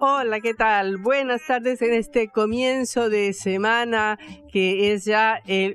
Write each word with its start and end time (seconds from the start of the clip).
Hola, 0.00 0.38
¿qué 0.38 0.54
tal? 0.54 0.96
Buenas 0.98 1.44
tardes 1.44 1.82
en 1.82 1.92
este 1.92 2.28
comienzo 2.28 3.08
de 3.08 3.32
semana 3.32 4.16
que 4.50 4.92
es 4.92 5.04
ya 5.04 5.40
el 5.46 5.74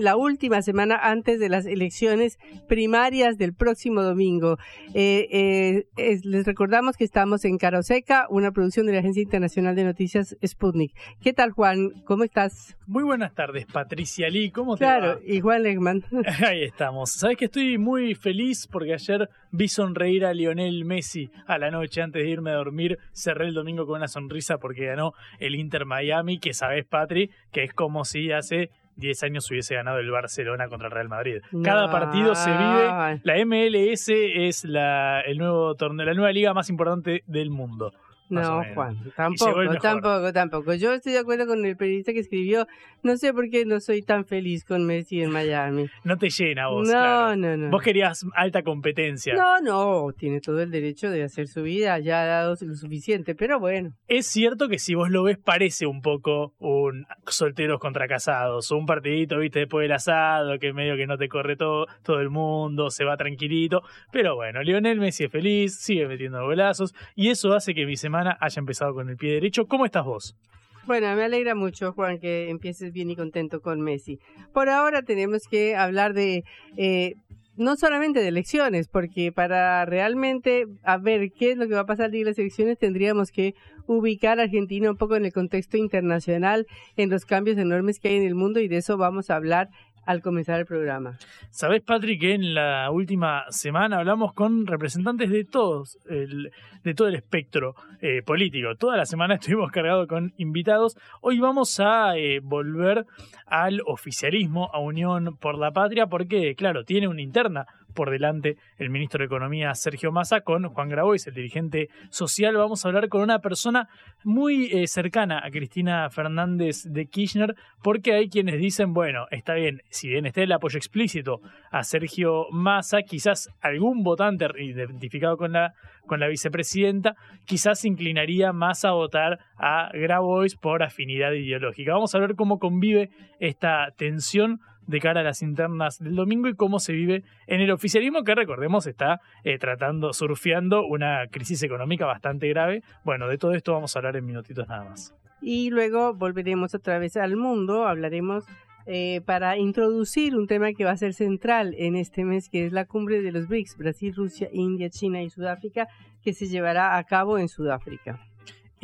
la 0.00 0.16
última 0.16 0.62
semana 0.62 0.96
antes 0.96 1.38
de 1.38 1.48
las 1.48 1.66
elecciones 1.66 2.38
primarias 2.68 3.38
del 3.38 3.54
próximo 3.54 4.02
domingo. 4.02 4.58
Eh, 4.94 5.84
eh, 5.96 6.20
les 6.24 6.46
recordamos 6.46 6.96
que 6.96 7.04
estamos 7.04 7.44
en 7.44 7.58
Caroseca, 7.58 8.26
una 8.28 8.52
producción 8.52 8.86
de 8.86 8.92
la 8.92 8.98
Agencia 9.00 9.22
Internacional 9.22 9.74
de 9.74 9.84
Noticias 9.84 10.36
Sputnik. 10.44 10.92
¿Qué 11.20 11.32
tal, 11.32 11.50
Juan? 11.50 11.90
¿Cómo 12.04 12.24
estás? 12.24 12.76
Muy 12.86 13.04
buenas 13.04 13.34
tardes, 13.34 13.66
Patricia 13.66 14.28
Lee. 14.28 14.50
¿Cómo 14.50 14.76
te 14.76 14.84
claro, 14.84 15.20
y 15.24 15.40
Juan 15.40 15.62
Legman. 15.62 16.04
Ahí 16.46 16.62
estamos. 16.62 17.12
Sabes 17.12 17.36
que 17.36 17.46
estoy 17.46 17.78
muy 17.78 18.14
feliz 18.14 18.66
porque 18.70 18.94
ayer 18.94 19.28
vi 19.50 19.68
sonreír 19.68 20.24
a 20.24 20.34
Lionel 20.34 20.84
Messi 20.84 21.30
a 21.46 21.58
la 21.58 21.70
noche 21.70 22.02
antes 22.02 22.22
de 22.22 22.28
irme 22.28 22.50
a 22.50 22.54
dormir. 22.54 22.98
Cerré 23.12 23.46
el 23.46 23.54
domingo 23.54 23.86
con 23.86 23.96
una 23.96 24.08
sonrisa 24.08 24.58
porque 24.58 24.86
ganó 24.86 25.14
el 25.38 25.54
Inter 25.54 25.86
Miami, 25.86 26.38
que 26.38 26.54
sabes, 26.54 26.84
Patri, 26.84 27.30
que 27.52 27.64
es 27.64 27.72
como 27.72 28.01
si 28.04 28.32
hace 28.32 28.70
10 28.96 29.22
años 29.22 29.50
hubiese 29.50 29.74
ganado 29.74 29.98
el 29.98 30.10
Barcelona 30.10 30.68
contra 30.68 30.88
el 30.88 30.94
Real 30.94 31.08
Madrid. 31.08 31.40
Cada 31.62 31.90
partido 31.90 32.34
se 32.34 32.50
vive. 32.50 33.20
La 33.22 33.44
MLS 33.44 34.08
es 34.08 34.64
la, 34.64 35.20
el 35.20 35.38
nuevo 35.38 35.74
torneo, 35.74 36.06
la 36.06 36.14
nueva 36.14 36.32
liga 36.32 36.52
más 36.54 36.68
importante 36.68 37.22
del 37.26 37.50
mundo. 37.50 37.92
No, 38.32 38.62
Juan, 38.74 38.98
tampoco, 39.16 39.78
tampoco, 39.80 40.32
tampoco. 40.32 40.74
Yo 40.74 40.92
estoy 40.94 41.12
de 41.12 41.18
acuerdo 41.18 41.46
con 41.46 41.64
el 41.64 41.76
periodista 41.76 42.12
que 42.12 42.20
escribió, 42.20 42.66
no 43.02 43.16
sé 43.16 43.32
por 43.32 43.50
qué 43.50 43.64
no 43.66 43.80
soy 43.80 44.02
tan 44.02 44.24
feliz 44.24 44.64
con 44.64 44.86
Messi 44.86 45.22
en 45.22 45.30
Miami. 45.30 45.86
No 46.04 46.18
te 46.18 46.30
llena 46.30 46.68
vos. 46.68 46.88
No, 46.88 47.36
no, 47.36 47.56
no. 47.56 47.70
Vos 47.70 47.82
querías 47.82 48.26
alta 48.34 48.62
competencia. 48.62 49.34
No, 49.34 49.60
no, 49.60 50.12
tiene 50.12 50.40
todo 50.40 50.60
el 50.60 50.70
derecho 50.70 51.10
de 51.10 51.22
hacer 51.22 51.46
su 51.46 51.62
vida, 51.62 51.98
ya 52.00 52.22
ha 52.22 52.26
dado 52.26 52.56
lo 52.60 52.74
suficiente, 52.74 53.34
pero 53.34 53.60
bueno. 53.60 53.92
Es 54.08 54.26
cierto 54.26 54.68
que 54.68 54.78
si 54.78 54.94
vos 54.94 55.10
lo 55.10 55.22
ves 55.22 55.38
parece 55.38 55.86
un 55.86 56.00
poco 56.02 56.54
un 56.58 57.06
solteros 57.26 57.78
contra 57.78 58.08
casados, 58.08 58.70
un 58.70 58.86
partidito, 58.86 59.38
viste, 59.38 59.60
después 59.60 59.84
del 59.84 59.92
asado, 59.92 60.58
que 60.58 60.72
medio 60.72 60.96
que 60.96 61.06
no 61.06 61.16
te 61.18 61.28
corre 61.28 61.56
todo, 61.56 61.86
todo 62.02 62.20
el 62.20 62.30
mundo, 62.30 62.90
se 62.90 63.04
va 63.04 63.16
tranquilito, 63.16 63.82
pero 64.10 64.34
bueno, 64.34 64.62
Lionel 64.62 64.98
Messi 64.98 65.24
es 65.24 65.30
feliz, 65.30 65.76
sigue 65.78 66.06
metiendo 66.06 66.42
golazos 66.44 66.94
y 67.14 67.28
eso 67.28 67.52
hace 67.52 67.74
que 67.74 67.86
mi 67.86 67.96
semana 67.96 68.21
haya 68.28 68.60
empezado 68.60 68.94
con 68.94 69.08
el 69.08 69.16
pie 69.16 69.32
derecho. 69.32 69.66
¿Cómo 69.66 69.84
estás 69.84 70.04
vos? 70.04 70.36
Bueno, 70.84 71.14
me 71.14 71.22
alegra 71.24 71.54
mucho, 71.54 71.92
Juan, 71.92 72.18
que 72.18 72.50
empieces 72.50 72.92
bien 72.92 73.10
y 73.10 73.16
contento 73.16 73.60
con 73.60 73.80
Messi. 73.80 74.18
Por 74.52 74.68
ahora 74.68 75.02
tenemos 75.02 75.42
que 75.48 75.76
hablar 75.76 76.12
de, 76.12 76.42
eh, 76.76 77.14
no 77.56 77.76
solamente 77.76 78.20
de 78.20 78.28
elecciones, 78.28 78.88
porque 78.88 79.30
para 79.30 79.84
realmente 79.84 80.66
a 80.82 80.98
ver 80.98 81.30
qué 81.30 81.52
es 81.52 81.56
lo 81.56 81.68
que 81.68 81.74
va 81.74 81.80
a 81.80 81.86
pasar 81.86 82.10
de 82.10 82.24
las 82.24 82.38
elecciones 82.38 82.78
tendríamos 82.78 83.30
que 83.30 83.54
ubicar 83.86 84.40
a 84.40 84.44
Argentina 84.44 84.90
un 84.90 84.96
poco 84.96 85.14
en 85.14 85.24
el 85.24 85.32
contexto 85.32 85.76
internacional, 85.76 86.66
en 86.96 87.10
los 87.10 87.26
cambios 87.26 87.58
enormes 87.58 88.00
que 88.00 88.08
hay 88.08 88.16
en 88.16 88.24
el 88.24 88.34
mundo 88.34 88.58
y 88.58 88.66
de 88.66 88.78
eso 88.78 88.96
vamos 88.96 89.30
a 89.30 89.36
hablar 89.36 89.68
al 90.04 90.22
comenzar 90.22 90.60
el 90.60 90.66
programa. 90.66 91.18
Sabes, 91.50 91.82
Patrick, 91.82 92.20
que 92.20 92.34
en 92.34 92.54
la 92.54 92.90
última 92.90 93.44
semana 93.50 93.98
hablamos 93.98 94.32
con 94.32 94.66
representantes 94.66 95.30
de 95.30 95.44
todos, 95.44 95.98
el, 96.08 96.50
de 96.82 96.94
todo 96.94 97.08
el 97.08 97.14
espectro 97.14 97.74
eh, 98.00 98.22
político. 98.22 98.74
Toda 98.76 98.96
la 98.96 99.06
semana 99.06 99.34
estuvimos 99.40 99.70
cargados 99.70 100.06
con 100.08 100.32
invitados. 100.36 100.96
Hoy 101.20 101.38
vamos 101.38 101.78
a 101.80 102.16
eh, 102.16 102.40
volver 102.42 103.06
al 103.46 103.80
oficialismo, 103.86 104.70
a 104.72 104.80
Unión 104.80 105.36
por 105.36 105.58
la 105.58 105.72
Patria, 105.72 106.06
porque, 106.06 106.54
claro, 106.54 106.84
tiene 106.84 107.08
una 107.08 107.22
interna 107.22 107.66
por 107.94 108.10
delante 108.10 108.56
el 108.78 108.90
ministro 108.90 109.18
de 109.18 109.26
Economía 109.26 109.74
Sergio 109.74 110.12
Massa 110.12 110.40
con 110.40 110.68
Juan 110.68 110.88
Grabois, 110.88 111.26
el 111.26 111.34
dirigente 111.34 111.88
social. 112.10 112.56
Vamos 112.56 112.84
a 112.84 112.88
hablar 112.88 113.08
con 113.08 113.22
una 113.22 113.38
persona 113.40 113.88
muy 114.24 114.66
eh, 114.72 114.86
cercana 114.86 115.40
a 115.44 115.50
Cristina 115.50 116.08
Fernández 116.10 116.84
de 116.84 117.06
Kirchner, 117.06 117.54
porque 117.82 118.14
hay 118.14 118.28
quienes 118.28 118.58
dicen, 118.58 118.92
bueno, 118.92 119.26
está 119.30 119.54
bien, 119.54 119.82
si 119.90 120.08
bien 120.08 120.26
está 120.26 120.42
el 120.42 120.52
apoyo 120.52 120.76
explícito 120.76 121.40
a 121.70 121.82
Sergio 121.82 122.46
Massa, 122.50 123.02
quizás 123.02 123.48
algún 123.60 124.02
votante 124.02 124.46
identificado 124.58 125.36
con 125.36 125.52
la, 125.52 125.74
con 126.06 126.20
la 126.20 126.28
vicepresidenta, 126.28 127.14
quizás 127.44 127.80
se 127.80 127.88
inclinaría 127.88 128.52
más 128.52 128.84
a 128.84 128.92
votar 128.92 129.38
a 129.56 129.90
Grabois 129.92 130.56
por 130.56 130.82
afinidad 130.82 131.32
ideológica. 131.32 131.92
Vamos 131.92 132.14
a 132.14 132.18
ver 132.18 132.34
cómo 132.34 132.58
convive 132.58 133.10
esta 133.38 133.88
tensión 133.96 134.60
de 134.92 135.00
cara 135.00 135.20
a 135.20 135.24
las 135.24 135.42
internas 135.42 135.98
del 135.98 136.14
domingo 136.14 136.48
y 136.48 136.54
cómo 136.54 136.78
se 136.78 136.92
vive 136.92 137.24
en 137.46 137.60
el 137.60 137.70
oficialismo 137.70 138.22
que 138.24 138.34
recordemos 138.34 138.86
está 138.86 139.20
eh, 139.42 139.58
tratando, 139.58 140.12
surfeando 140.12 140.86
una 140.86 141.26
crisis 141.30 141.62
económica 141.62 142.04
bastante 142.04 142.46
grave. 142.48 142.82
Bueno, 143.02 143.26
de 143.26 143.38
todo 143.38 143.54
esto 143.54 143.72
vamos 143.72 143.96
a 143.96 143.98
hablar 143.98 144.16
en 144.16 144.26
minutitos 144.26 144.68
nada 144.68 144.84
más. 144.84 145.14
Y 145.40 145.70
luego 145.70 146.14
volveremos 146.14 146.74
otra 146.74 146.98
vez 146.98 147.16
al 147.16 147.36
mundo, 147.36 147.86
hablaremos 147.88 148.44
eh, 148.84 149.22
para 149.24 149.56
introducir 149.56 150.36
un 150.36 150.46
tema 150.46 150.72
que 150.72 150.84
va 150.84 150.90
a 150.90 150.96
ser 150.96 151.14
central 151.14 151.74
en 151.78 151.96
este 151.96 152.24
mes, 152.24 152.50
que 152.50 152.66
es 152.66 152.72
la 152.72 152.84
cumbre 152.84 153.22
de 153.22 153.32
los 153.32 153.48
BRICS, 153.48 153.78
Brasil, 153.78 154.14
Rusia, 154.14 154.48
India, 154.52 154.90
China 154.90 155.22
y 155.22 155.30
Sudáfrica, 155.30 155.88
que 156.22 156.34
se 156.34 156.46
llevará 156.46 156.98
a 156.98 157.04
cabo 157.04 157.38
en 157.38 157.48
Sudáfrica. 157.48 158.20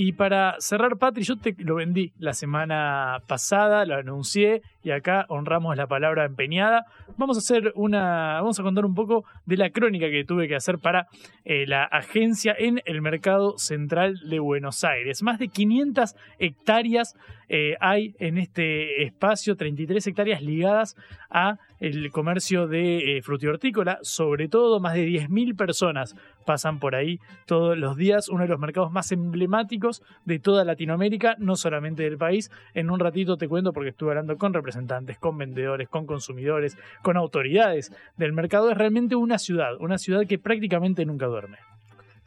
Y 0.00 0.12
para 0.12 0.54
cerrar, 0.60 0.96
Patri, 0.96 1.24
yo 1.24 1.36
te 1.36 1.56
lo 1.58 1.74
vendí 1.74 2.12
la 2.20 2.32
semana 2.32 3.20
pasada, 3.26 3.84
lo 3.84 3.96
anuncié 3.96 4.62
y 4.82 4.90
acá 4.90 5.26
honramos 5.28 5.76
la 5.76 5.86
palabra 5.86 6.24
empeñada. 6.24 6.84
Vamos 7.16 7.36
a 7.36 7.40
hacer 7.40 7.72
una, 7.74 8.40
vamos 8.40 8.58
a 8.58 8.62
contar 8.62 8.84
un 8.84 8.94
poco 8.94 9.24
de 9.46 9.56
la 9.56 9.70
crónica 9.70 10.10
que 10.10 10.24
tuve 10.24 10.48
que 10.48 10.54
hacer 10.54 10.78
para 10.78 11.08
eh, 11.44 11.66
la 11.66 11.84
agencia 11.84 12.54
en 12.56 12.80
el 12.84 13.02
mercado 13.02 13.58
central 13.58 14.20
de 14.28 14.38
Buenos 14.38 14.84
Aires. 14.84 15.22
Más 15.22 15.38
de 15.38 15.48
500 15.48 16.14
hectáreas 16.38 17.16
eh, 17.48 17.76
hay 17.80 18.14
en 18.18 18.38
este 18.38 19.02
espacio, 19.02 19.56
33 19.56 20.06
hectáreas 20.06 20.42
ligadas 20.42 20.96
a 21.30 21.56
el 21.80 22.10
comercio 22.10 22.66
de 22.66 23.16
eh, 23.16 23.22
frutihortícola, 23.22 23.98
sobre 24.02 24.48
todo 24.48 24.80
más 24.80 24.94
de 24.94 25.06
10.000 25.06 25.56
personas 25.56 26.14
pasan 26.48 26.78
por 26.78 26.94
ahí 26.94 27.20
todos 27.46 27.76
los 27.76 27.94
días, 27.96 28.30
uno 28.30 28.44
de 28.44 28.48
los 28.48 28.58
mercados 28.58 28.90
más 28.90 29.12
emblemáticos 29.12 30.02
de 30.24 30.38
toda 30.38 30.64
Latinoamérica, 30.64 31.36
no 31.38 31.56
solamente 31.56 32.04
del 32.04 32.16
país. 32.16 32.50
En 32.72 32.88
un 32.88 32.98
ratito 32.98 33.36
te 33.36 33.48
cuento 33.48 33.74
porque 33.74 33.90
estuve 33.90 34.12
hablando 34.12 34.38
con 34.38 34.54
representantes, 34.54 34.77
con 35.18 35.38
vendedores, 35.38 35.88
con 35.88 36.06
consumidores, 36.06 36.76
con 37.02 37.16
autoridades 37.16 37.92
del 38.16 38.32
mercado. 38.32 38.70
Es 38.70 38.78
realmente 38.78 39.16
una 39.16 39.38
ciudad, 39.38 39.74
una 39.80 39.98
ciudad 39.98 40.26
que 40.26 40.38
prácticamente 40.38 41.04
nunca 41.04 41.26
duerme. 41.26 41.58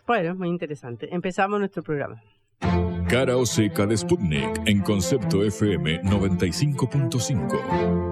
Bueno, 0.06 0.36
muy 0.36 0.50
interesante. 0.50 1.08
Empezamos 1.12 1.60
nuestro 1.60 1.84
programa. 1.84 2.22
Cara 3.08 3.38
o 3.38 3.46
seca 3.46 3.86
de 3.86 3.98
Sputnik 3.98 4.62
en 4.66 4.82
concepto 4.82 5.44
FM 5.44 6.02
95.5. 6.04 8.11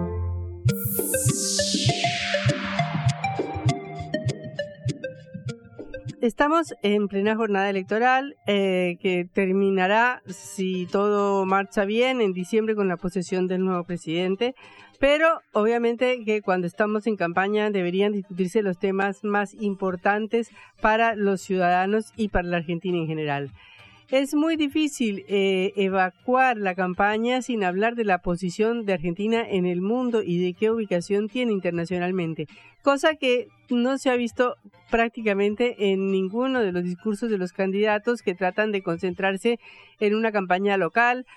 Estamos 6.22 6.74
en 6.82 7.08
plena 7.08 7.38
jornada 7.38 7.70
electoral 7.70 8.36
eh, 8.46 8.98
que 9.02 9.24
terminará, 9.24 10.22
si 10.28 10.86
todo 10.86 11.46
marcha 11.46 11.86
bien, 11.86 12.20
en 12.20 12.34
diciembre 12.34 12.76
con 12.76 12.90
la 12.90 12.98
posesión 12.98 13.48
del 13.48 13.64
nuevo 13.64 13.86
presidente. 13.86 14.54
Pero 15.00 15.40
obviamente 15.54 16.26
que 16.26 16.42
cuando 16.42 16.68
estamos 16.68 17.08
en 17.08 17.16
campaña 17.16 17.72
deberían 17.72 18.12
discutirse 18.12 18.62
los 18.62 18.78
temas 18.78 19.24
más 19.24 19.54
importantes 19.54 20.50
para 20.82 21.16
los 21.16 21.40
ciudadanos 21.40 22.12
y 22.18 22.28
para 22.28 22.50
la 22.50 22.58
Argentina 22.58 22.98
en 22.98 23.08
general. 23.08 23.52
Es 24.12 24.34
muy 24.34 24.56
difícil 24.56 25.24
eh, 25.28 25.72
evacuar 25.76 26.58
la 26.58 26.74
campaña 26.74 27.44
sin 27.44 27.64
hablar 27.64 27.94
de 27.94 28.06
la 28.06 28.18
posición 28.24 28.84
de 28.84 28.94
Argentina 28.94 29.46
en 29.48 29.68
el 29.68 29.82
mundo 29.82 30.24
y 30.24 30.44
de 30.44 30.56
qué 30.56 30.72
ubicación 30.72 31.28
tiene 31.28 31.52
internacionalmente, 31.52 32.48
cosa 32.82 33.14
que 33.18 33.50
no 33.70 34.00
se 34.00 34.10
ha 34.10 34.16
visto 34.16 34.56
prácticamente 34.90 35.92
en 35.92 36.10
ninguno 36.12 36.62
de 36.62 36.72
los 36.72 36.84
discursos 36.84 37.30
de 37.30 37.38
los 37.38 37.54
candidatos 37.54 38.24
que 38.24 38.34
tratan 38.34 38.72
de 38.72 38.82
concentrarse 38.82 39.60
en 40.00 40.16
una 40.16 40.32
campaña 40.32 40.76
local 40.78 41.28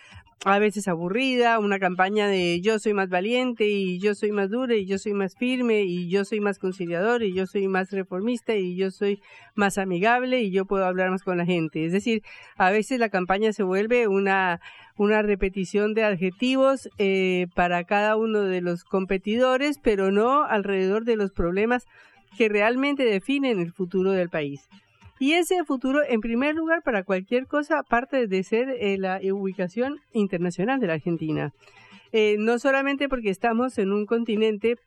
a 0.44 0.58
veces 0.58 0.88
aburrida, 0.88 1.58
una 1.60 1.78
campaña 1.78 2.26
de 2.26 2.60
yo 2.60 2.78
soy 2.78 2.94
más 2.94 3.08
valiente 3.08 3.68
y 3.68 4.00
yo 4.00 4.14
soy 4.14 4.32
más 4.32 4.50
dura 4.50 4.74
y 4.74 4.86
yo 4.86 4.98
soy 4.98 5.12
más 5.14 5.36
firme 5.36 5.82
y 5.82 6.08
yo 6.08 6.24
soy 6.24 6.40
más 6.40 6.58
conciliador 6.58 7.22
y 7.22 7.32
yo 7.32 7.46
soy 7.46 7.68
más 7.68 7.92
reformista 7.92 8.56
y 8.56 8.74
yo 8.74 8.90
soy 8.90 9.22
más 9.54 9.78
amigable 9.78 10.40
y 10.40 10.50
yo 10.50 10.64
puedo 10.64 10.84
hablar 10.84 11.10
más 11.10 11.22
con 11.22 11.38
la 11.38 11.46
gente. 11.46 11.84
Es 11.86 11.92
decir, 11.92 12.22
a 12.56 12.70
veces 12.70 12.98
la 12.98 13.08
campaña 13.08 13.52
se 13.52 13.62
vuelve 13.62 14.08
una, 14.08 14.60
una 14.96 15.22
repetición 15.22 15.94
de 15.94 16.04
adjetivos 16.04 16.88
eh, 16.98 17.46
para 17.54 17.84
cada 17.84 18.16
uno 18.16 18.40
de 18.40 18.62
los 18.62 18.82
competidores, 18.82 19.78
pero 19.80 20.10
no 20.10 20.42
alrededor 20.42 21.04
de 21.04 21.16
los 21.16 21.30
problemas 21.30 21.86
que 22.36 22.48
realmente 22.48 23.04
definen 23.04 23.60
el 23.60 23.72
futuro 23.72 24.10
del 24.10 24.28
país. 24.28 24.68
Y 25.22 25.34
ese 25.34 25.62
futuro, 25.62 26.00
en 26.04 26.20
primer 26.20 26.56
lugar, 26.56 26.82
para 26.82 27.04
cualquier 27.04 27.46
cosa, 27.46 27.84
parte 27.84 28.26
de 28.26 28.42
ser 28.42 28.70
eh, 28.70 28.98
la 28.98 29.20
ubicación 29.32 30.00
internacional 30.12 30.80
de 30.80 30.88
la 30.88 30.94
Argentina. 30.94 31.52
Eh, 32.10 32.34
no 32.40 32.58
solamente 32.58 33.08
porque 33.08 33.30
estamos 33.30 33.78
en 33.78 33.92
un 33.92 34.04
continente 34.04 34.78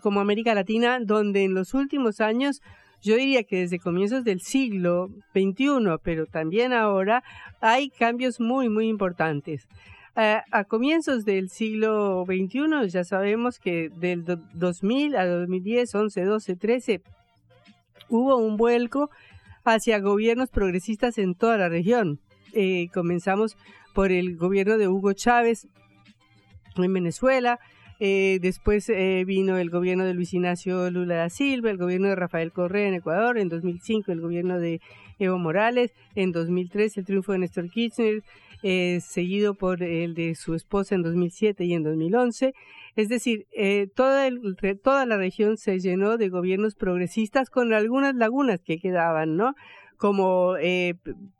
como 0.00 0.20
América 0.20 0.54
Latina, 0.54 1.00
donde 1.02 1.44
en 1.44 1.52
los 1.52 1.74
últimos 1.74 2.22
años, 2.22 2.62
yo 3.02 3.16
diría 3.16 3.42
que 3.42 3.58
desde 3.58 3.78
comienzos 3.78 4.24
del 4.24 4.40
siglo 4.40 5.10
XXI, 5.34 5.98
pero 6.02 6.24
también 6.24 6.72
ahora, 6.72 7.22
hay 7.60 7.90
cambios 7.90 8.40
muy, 8.40 8.70
muy 8.70 8.88
importantes. 8.88 9.68
Eh, 10.16 10.40
a 10.50 10.64
comienzos 10.64 11.26
del 11.26 11.50
siglo 11.50 12.24
XXI 12.24 12.88
ya 12.88 13.04
sabemos 13.04 13.58
que 13.58 13.90
del 13.90 14.24
2000 14.54 15.14
a 15.14 15.26
2010, 15.26 15.94
11, 15.94 16.24
12, 16.24 16.56
13, 16.56 17.02
hubo 18.08 18.36
un 18.36 18.56
vuelco 18.56 19.10
hacia 19.64 19.98
gobiernos 19.98 20.50
progresistas 20.50 21.18
en 21.18 21.34
toda 21.34 21.56
la 21.56 21.68
región. 21.68 22.20
Eh, 22.52 22.88
comenzamos 22.94 23.56
por 23.94 24.12
el 24.12 24.36
gobierno 24.36 24.78
de 24.78 24.88
Hugo 24.88 25.12
Chávez 25.12 25.68
en 26.76 26.92
Venezuela, 26.92 27.58
eh, 27.98 28.38
después 28.42 28.90
eh, 28.90 29.24
vino 29.26 29.56
el 29.56 29.70
gobierno 29.70 30.04
de 30.04 30.12
Luis 30.12 30.34
Ignacio 30.34 30.90
Lula 30.90 31.16
da 31.16 31.30
Silva, 31.30 31.70
el 31.70 31.78
gobierno 31.78 32.08
de 32.08 32.14
Rafael 32.14 32.52
Correa 32.52 32.88
en 32.88 32.94
Ecuador, 32.94 33.38
en 33.38 33.48
2005 33.48 34.12
el 34.12 34.20
gobierno 34.20 34.58
de 34.58 34.80
Evo 35.18 35.38
Morales, 35.38 35.92
en 36.14 36.32
2003 36.32 36.98
el 36.98 37.04
triunfo 37.06 37.32
de 37.32 37.38
Néstor 37.38 37.70
Kirchner, 37.70 38.22
seguido 39.00 39.54
por 39.54 39.82
el 39.82 40.14
de 40.14 40.34
su 40.34 40.54
esposa 40.54 40.94
en 40.94 41.02
2007 41.02 41.64
y 41.64 41.72
en 41.72 41.82
2011. 41.82 42.52
Es 42.96 43.10
decir, 43.10 43.46
eh, 43.52 43.88
toda, 43.94 44.28
toda 44.82 45.04
la 45.04 45.18
región 45.18 45.58
se 45.58 45.78
llenó 45.78 46.16
de 46.16 46.30
gobiernos 46.30 46.74
progresistas 46.74 47.50
con 47.50 47.74
algunas 47.74 48.14
lagunas 48.14 48.62
que 48.62 48.78
quedaban, 48.78 49.36
¿no? 49.36 49.54
Como 49.98 50.56
eh, 50.56 50.94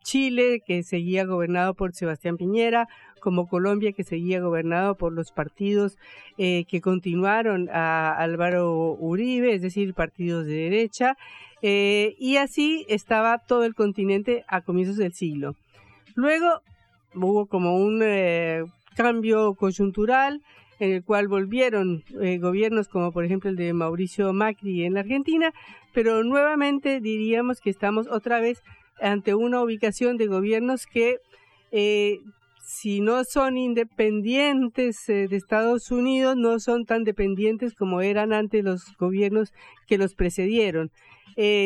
Chile, 0.04 0.60
que 0.66 0.82
seguía 0.82 1.24
gobernado 1.24 1.72
por 1.72 1.94
Sebastián 1.94 2.36
Piñera, 2.36 2.88
como 3.20 3.48
Colombia, 3.48 3.92
que 3.92 4.04
seguía 4.04 4.40
gobernado 4.40 4.96
por 4.96 5.14
los 5.14 5.32
partidos 5.32 5.96
eh, 6.36 6.64
que 6.68 6.82
continuaron 6.82 7.70
a 7.70 8.12
Álvaro 8.12 8.92
Uribe, 8.92 9.54
es 9.54 9.62
decir, 9.62 9.94
partidos 9.94 10.46
de 10.46 10.54
derecha, 10.54 11.16
y 11.62 12.36
así 12.36 12.86
estaba 12.88 13.38
todo 13.38 13.64
el 13.64 13.74
continente 13.74 14.44
a 14.46 14.60
comienzos 14.60 14.98
del 14.98 15.14
siglo. 15.14 15.56
Luego 16.14 16.60
hubo 17.12 17.46
como 17.46 17.76
un 17.76 18.04
cambio 18.94 19.54
coyuntural, 19.54 20.42
en 20.78 20.92
el 20.92 21.04
cual 21.04 21.28
volvieron 21.28 22.04
eh, 22.20 22.38
gobiernos 22.38 22.88
como 22.88 23.12
por 23.12 23.24
ejemplo 23.24 23.50
el 23.50 23.56
de 23.56 23.72
Mauricio 23.72 24.32
Macri 24.32 24.84
en 24.84 24.98
Argentina, 24.98 25.52
pero 25.92 26.22
nuevamente 26.22 27.00
diríamos 27.00 27.60
que 27.60 27.70
estamos 27.70 28.06
otra 28.08 28.40
vez 28.40 28.62
ante 29.00 29.34
una 29.34 29.62
ubicación 29.62 30.16
de 30.16 30.26
gobiernos 30.26 30.86
que 30.86 31.18
eh, 31.72 32.20
si 32.66 33.00
no 33.00 33.22
son 33.24 33.56
independientes 33.56 35.08
eh, 35.08 35.28
de 35.28 35.36
Estados 35.36 35.90
Unidos, 35.92 36.36
no 36.36 36.58
son 36.58 36.84
tan 36.84 37.04
dependientes 37.04 37.74
como 37.74 38.00
eran 38.00 38.32
antes 38.32 38.64
los 38.64 38.96
gobiernos 38.96 39.52
que 39.86 39.98
los 39.98 40.14
precedieron. 40.14 40.90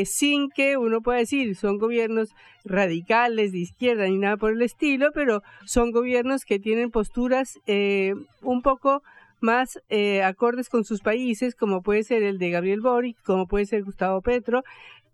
Sin 0.04 0.50
que 0.50 0.76
uno 0.76 1.00
pueda 1.00 1.18
decir 1.18 1.54
son 1.56 1.78
gobiernos 1.78 2.34
radicales 2.64 3.52
de 3.52 3.58
izquierda 3.58 4.06
ni 4.06 4.18
nada 4.18 4.36
por 4.36 4.52
el 4.52 4.62
estilo, 4.62 5.10
pero 5.14 5.42
son 5.64 5.92
gobiernos 5.92 6.44
que 6.44 6.58
tienen 6.58 6.90
posturas 6.90 7.58
un 7.66 8.62
poco 8.62 9.02
más 9.40 9.80
acordes 10.24 10.68
con 10.68 10.84
sus 10.84 11.00
países, 11.00 11.54
como 11.54 11.82
puede 11.82 12.02
ser 12.02 12.22
el 12.22 12.38
de 12.38 12.50
Gabriel 12.50 12.80
Boric, 12.80 13.16
como 13.22 13.46
puede 13.46 13.66
ser 13.66 13.84
Gustavo 13.84 14.20
Petro, 14.20 14.62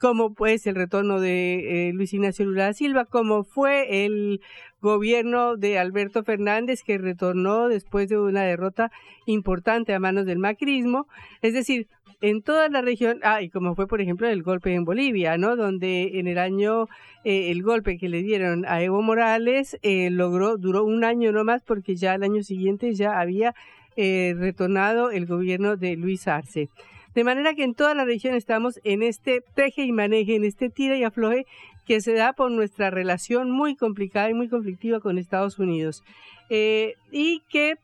como 0.00 0.34
pues 0.34 0.66
el 0.66 0.74
retorno 0.74 1.20
de 1.20 1.90
Luis 1.94 2.12
Ignacio 2.12 2.44
Lula 2.44 2.64
da 2.64 2.72
Silva, 2.72 3.04
como 3.04 3.44
fue 3.44 4.04
el 4.04 4.40
gobierno 4.82 5.56
de 5.56 5.78
Alberto 5.78 6.22
Fernández 6.22 6.82
que 6.82 6.98
retornó 6.98 7.68
después 7.68 8.08
de 8.08 8.18
una 8.18 8.42
derrota 8.42 8.90
importante 9.24 9.94
a 9.94 9.98
manos 9.98 10.26
del 10.26 10.38
macrismo, 10.38 11.06
es 11.40 11.54
decir, 11.54 11.88
en 12.28 12.42
toda 12.42 12.68
la 12.68 12.82
región, 12.82 13.20
ah, 13.22 13.40
y 13.40 13.50
como 13.50 13.74
fue 13.76 13.86
por 13.86 14.00
ejemplo 14.00 14.28
el 14.28 14.42
golpe 14.42 14.74
en 14.74 14.84
Bolivia, 14.84 15.38
¿no? 15.38 15.54
Donde 15.54 16.18
en 16.18 16.26
el 16.26 16.38
año, 16.38 16.88
eh, 17.24 17.50
el 17.52 17.62
golpe 17.62 17.98
que 17.98 18.08
le 18.08 18.22
dieron 18.22 18.64
a 18.66 18.82
Evo 18.82 19.00
Morales 19.00 19.78
eh, 19.82 20.10
logró, 20.10 20.56
duró 20.56 20.84
un 20.84 21.04
año 21.04 21.30
no 21.30 21.44
más 21.44 21.62
porque 21.62 21.94
ya 21.94 22.14
el 22.14 22.24
año 22.24 22.42
siguiente 22.42 22.94
ya 22.94 23.20
había 23.20 23.54
eh, 23.96 24.34
retornado 24.36 25.10
el 25.10 25.26
gobierno 25.26 25.76
de 25.76 25.96
Luis 25.96 26.26
Arce. 26.26 26.68
De 27.14 27.24
manera 27.24 27.54
que 27.54 27.62
en 27.62 27.74
toda 27.74 27.94
la 27.94 28.04
región 28.04 28.34
estamos 28.34 28.80
en 28.82 29.02
este 29.02 29.42
teje 29.54 29.84
y 29.84 29.92
maneje, 29.92 30.34
en 30.34 30.44
este 30.44 30.68
tira 30.68 30.96
y 30.96 31.04
afloje 31.04 31.46
que 31.86 32.00
se 32.00 32.12
da 32.12 32.32
por 32.32 32.50
nuestra 32.50 32.90
relación 32.90 33.50
muy 33.52 33.76
complicada 33.76 34.28
y 34.28 34.34
muy 34.34 34.48
conflictiva 34.48 34.98
con 34.98 35.16
Estados 35.16 35.58
Unidos. 35.58 36.02
y 36.50 37.42
que 37.48 37.76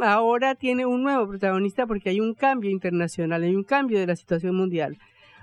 ahora 0.00 0.54
tiene 0.54 0.86
un 0.86 1.02
nuevo 1.02 1.28
protagonista 1.28 1.86
porque 1.86 2.10
hay 2.10 2.20
un 2.20 2.34
cambio 2.34 2.70
internacional, 2.70 3.42
hay 3.42 3.54
un 3.54 3.64
cambio 3.64 3.98
de 3.98 4.06
la 4.06 4.16
situación 4.16 4.56
mundial. 4.56 4.98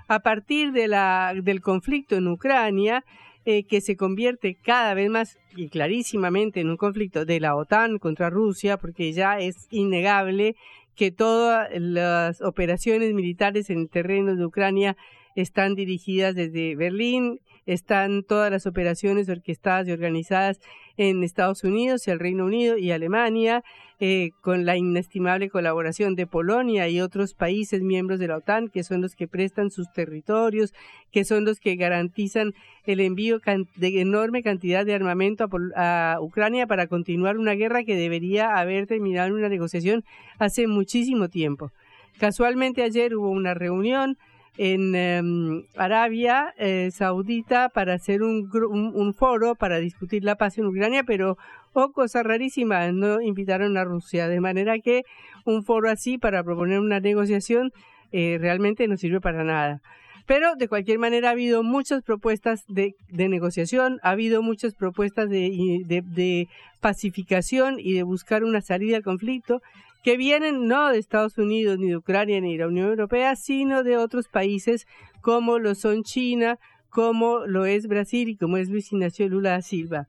A 0.08 0.20
partir 0.20 0.72
de 0.72 0.88
la, 0.88 1.32
del 1.40 1.60
conflicto 1.60 2.16
en 2.16 2.26
Ucrania, 2.26 3.04
eh, 3.46 3.64
que 3.64 3.80
se 3.80 3.96
convierte 3.96 4.54
cada 4.54 4.92
vez 4.94 5.08
más 5.08 5.38
y 5.56 5.68
clarísimamente 5.68 6.60
en 6.60 6.68
un 6.68 6.76
conflicto 6.76 7.24
de 7.24 7.40
la 7.40 7.56
OTAN 7.56 7.98
contra 7.98 8.28
Rusia, 8.28 8.76
porque 8.76 9.12
ya 9.12 9.38
es 9.38 9.66
innegable 9.70 10.56
que 10.94 11.10
todas 11.10 11.68
las 11.72 12.42
operaciones 12.42 13.14
militares 13.14 13.70
en 13.70 13.78
el 13.78 13.88
terreno 13.88 14.36
de 14.36 14.44
Ucrania 14.44 14.96
están 15.36 15.74
dirigidas 15.74 16.34
desde 16.34 16.76
Berlín, 16.76 17.40
están 17.72 18.22
todas 18.22 18.50
las 18.50 18.66
operaciones 18.66 19.28
orquestadas 19.28 19.86
y 19.86 19.92
organizadas 19.92 20.60
en 20.96 21.22
Estados 21.22 21.64
Unidos, 21.64 22.06
el 22.08 22.18
Reino 22.18 22.44
Unido 22.44 22.76
y 22.76 22.90
Alemania, 22.90 23.62
eh, 24.00 24.30
con 24.40 24.64
la 24.64 24.76
inestimable 24.76 25.50
colaboración 25.50 26.14
de 26.14 26.26
Polonia 26.26 26.88
y 26.88 27.00
otros 27.00 27.34
países 27.34 27.82
miembros 27.82 28.18
de 28.18 28.28
la 28.28 28.38
OTAN, 28.38 28.68
que 28.68 28.82
son 28.82 29.02
los 29.02 29.14
que 29.14 29.28
prestan 29.28 29.70
sus 29.70 29.92
territorios, 29.92 30.72
que 31.12 31.24
son 31.24 31.44
los 31.44 31.60
que 31.60 31.76
garantizan 31.76 32.52
el 32.84 33.00
envío 33.00 33.40
de 33.76 34.00
enorme 34.00 34.42
cantidad 34.42 34.84
de 34.84 34.94
armamento 34.94 35.48
a, 35.76 36.14
a 36.14 36.20
Ucrania 36.20 36.66
para 36.66 36.86
continuar 36.86 37.38
una 37.38 37.52
guerra 37.52 37.84
que 37.84 37.94
debería 37.94 38.56
haber 38.58 38.86
terminado 38.86 39.28
en 39.28 39.34
una 39.34 39.48
negociación 39.48 40.02
hace 40.38 40.66
muchísimo 40.66 41.28
tiempo. 41.28 41.70
Casualmente 42.18 42.82
ayer 42.82 43.14
hubo 43.14 43.30
una 43.30 43.54
reunión 43.54 44.18
en 44.56 44.94
em, 44.94 45.64
Arabia 45.76 46.54
eh, 46.58 46.90
Saudita 46.92 47.68
para 47.68 47.94
hacer 47.94 48.22
un, 48.22 48.50
un, 48.94 49.14
foro 49.14 49.54
para 49.54 49.78
discutir 49.78 50.24
la 50.24 50.36
paz 50.36 50.58
en 50.58 50.66
Ucrania, 50.66 51.04
pero, 51.04 51.38
oh, 51.72 51.92
cosa 51.92 52.22
rarísima, 52.22 52.90
no 52.92 53.20
invitaron 53.20 53.76
a 53.76 53.84
Rusia, 53.84 54.28
de 54.28 54.40
manera 54.40 54.78
que 54.78 55.02
un 55.44 55.64
foro 55.64 55.90
así 55.90 56.18
para 56.18 56.42
proponer 56.42 56.80
una 56.80 57.00
negociación 57.00 57.72
eh, 58.12 58.38
realmente 58.40 58.88
no 58.88 58.96
sirve 58.96 59.20
para 59.20 59.44
nada. 59.44 59.80
Pero 60.26 60.54
de 60.54 60.68
cualquier 60.68 60.98
manera 60.98 61.28
ha 61.28 61.32
habido 61.32 61.62
muchas 61.62 62.02
propuestas 62.02 62.64
de, 62.68 62.94
negociación, 63.08 63.98
ha 64.02 64.10
habido 64.10 64.42
muchas 64.42 64.74
propuestas 64.74 65.28
de 65.28 66.48
pacificación 66.80 67.76
y 67.78 67.94
de 67.94 68.02
buscar 68.02 68.44
una 68.44 68.60
salida 68.60 68.96
al 68.96 69.02
conflicto 69.02 69.60
que 70.02 70.16
vienen 70.16 70.66
no 70.66 70.90
de 70.90 70.98
Estados 70.98 71.36
Unidos, 71.38 71.78
ni 71.78 71.88
de 71.88 71.96
Ucrania, 71.96 72.40
ni 72.40 72.52
de 72.52 72.58
la 72.64 72.68
Unión 72.68 72.88
Europea, 72.88 73.36
sino 73.36 73.82
de 73.82 73.96
otros 73.96 74.28
países 74.28 74.86
como 75.20 75.58
lo 75.58 75.74
son 75.74 76.02
China, 76.02 76.58
como 76.88 77.46
lo 77.46 77.66
es 77.66 77.86
Brasil 77.86 78.28
y 78.28 78.36
como 78.36 78.56
es 78.56 78.68
Luis 78.68 78.92
Ignacio 78.92 79.28
Lula 79.28 79.50
da 79.50 79.62
Silva, 79.62 80.06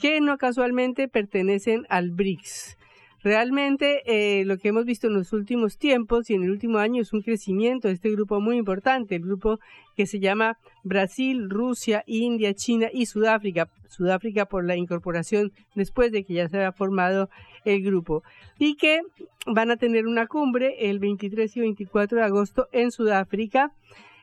que 0.00 0.20
no 0.20 0.38
casualmente 0.38 1.08
pertenecen 1.08 1.84
al 1.88 2.10
BRICS. 2.10 2.76
Realmente 3.22 4.02
eh, 4.06 4.44
lo 4.44 4.58
que 4.58 4.68
hemos 4.68 4.84
visto 4.84 5.06
en 5.06 5.14
los 5.14 5.32
últimos 5.32 5.78
tiempos 5.78 6.28
y 6.28 6.34
en 6.34 6.42
el 6.42 6.50
último 6.50 6.78
año 6.78 7.02
es 7.02 7.12
un 7.12 7.22
crecimiento 7.22 7.86
de 7.86 7.94
este 7.94 8.10
grupo 8.10 8.40
muy 8.40 8.56
importante, 8.56 9.14
el 9.14 9.22
grupo 9.22 9.60
que 9.96 10.06
se 10.06 10.18
llama 10.18 10.58
Brasil, 10.82 11.48
Rusia, 11.48 12.02
India, 12.06 12.52
China 12.54 12.88
y 12.92 13.06
Sudáfrica. 13.06 13.68
Sudáfrica 13.88 14.46
por 14.46 14.64
la 14.64 14.74
incorporación 14.74 15.52
después 15.76 16.10
de 16.10 16.24
que 16.24 16.34
ya 16.34 16.48
se 16.48 16.56
había 16.56 16.72
formado 16.72 17.28
el 17.64 17.82
grupo. 17.82 18.24
Y 18.58 18.74
que 18.74 19.02
van 19.46 19.70
a 19.70 19.76
tener 19.76 20.06
una 20.06 20.26
cumbre 20.26 20.90
el 20.90 20.98
23 20.98 21.56
y 21.56 21.60
24 21.60 22.18
de 22.18 22.24
agosto 22.24 22.68
en 22.72 22.90
Sudáfrica 22.90 23.70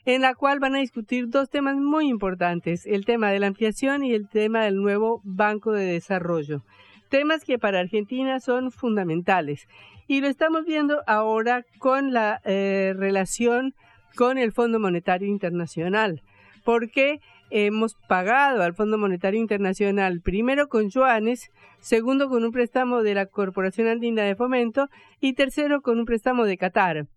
en 0.05 0.21
la 0.21 0.33
cual 0.33 0.59
van 0.59 0.75
a 0.75 0.79
discutir 0.79 1.29
dos 1.29 1.49
temas 1.49 1.75
muy 1.75 2.09
importantes, 2.09 2.85
el 2.85 3.05
tema 3.05 3.31
de 3.31 3.39
la 3.39 3.47
ampliación 3.47 4.03
y 4.03 4.13
el 4.13 4.27
tema 4.27 4.63
del 4.63 4.77
nuevo 4.77 5.21
Banco 5.23 5.71
de 5.71 5.85
Desarrollo 5.85 6.63
temas 7.09 7.43
que 7.43 7.59
para 7.59 7.79
Argentina 7.79 8.39
son 8.39 8.71
fundamentales. 8.71 9.67
Y 10.07 10.21
lo 10.21 10.27
estamos 10.27 10.65
viendo 10.65 11.01
ahora 11.07 11.65
con 11.77 12.13
la 12.13 12.41
eh, 12.45 12.93
relación 12.95 13.73
con 14.15 14.37
el 14.37 14.51
Fondo 14.51 14.79
Monetario 14.79 15.27
Internacional, 15.27 16.21
porque 16.63 17.19
hemos 17.51 17.95
pagado 18.07 18.63
al 18.63 18.73
Fondo 18.73 18.97
Monetario 18.97 19.39
Internacional 19.39 20.21
primero 20.21 20.67
con 20.67 20.89
yuanes, 20.89 21.49
segundo 21.79 22.29
con 22.29 22.43
un 22.43 22.51
préstamo 22.51 23.03
de 23.03 23.15
la 23.15 23.25
Corporación 23.25 23.87
Andina 23.87 24.23
de 24.23 24.35
Fomento 24.35 24.87
y 25.19 25.33
tercero 25.33 25.81
con 25.81 25.99
un 25.99 26.05
préstamo 26.05 26.45
de 26.45 26.57
Qatar 26.57 27.07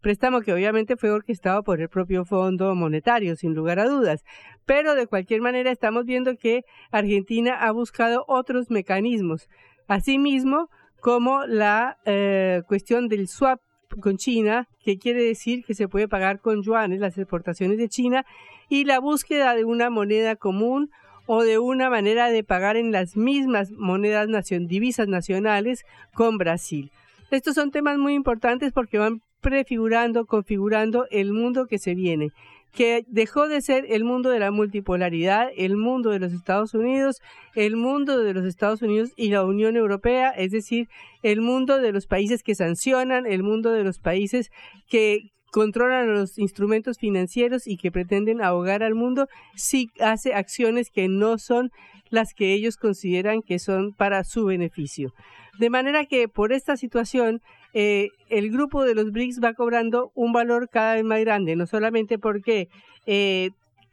préstamo 0.00 0.40
que 0.40 0.52
obviamente 0.52 0.96
fue 0.96 1.10
orquestado 1.10 1.62
por 1.62 1.80
el 1.80 1.88
propio 1.88 2.24
Fondo 2.24 2.74
Monetario, 2.74 3.36
sin 3.36 3.54
lugar 3.54 3.78
a 3.78 3.88
dudas. 3.88 4.24
Pero 4.64 4.94
de 4.94 5.06
cualquier 5.06 5.40
manera 5.40 5.70
estamos 5.70 6.04
viendo 6.04 6.36
que 6.36 6.64
Argentina 6.90 7.54
ha 7.54 7.72
buscado 7.72 8.24
otros 8.28 8.70
mecanismos. 8.70 9.48
Asimismo, 9.88 10.68
como 11.00 11.46
la 11.46 11.98
eh, 12.04 12.62
cuestión 12.66 13.08
del 13.08 13.28
swap 13.28 13.60
con 14.00 14.16
China, 14.16 14.68
que 14.80 14.98
quiere 14.98 15.22
decir 15.22 15.64
que 15.64 15.74
se 15.74 15.88
puede 15.88 16.08
pagar 16.08 16.40
con 16.40 16.62
yuanes 16.62 17.00
las 17.00 17.16
exportaciones 17.16 17.78
de 17.78 17.88
China, 17.88 18.26
y 18.68 18.84
la 18.84 18.98
búsqueda 18.98 19.54
de 19.54 19.64
una 19.64 19.90
moneda 19.90 20.36
común 20.36 20.90
o 21.26 21.42
de 21.42 21.58
una 21.58 21.90
manera 21.90 22.30
de 22.30 22.44
pagar 22.44 22.76
en 22.76 22.92
las 22.92 23.16
mismas 23.16 23.70
monedas, 23.72 24.28
divisas 24.48 25.08
nacionales 25.08 25.84
con 26.14 26.38
Brasil. 26.38 26.90
Estos 27.30 27.54
son 27.54 27.72
temas 27.72 27.98
muy 27.98 28.14
importantes 28.14 28.72
porque 28.72 28.98
van 28.98 29.22
prefigurando, 29.46 30.26
configurando 30.26 31.06
el 31.12 31.32
mundo 31.32 31.68
que 31.68 31.78
se 31.78 31.94
viene, 31.94 32.32
que 32.72 33.04
dejó 33.06 33.46
de 33.46 33.60
ser 33.60 33.86
el 33.88 34.02
mundo 34.02 34.28
de 34.30 34.40
la 34.40 34.50
multipolaridad, 34.50 35.50
el 35.56 35.76
mundo 35.76 36.10
de 36.10 36.18
los 36.18 36.32
Estados 36.32 36.74
Unidos, 36.74 37.22
el 37.54 37.76
mundo 37.76 38.20
de 38.24 38.34
los 38.34 38.44
Estados 38.44 38.82
Unidos 38.82 39.12
y 39.14 39.28
la 39.28 39.44
Unión 39.44 39.76
Europea, 39.76 40.30
es 40.30 40.50
decir, 40.50 40.88
el 41.22 41.42
mundo 41.42 41.78
de 41.78 41.92
los 41.92 42.08
países 42.08 42.42
que 42.42 42.56
sancionan, 42.56 43.24
el 43.24 43.44
mundo 43.44 43.70
de 43.70 43.84
los 43.84 44.00
países 44.00 44.50
que 44.88 45.30
controlan 45.52 46.12
los 46.12 46.38
instrumentos 46.38 46.98
financieros 46.98 47.68
y 47.68 47.76
que 47.76 47.92
pretenden 47.92 48.42
ahogar 48.42 48.82
al 48.82 48.96
mundo 48.96 49.28
si 49.54 49.90
hace 50.00 50.34
acciones 50.34 50.90
que 50.90 51.06
no 51.06 51.38
son 51.38 51.70
las 52.10 52.34
que 52.34 52.52
ellos 52.52 52.76
consideran 52.76 53.42
que 53.42 53.60
son 53.60 53.92
para 53.92 54.24
su 54.24 54.44
beneficio. 54.44 55.14
De 55.60 55.70
manera 55.70 56.04
que 56.04 56.26
por 56.26 56.52
esta 56.52 56.76
situación 56.76 57.42
eh, 57.78 58.08
el 58.30 58.50
grupo 58.50 58.84
de 58.84 58.94
los 58.94 59.12
BRICS 59.12 59.44
va 59.44 59.52
cobrando 59.52 60.10
un 60.14 60.32
valor 60.32 60.70
cada 60.70 60.94
vez 60.94 61.04
más 61.04 61.20
grande, 61.20 61.56
no 61.56 61.66
solamente 61.66 62.18
porque 62.18 62.68
eh, 63.04 63.50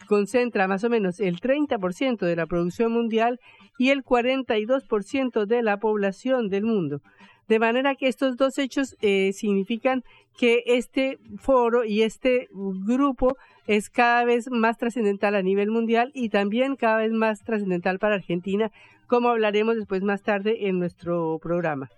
concentra 0.07 0.69
más 0.69 0.85
o 0.85 0.89
menos 0.89 1.19
el 1.19 1.41
30% 1.41 2.25
de 2.25 2.35
la 2.37 2.45
producción 2.45 2.93
mundial 2.93 3.41
y 3.77 3.89
el 3.89 4.05
42% 4.05 5.45
de 5.45 5.61
la 5.63 5.75
población 5.75 6.47
del 6.47 6.63
mundo. 6.63 7.01
De 7.49 7.59
manera 7.59 7.95
que 7.95 8.07
estos 8.07 8.37
dos 8.37 8.57
hechos 8.57 8.95
eh, 9.01 9.33
significan 9.33 10.03
que 10.37 10.63
este 10.65 11.17
foro 11.37 11.83
y 11.83 12.03
este 12.03 12.47
grupo 12.53 13.35
es 13.67 13.89
cada 13.89 14.23
vez 14.23 14.49
más 14.49 14.77
trascendental 14.77 15.35
a 15.35 15.41
nivel 15.41 15.71
mundial 15.71 16.09
y 16.13 16.29
también 16.29 16.77
cada 16.77 16.99
vez 16.99 17.11
más 17.11 17.43
trascendental 17.43 17.99
para 17.99 18.15
Argentina, 18.15 18.71
como 19.07 19.27
hablaremos 19.27 19.75
después 19.75 20.03
más 20.03 20.21
tarde 20.21 20.69
en 20.69 20.79
nuestro 20.79 21.37
programa. 21.43 21.89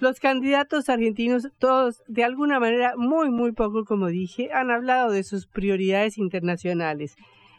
Los 0.00 0.18
candidatos 0.18 0.88
argentinos, 0.88 1.48
todos 1.58 2.02
de 2.08 2.24
alguna 2.24 2.58
manera, 2.58 2.94
muy, 2.96 3.30
muy 3.30 3.52
poco, 3.52 3.84
como 3.84 4.08
dije, 4.08 4.50
han 4.50 4.70
hablado 4.70 5.12
de 5.12 5.22
sus 5.22 5.46
prioridades 5.46 6.16
internacionales. 6.16 7.16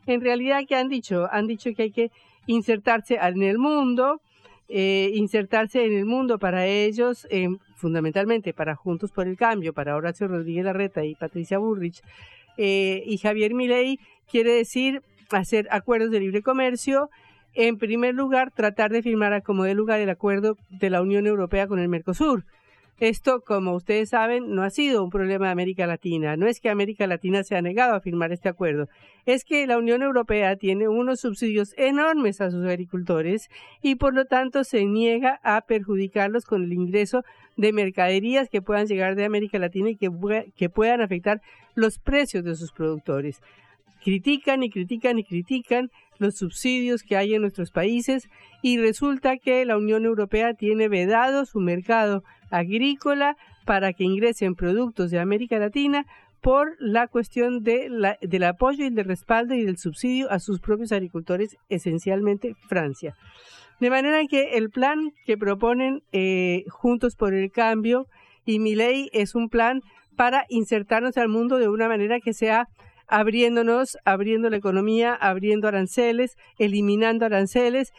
En 0.07 0.21
realidad, 0.21 0.63
¿qué 0.67 0.75
han 0.75 0.89
dicho? 0.89 1.27
Han 1.31 1.45
dicho 1.45 1.69
que 1.75 1.83
hay 1.83 1.91
que 1.91 2.11
insertarse 2.47 3.19
en 3.21 3.43
el 3.43 3.59
mundo, 3.59 4.21
eh, 4.69 5.11
insertarse 5.13 5.85
en 5.85 5.93
el 5.93 6.05
mundo 6.05 6.39
para 6.39 6.65
ellos, 6.65 7.27
eh, 7.29 7.47
fundamentalmente 7.75 8.53
para 8.53 8.75
Juntos 8.75 9.11
por 9.11 9.27
el 9.27 9.37
Cambio, 9.37 9.73
para 9.73 9.95
Horacio 9.95 10.27
Rodríguez 10.27 10.65
Larreta 10.65 11.05
y 11.05 11.13
Patricia 11.13 11.59
Burrich, 11.59 12.01
eh, 12.57 13.03
y 13.05 13.19
Javier 13.19 13.53
Milei, 13.53 13.99
quiere 14.27 14.53
decir 14.53 15.03
hacer 15.29 15.67
acuerdos 15.69 16.09
de 16.09 16.19
libre 16.19 16.41
comercio, 16.41 17.09
en 17.53 17.77
primer 17.77 18.15
lugar, 18.15 18.51
tratar 18.51 18.91
de 18.91 19.01
firmar 19.01 19.33
a 19.33 19.41
como 19.41 19.63
de 19.63 19.75
lugar 19.75 19.99
el 19.99 20.09
acuerdo 20.09 20.57
de 20.69 20.89
la 20.89 21.01
Unión 21.01 21.27
Europea 21.27 21.67
con 21.67 21.79
el 21.79 21.89
Mercosur. 21.89 22.45
Esto, 23.01 23.41
como 23.41 23.73
ustedes 23.73 24.09
saben, 24.09 24.53
no 24.53 24.61
ha 24.61 24.69
sido 24.69 25.03
un 25.03 25.09
problema 25.09 25.47
de 25.47 25.53
América 25.53 25.87
Latina. 25.87 26.37
No 26.37 26.45
es 26.45 26.59
que 26.59 26.69
América 26.69 27.07
Latina 27.07 27.43
se 27.43 27.55
ha 27.55 27.61
negado 27.63 27.95
a 27.95 27.99
firmar 27.99 28.31
este 28.31 28.47
acuerdo. 28.47 28.89
Es 29.25 29.43
que 29.43 29.65
la 29.65 29.79
Unión 29.79 30.03
Europea 30.03 30.55
tiene 30.55 30.87
unos 30.87 31.21
subsidios 31.21 31.73
enormes 31.77 32.41
a 32.41 32.51
sus 32.51 32.63
agricultores 32.63 33.49
y 33.81 33.95
por 33.95 34.13
lo 34.13 34.25
tanto 34.25 34.63
se 34.63 34.85
niega 34.85 35.39
a 35.41 35.61
perjudicarlos 35.61 36.45
con 36.45 36.63
el 36.63 36.73
ingreso 36.73 37.23
de 37.57 37.73
mercaderías 37.73 38.49
que 38.49 38.61
puedan 38.61 38.85
llegar 38.85 39.15
de 39.15 39.25
América 39.25 39.57
Latina 39.57 39.89
y 39.89 39.95
que, 39.95 40.11
que 40.55 40.69
puedan 40.69 41.01
afectar 41.01 41.41
los 41.73 41.97
precios 41.97 42.43
de 42.43 42.55
sus 42.55 42.71
productores. 42.71 43.41
Critican 44.03 44.61
y 44.61 44.69
critican 44.69 45.17
y 45.17 45.23
critican 45.23 45.89
los 46.21 46.35
subsidios 46.35 47.03
que 47.03 47.17
hay 47.17 47.33
en 47.33 47.41
nuestros 47.41 47.71
países 47.71 48.29
y 48.61 48.77
resulta 48.77 49.37
que 49.37 49.65
la 49.65 49.77
Unión 49.77 50.05
Europea 50.05 50.53
tiene 50.53 50.87
vedado 50.87 51.45
su 51.45 51.59
mercado 51.59 52.23
agrícola 52.49 53.35
para 53.65 53.93
que 53.93 54.03
ingresen 54.03 54.55
productos 54.55 55.11
de 55.11 55.19
América 55.19 55.57
Latina 55.57 56.05
por 56.41 56.75
la 56.79 57.07
cuestión 57.07 57.63
de 57.63 57.89
la, 57.89 58.17
del 58.21 58.43
apoyo 58.43 58.85
y 58.85 58.89
del 58.89 59.05
respaldo 59.05 59.53
y 59.53 59.63
del 59.63 59.77
subsidio 59.77 60.31
a 60.31 60.39
sus 60.39 60.59
propios 60.59 60.91
agricultores, 60.91 61.57
esencialmente 61.69 62.55
Francia. 62.67 63.15
De 63.79 63.89
manera 63.89 64.21
que 64.29 64.57
el 64.57 64.69
plan 64.69 65.11
que 65.25 65.37
proponen 65.37 66.03
eh, 66.11 66.65
Juntos 66.69 67.15
por 67.15 67.33
el 67.33 67.51
Cambio 67.51 68.05
y 68.45 68.59
mi 68.59 68.75
ley 68.75 69.09
es 69.13 69.33
un 69.33 69.49
plan 69.49 69.81
para 70.15 70.45
insertarnos 70.49 71.17
al 71.17 71.29
mundo 71.29 71.57
de 71.57 71.67
una 71.67 71.87
manera 71.87 72.19
que 72.19 72.33
sea 72.33 72.67
abriéndonos, 73.11 73.97
abriendo 74.05 74.49
la 74.49 74.57
economía, 74.57 75.13
abriendo 75.13 75.67
aranceles, 75.67 76.37
eliminando 76.57 77.25
aranceles, 77.25 77.91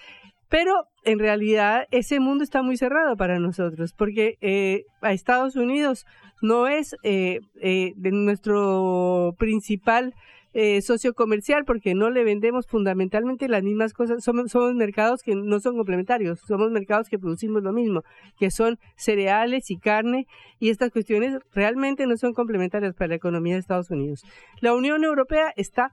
pero 0.49 0.87
en 1.05 1.19
realidad 1.19 1.87
ese 1.91 2.19
mundo 2.19 2.43
está 2.43 2.63
muy 2.63 2.77
cerrado 2.77 3.17
para 3.17 3.39
nosotros, 3.39 3.93
porque 3.93 4.37
eh, 4.41 4.85
a 5.03 5.13
Estados 5.13 5.55
Unidos 5.55 6.07
no 6.41 6.67
es 6.67 6.97
eh, 7.05 7.41
eh, 7.61 7.93
de 7.97 8.11
nuestro 8.11 9.35
principal 9.39 10.15
eh, 10.55 10.83
socio 10.83 11.15
comercial 11.15 11.65
porque 11.65 11.95
no 11.95 12.11
le 12.11 12.25
vendemos 12.25 12.67
fundamentalmente 12.67 13.49
las 13.49 13.63
mismas 13.63 13.93
cosas. 13.93 14.23
Somos, 14.23 14.51
somos 14.51 14.75
mercados 14.75 15.23
que 15.23 15.35
no 15.35 15.61
son 15.61 15.77
complementarios, 15.77 16.41
somos 16.41 16.71
mercados 16.71 17.09
que 17.09 17.19
producimos 17.19 17.63
lo 17.63 17.73
mismo, 17.73 18.03
que 18.39 18.51
son 18.51 18.79
cereales 18.97 19.71
y 19.71 19.79
carne 19.79 20.27
y 20.59 20.71
estas 20.71 20.91
cuestiones 20.91 21.39
realmente 21.53 22.07
no 22.07 22.17
son 22.17 22.35
complementarias 22.35 22.95
para 22.95 23.09
la 23.09 23.15
economía 23.15 23.55
de 23.55 23.61
Estados 23.61 23.91
Unidos. 23.91 24.23
La 24.61 24.75
Unión 24.75 25.05
Europea 25.05 25.53
está, 25.57 25.91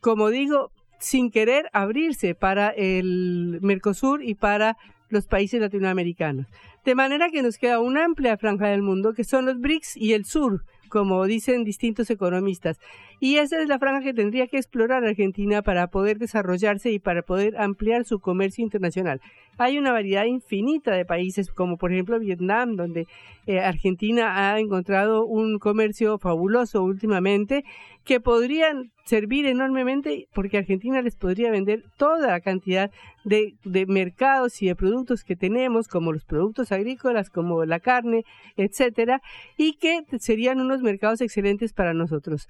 como 0.00 0.30
digo, 0.30 0.70
sin 0.98 1.30
querer 1.30 1.68
abrirse 1.72 2.34
para 2.34 2.68
el 2.70 3.58
Mercosur 3.60 4.22
y 4.22 4.34
para 4.34 4.76
los 5.08 5.26
países 5.26 5.60
latinoamericanos. 5.60 6.46
De 6.84 6.94
manera 6.94 7.28
que 7.30 7.42
nos 7.42 7.58
queda 7.58 7.80
una 7.80 8.04
amplia 8.04 8.36
franja 8.38 8.68
del 8.68 8.82
mundo 8.82 9.12
que 9.12 9.24
son 9.24 9.46
los 9.46 9.58
BRICS 9.60 9.96
y 9.96 10.14
el 10.14 10.24
sur, 10.24 10.64
como 10.88 11.24
dicen 11.26 11.64
distintos 11.64 12.10
economistas. 12.10 12.78
Y 13.24 13.36
esa 13.36 13.62
es 13.62 13.68
la 13.68 13.78
franja 13.78 14.02
que 14.02 14.14
tendría 14.14 14.48
que 14.48 14.56
explorar 14.56 15.04
Argentina 15.04 15.62
para 15.62 15.86
poder 15.86 16.18
desarrollarse 16.18 16.90
y 16.90 16.98
para 16.98 17.22
poder 17.22 17.56
ampliar 17.56 18.04
su 18.04 18.18
comercio 18.18 18.64
internacional. 18.64 19.20
Hay 19.58 19.78
una 19.78 19.92
variedad 19.92 20.24
infinita 20.24 20.90
de 20.90 21.04
países, 21.04 21.52
como 21.52 21.76
por 21.76 21.92
ejemplo 21.92 22.18
Vietnam, 22.18 22.74
donde 22.74 23.06
eh, 23.46 23.60
Argentina 23.60 24.50
ha 24.50 24.58
encontrado 24.58 25.24
un 25.24 25.60
comercio 25.60 26.18
fabuloso 26.18 26.82
últimamente, 26.82 27.62
que 28.02 28.18
podrían 28.18 28.90
servir 29.04 29.46
enormemente 29.46 30.26
porque 30.34 30.58
Argentina 30.58 31.00
les 31.00 31.14
podría 31.14 31.52
vender 31.52 31.84
toda 31.98 32.26
la 32.26 32.40
cantidad 32.40 32.90
de, 33.24 33.54
de, 33.62 33.86
mercados 33.86 34.60
y 34.62 34.66
de 34.66 34.74
productos 34.74 35.22
que 35.22 35.36
tenemos, 35.36 35.86
como 35.86 36.12
los 36.12 36.24
productos 36.24 36.72
agrícolas, 36.72 37.30
como 37.30 37.64
la 37.66 37.78
carne, 37.78 38.24
etcétera, 38.56 39.22
y 39.56 39.74
que 39.74 40.02
serían 40.18 40.60
unos 40.60 40.82
mercados 40.82 41.20
excelentes 41.20 41.72
para 41.72 41.94
nosotros. 41.94 42.48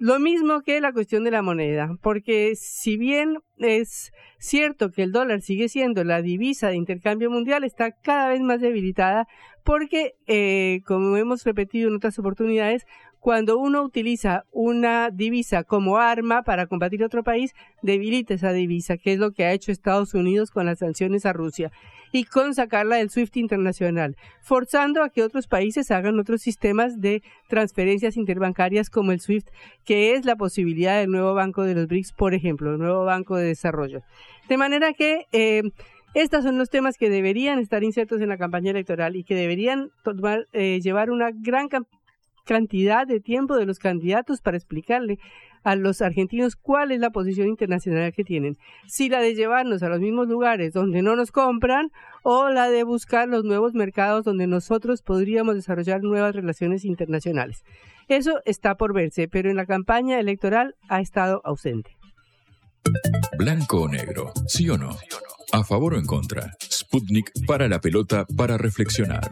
Lo 0.00 0.20
mismo 0.20 0.60
que 0.62 0.80
la 0.80 0.92
cuestión 0.92 1.24
de 1.24 1.32
la 1.32 1.42
moneda, 1.42 1.96
porque 2.00 2.54
si 2.54 2.96
bien 2.96 3.38
es 3.56 4.12
cierto 4.38 4.92
que 4.92 5.02
el 5.02 5.10
dólar 5.10 5.40
sigue 5.40 5.68
siendo 5.68 6.04
la 6.04 6.22
divisa 6.22 6.68
de 6.68 6.76
intercambio 6.76 7.32
mundial, 7.32 7.64
está 7.64 7.90
cada 7.90 8.28
vez 8.28 8.40
más 8.40 8.60
debilitada 8.60 9.26
porque, 9.64 10.12
eh, 10.28 10.82
como 10.86 11.16
hemos 11.16 11.42
repetido 11.44 11.88
en 11.88 11.96
otras 11.96 12.16
oportunidades, 12.18 12.86
cuando 13.20 13.58
uno 13.58 13.82
utiliza 13.82 14.44
una 14.52 15.10
divisa 15.10 15.64
como 15.64 15.98
arma 15.98 16.42
para 16.42 16.66
combatir 16.66 17.02
a 17.02 17.06
otro 17.06 17.22
país, 17.22 17.52
debilita 17.82 18.34
esa 18.34 18.52
divisa, 18.52 18.96
que 18.96 19.12
es 19.12 19.18
lo 19.18 19.32
que 19.32 19.44
ha 19.44 19.52
hecho 19.52 19.72
Estados 19.72 20.14
Unidos 20.14 20.50
con 20.50 20.66
las 20.66 20.78
sanciones 20.78 21.26
a 21.26 21.32
Rusia 21.32 21.70
y 22.12 22.24
con 22.24 22.54
sacarla 22.54 22.96
del 22.96 23.10
SWIFT 23.10 23.36
internacional, 23.36 24.16
forzando 24.40 25.02
a 25.02 25.10
que 25.10 25.22
otros 25.22 25.46
países 25.46 25.90
hagan 25.90 26.18
otros 26.18 26.40
sistemas 26.40 27.00
de 27.00 27.22
transferencias 27.48 28.16
interbancarias 28.16 28.90
como 28.90 29.12
el 29.12 29.20
SWIFT, 29.20 29.48
que 29.84 30.14
es 30.14 30.24
la 30.24 30.36
posibilidad 30.36 30.98
del 30.98 31.10
nuevo 31.10 31.34
Banco 31.34 31.64
de 31.64 31.74
los 31.74 31.86
BRICS, 31.86 32.12
por 32.12 32.34
ejemplo, 32.34 32.72
el 32.72 32.78
nuevo 32.78 33.04
Banco 33.04 33.36
de 33.36 33.46
Desarrollo. 33.46 34.02
De 34.48 34.56
manera 34.56 34.94
que 34.94 35.26
eh, 35.32 35.62
estos 36.14 36.42
son 36.42 36.56
los 36.56 36.70
temas 36.70 36.96
que 36.96 37.10
deberían 37.10 37.58
estar 37.58 37.84
insertos 37.84 38.20
en 38.20 38.30
la 38.30 38.38
campaña 38.38 38.70
electoral 38.70 39.14
y 39.16 39.24
que 39.24 39.34
deberían 39.34 39.90
tomar, 40.02 40.46
eh, 40.52 40.80
llevar 40.80 41.10
una 41.10 41.30
gran 41.32 41.68
cantidad 42.48 43.06
de 43.06 43.20
tiempo 43.20 43.56
de 43.56 43.66
los 43.66 43.78
candidatos 43.78 44.40
para 44.40 44.56
explicarle 44.56 45.18
a 45.64 45.76
los 45.76 46.00
argentinos 46.00 46.56
cuál 46.56 46.92
es 46.92 46.98
la 46.98 47.10
posición 47.10 47.46
internacional 47.46 48.10
que 48.14 48.24
tienen. 48.24 48.56
Si 48.86 49.10
la 49.10 49.20
de 49.20 49.34
llevarnos 49.34 49.82
a 49.82 49.90
los 49.90 50.00
mismos 50.00 50.28
lugares 50.28 50.72
donde 50.72 51.02
no 51.02 51.14
nos 51.14 51.30
compran 51.30 51.90
o 52.22 52.48
la 52.48 52.70
de 52.70 52.84
buscar 52.84 53.28
los 53.28 53.44
nuevos 53.44 53.74
mercados 53.74 54.24
donde 54.24 54.46
nosotros 54.46 55.02
podríamos 55.02 55.56
desarrollar 55.56 56.02
nuevas 56.02 56.34
relaciones 56.34 56.86
internacionales. 56.86 57.64
Eso 58.08 58.40
está 58.46 58.76
por 58.76 58.94
verse, 58.94 59.28
pero 59.28 59.50
en 59.50 59.56
la 59.56 59.66
campaña 59.66 60.18
electoral 60.18 60.74
ha 60.88 61.02
estado 61.02 61.42
ausente. 61.44 61.98
Blanco 63.36 63.82
o 63.82 63.88
negro, 63.88 64.32
sí 64.46 64.70
o 64.70 64.78
no. 64.78 64.96
A 65.52 65.64
favor 65.64 65.94
o 65.94 65.98
en 65.98 66.06
contra. 66.06 66.56
Sputnik 66.62 67.30
para 67.46 67.68
la 67.68 67.80
pelota 67.80 68.24
para 68.36 68.56
reflexionar. 68.56 69.28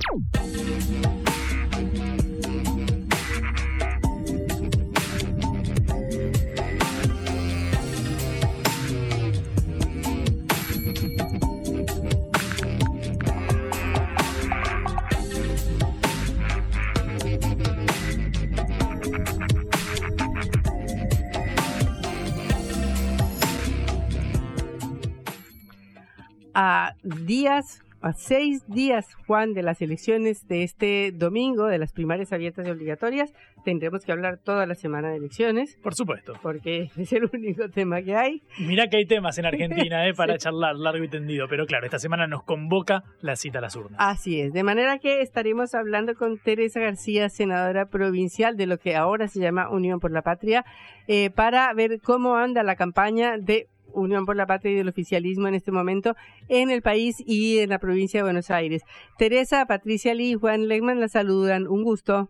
A 26.59 26.95
días, 27.03 27.83
a 28.01 28.15
seis 28.15 28.67
días, 28.67 29.15
Juan, 29.27 29.53
de 29.53 29.63
las 29.63 29.83
elecciones 29.83 30.49
de 30.49 30.63
este 30.63 31.13
domingo, 31.13 31.67
de 31.67 31.79
las 31.79 31.93
primarias 31.93 32.33
abiertas 32.33 32.67
y 32.67 32.71
obligatorias, 32.71 33.31
tendremos 33.63 34.07
que 34.07 34.13
hablar 34.13 34.39
toda 34.39 34.65
la 34.65 34.75
semana 34.75 35.11
de 35.11 35.17
elecciones. 35.17 35.77
Por 35.83 35.95
supuesto. 35.95 36.33
Porque 36.41 36.89
es 36.97 37.13
el 37.13 37.29
único 37.31 37.69
tema 37.69 38.01
que 38.01 38.17
hay. 38.17 38.43
Mira 38.59 38.89
que 38.89 38.97
hay 38.97 39.05
temas 39.05 39.37
en 39.37 39.45
Argentina 39.45 40.09
¿eh? 40.09 40.15
para 40.17 40.39
charlar 40.39 40.77
largo 40.77 41.05
y 41.05 41.09
tendido, 41.09 41.47
pero 41.47 41.67
claro, 41.67 41.85
esta 41.85 41.99
semana 41.99 42.27
nos 42.27 42.43
convoca 42.43 43.05
la 43.21 43.37
cita 43.37 43.59
a 43.59 43.63
las 43.63 43.77
urnas. 43.77 43.97
Así 43.99 44.41
es, 44.41 44.55
de 44.55 44.63
manera 44.63 44.99
que 44.99 45.21
estaremos 45.21 45.75
hablando 45.75 46.15
con 46.15 46.39
Teresa 46.39 46.81
García, 46.81 47.29
senadora 47.29 47.85
provincial 47.85 48.57
de 48.57 48.65
lo 48.65 48.79
que 48.79 48.97
ahora 48.97 49.29
se 49.29 49.41
llama 49.41 49.69
Unión 49.69 50.01
por 50.01 50.11
la 50.11 50.23
Patria, 50.23 50.65
eh, 51.07 51.29
para 51.29 51.71
ver 51.75 52.01
cómo 52.01 52.37
anda 52.37 52.63
la 52.63 52.77
campaña 52.77 53.37
de 53.37 53.69
Unión 53.97 54.27
por 54.27 54.37
la 54.37 54.47
Patria 54.47 54.73
y 54.73 54.77
del 54.77 54.89
oficialismo 54.89 55.49
en 55.49 55.55
este 55.55 55.73
momento 55.73 56.15
en 56.49 56.71
el 56.71 56.83
país 56.83 57.17
y 57.27 57.59
en 57.59 57.71
la 57.71 57.79
provincia 57.79 58.21
de 58.21 58.25
Buenos 58.25 58.51
Aires. 58.51 58.83
Teresa, 59.19 59.67
Patricia 59.67 60.15
Lee 60.15 60.33
y 60.33 60.35
Juan 60.35 60.69
Legman 60.69 61.01
la 61.01 61.09
saludan. 61.09 61.67
Un 61.67 61.83
gusto. 61.83 62.29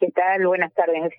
¿Qué 0.00 0.08
tal? 0.10 0.46
Buenas 0.46 0.72
tardes. 0.74 1.12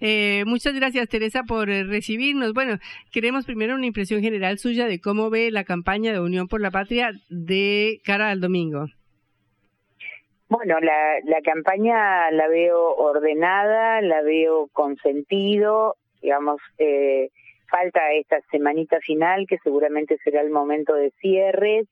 Eh, 0.00 0.44
muchas 0.46 0.74
gracias, 0.74 1.08
Teresa, 1.08 1.42
por 1.42 1.70
eh, 1.70 1.84
recibirnos. 1.84 2.52
Bueno, 2.52 2.78
queremos 3.12 3.44
primero 3.44 3.74
una 3.74 3.86
impresión 3.86 4.22
general 4.22 4.58
suya 4.58 4.86
de 4.86 5.00
cómo 5.00 5.30
ve 5.30 5.50
la 5.50 5.64
campaña 5.64 6.12
de 6.12 6.20
Unión 6.20 6.48
por 6.48 6.60
la 6.60 6.70
Patria 6.70 7.10
de 7.28 8.00
cara 8.04 8.30
al 8.30 8.40
domingo. 8.40 8.86
Bueno, 10.48 10.78
la, 10.80 11.18
la 11.24 11.40
campaña 11.42 12.30
la 12.30 12.46
veo 12.46 12.94
ordenada, 12.94 14.00
la 14.00 14.22
veo 14.22 14.68
con 14.72 14.96
sentido, 14.98 15.96
digamos, 16.22 16.60
eh, 16.78 17.30
falta 17.66 18.12
esta 18.12 18.40
semanita 18.50 19.00
final 19.00 19.46
que 19.46 19.58
seguramente 19.58 20.18
será 20.24 20.40
el 20.40 20.50
momento 20.50 20.94
de 20.94 21.10
cierre. 21.20 21.84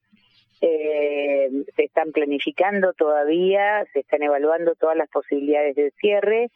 Eh, 0.61 1.51
se 1.77 1.85
están 1.85 2.13
planificando 2.13 2.93
todavía, 2.93 3.85
se 3.93 4.01
están 4.01 4.23
evaluando 4.23 4.75
todas 4.75 4.97
las 4.97 5.11
posibilidades 5.11 5.77
de 5.77 5.91
cierre, 6.01 6.51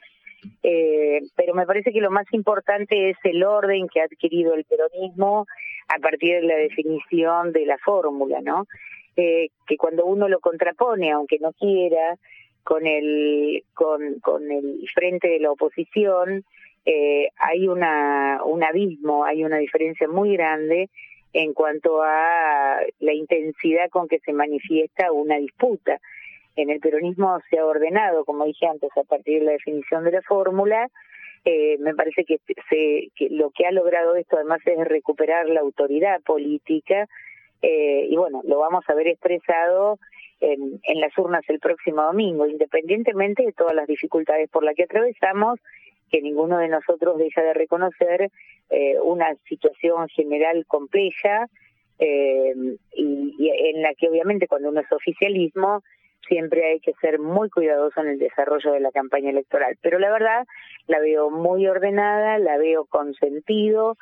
eh, 0.62 1.20
pero 1.36 1.54
me 1.54 1.66
parece 1.66 1.92
que 1.92 2.00
lo 2.00 2.10
más 2.10 2.26
importante 2.32 3.10
es 3.10 3.16
el 3.24 3.42
orden 3.42 3.88
que 3.88 4.00
ha 4.00 4.04
adquirido 4.04 4.54
el 4.54 4.64
peronismo 4.64 5.46
a 5.88 5.98
partir 6.00 6.40
de 6.40 6.46
la 6.46 6.56
definición 6.56 7.52
de 7.52 7.66
la 7.66 7.76
fórmula, 7.78 8.40
¿no? 8.40 8.66
Eh, 9.16 9.48
que 9.66 9.76
cuando 9.76 10.06
uno 10.06 10.28
lo 10.28 10.38
contrapone, 10.38 11.10
aunque 11.10 11.38
no 11.40 11.52
quiera, 11.52 12.16
con 12.62 12.86
el 12.86 13.64
con, 13.74 14.20
con 14.20 14.50
el 14.50 14.88
frente 14.94 15.28
de 15.28 15.40
la 15.40 15.50
oposición, 15.50 16.44
eh, 16.84 17.28
hay 17.36 17.68
una, 17.68 18.40
un 18.44 18.62
abismo, 18.64 19.24
hay 19.24 19.44
una 19.44 19.58
diferencia 19.58 20.08
muy 20.08 20.36
grande 20.36 20.88
en 21.32 21.52
cuanto 21.52 22.02
a 22.02 22.78
la 23.00 23.12
intensidad 23.12 23.90
con 23.90 24.08
que 24.08 24.18
se 24.20 24.32
manifiesta 24.32 25.12
una 25.12 25.36
disputa. 25.36 26.00
En 26.56 26.70
el 26.70 26.80
peronismo 26.80 27.38
se 27.50 27.58
ha 27.58 27.66
ordenado, 27.66 28.24
como 28.24 28.44
dije 28.44 28.66
antes, 28.66 28.90
a 28.96 29.04
partir 29.04 29.40
de 29.40 29.46
la 29.46 29.52
definición 29.52 30.04
de 30.04 30.12
la 30.12 30.22
fórmula. 30.22 30.88
Eh, 31.44 31.76
me 31.78 31.94
parece 31.94 32.24
que, 32.24 32.40
se, 32.68 33.28
lo 33.30 33.50
que 33.50 33.66
ha 33.66 33.70
logrado 33.70 34.16
esto 34.16 34.36
además 34.36 34.60
es 34.64 34.88
recuperar 34.88 35.48
la 35.48 35.60
autoridad 35.60 36.20
política 36.22 37.06
eh, 37.62 38.06
y 38.10 38.16
bueno, 38.16 38.42
lo 38.44 38.58
vamos 38.58 38.84
a 38.88 38.94
ver 38.94 39.08
expresado 39.08 39.98
en, 40.40 40.80
en 40.82 41.00
las 41.00 41.16
urnas 41.16 41.42
el 41.48 41.58
próximo 41.58 42.02
domingo, 42.02 42.46
independientemente 42.46 43.44
de 43.44 43.52
todas 43.52 43.74
las 43.74 43.86
dificultades 43.86 44.48
por 44.50 44.64
las 44.64 44.74
que 44.74 44.84
atravesamos 44.84 45.58
que 46.10 46.22
ninguno 46.22 46.58
de 46.58 46.68
nosotros 46.68 47.18
deja 47.18 47.42
de 47.42 47.54
reconocer 47.54 48.30
eh, 48.70 48.96
una 49.02 49.34
situación 49.48 50.08
general 50.08 50.64
compleja 50.66 51.48
eh, 51.98 52.54
y, 52.92 53.50
en 53.50 53.82
la 53.82 53.94
que 53.94 54.08
obviamente 54.08 54.46
cuando 54.46 54.68
uno 54.68 54.80
es 54.80 54.92
oficialismo 54.92 55.82
siempre 56.26 56.64
hay 56.66 56.80
que 56.80 56.92
ser 57.00 57.18
muy 57.18 57.48
cuidadoso 57.48 58.00
en 58.00 58.08
el 58.08 58.18
desarrollo 58.18 58.72
de 58.72 58.80
la 58.80 58.92
campaña 58.92 59.30
electoral. 59.30 59.78
Pero 59.80 59.98
la 59.98 60.10
verdad 60.10 60.46
la 60.86 61.00
veo 61.00 61.30
muy 61.30 61.66
ordenada, 61.66 62.38
la 62.38 62.58
veo 62.58 62.84
con 62.84 63.14
sentido 63.14 63.96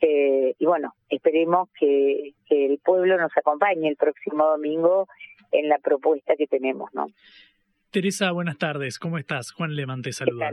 eh, 0.00 0.54
y 0.58 0.66
bueno, 0.66 0.94
esperemos 1.08 1.68
que, 1.78 2.32
que 2.48 2.66
el 2.66 2.78
pueblo 2.78 3.18
nos 3.18 3.36
acompañe 3.36 3.88
el 3.88 3.96
próximo 3.96 4.46
domingo 4.46 5.08
en 5.52 5.68
la 5.68 5.78
propuesta 5.78 6.36
que 6.36 6.46
tenemos, 6.46 6.92
¿no? 6.94 7.08
Teresa, 7.90 8.30
buenas 8.30 8.56
tardes. 8.56 9.00
¿Cómo 9.00 9.18
estás? 9.18 9.50
Juan 9.50 9.74
Leman 9.74 10.02
te 10.02 10.12
saluda. 10.12 10.52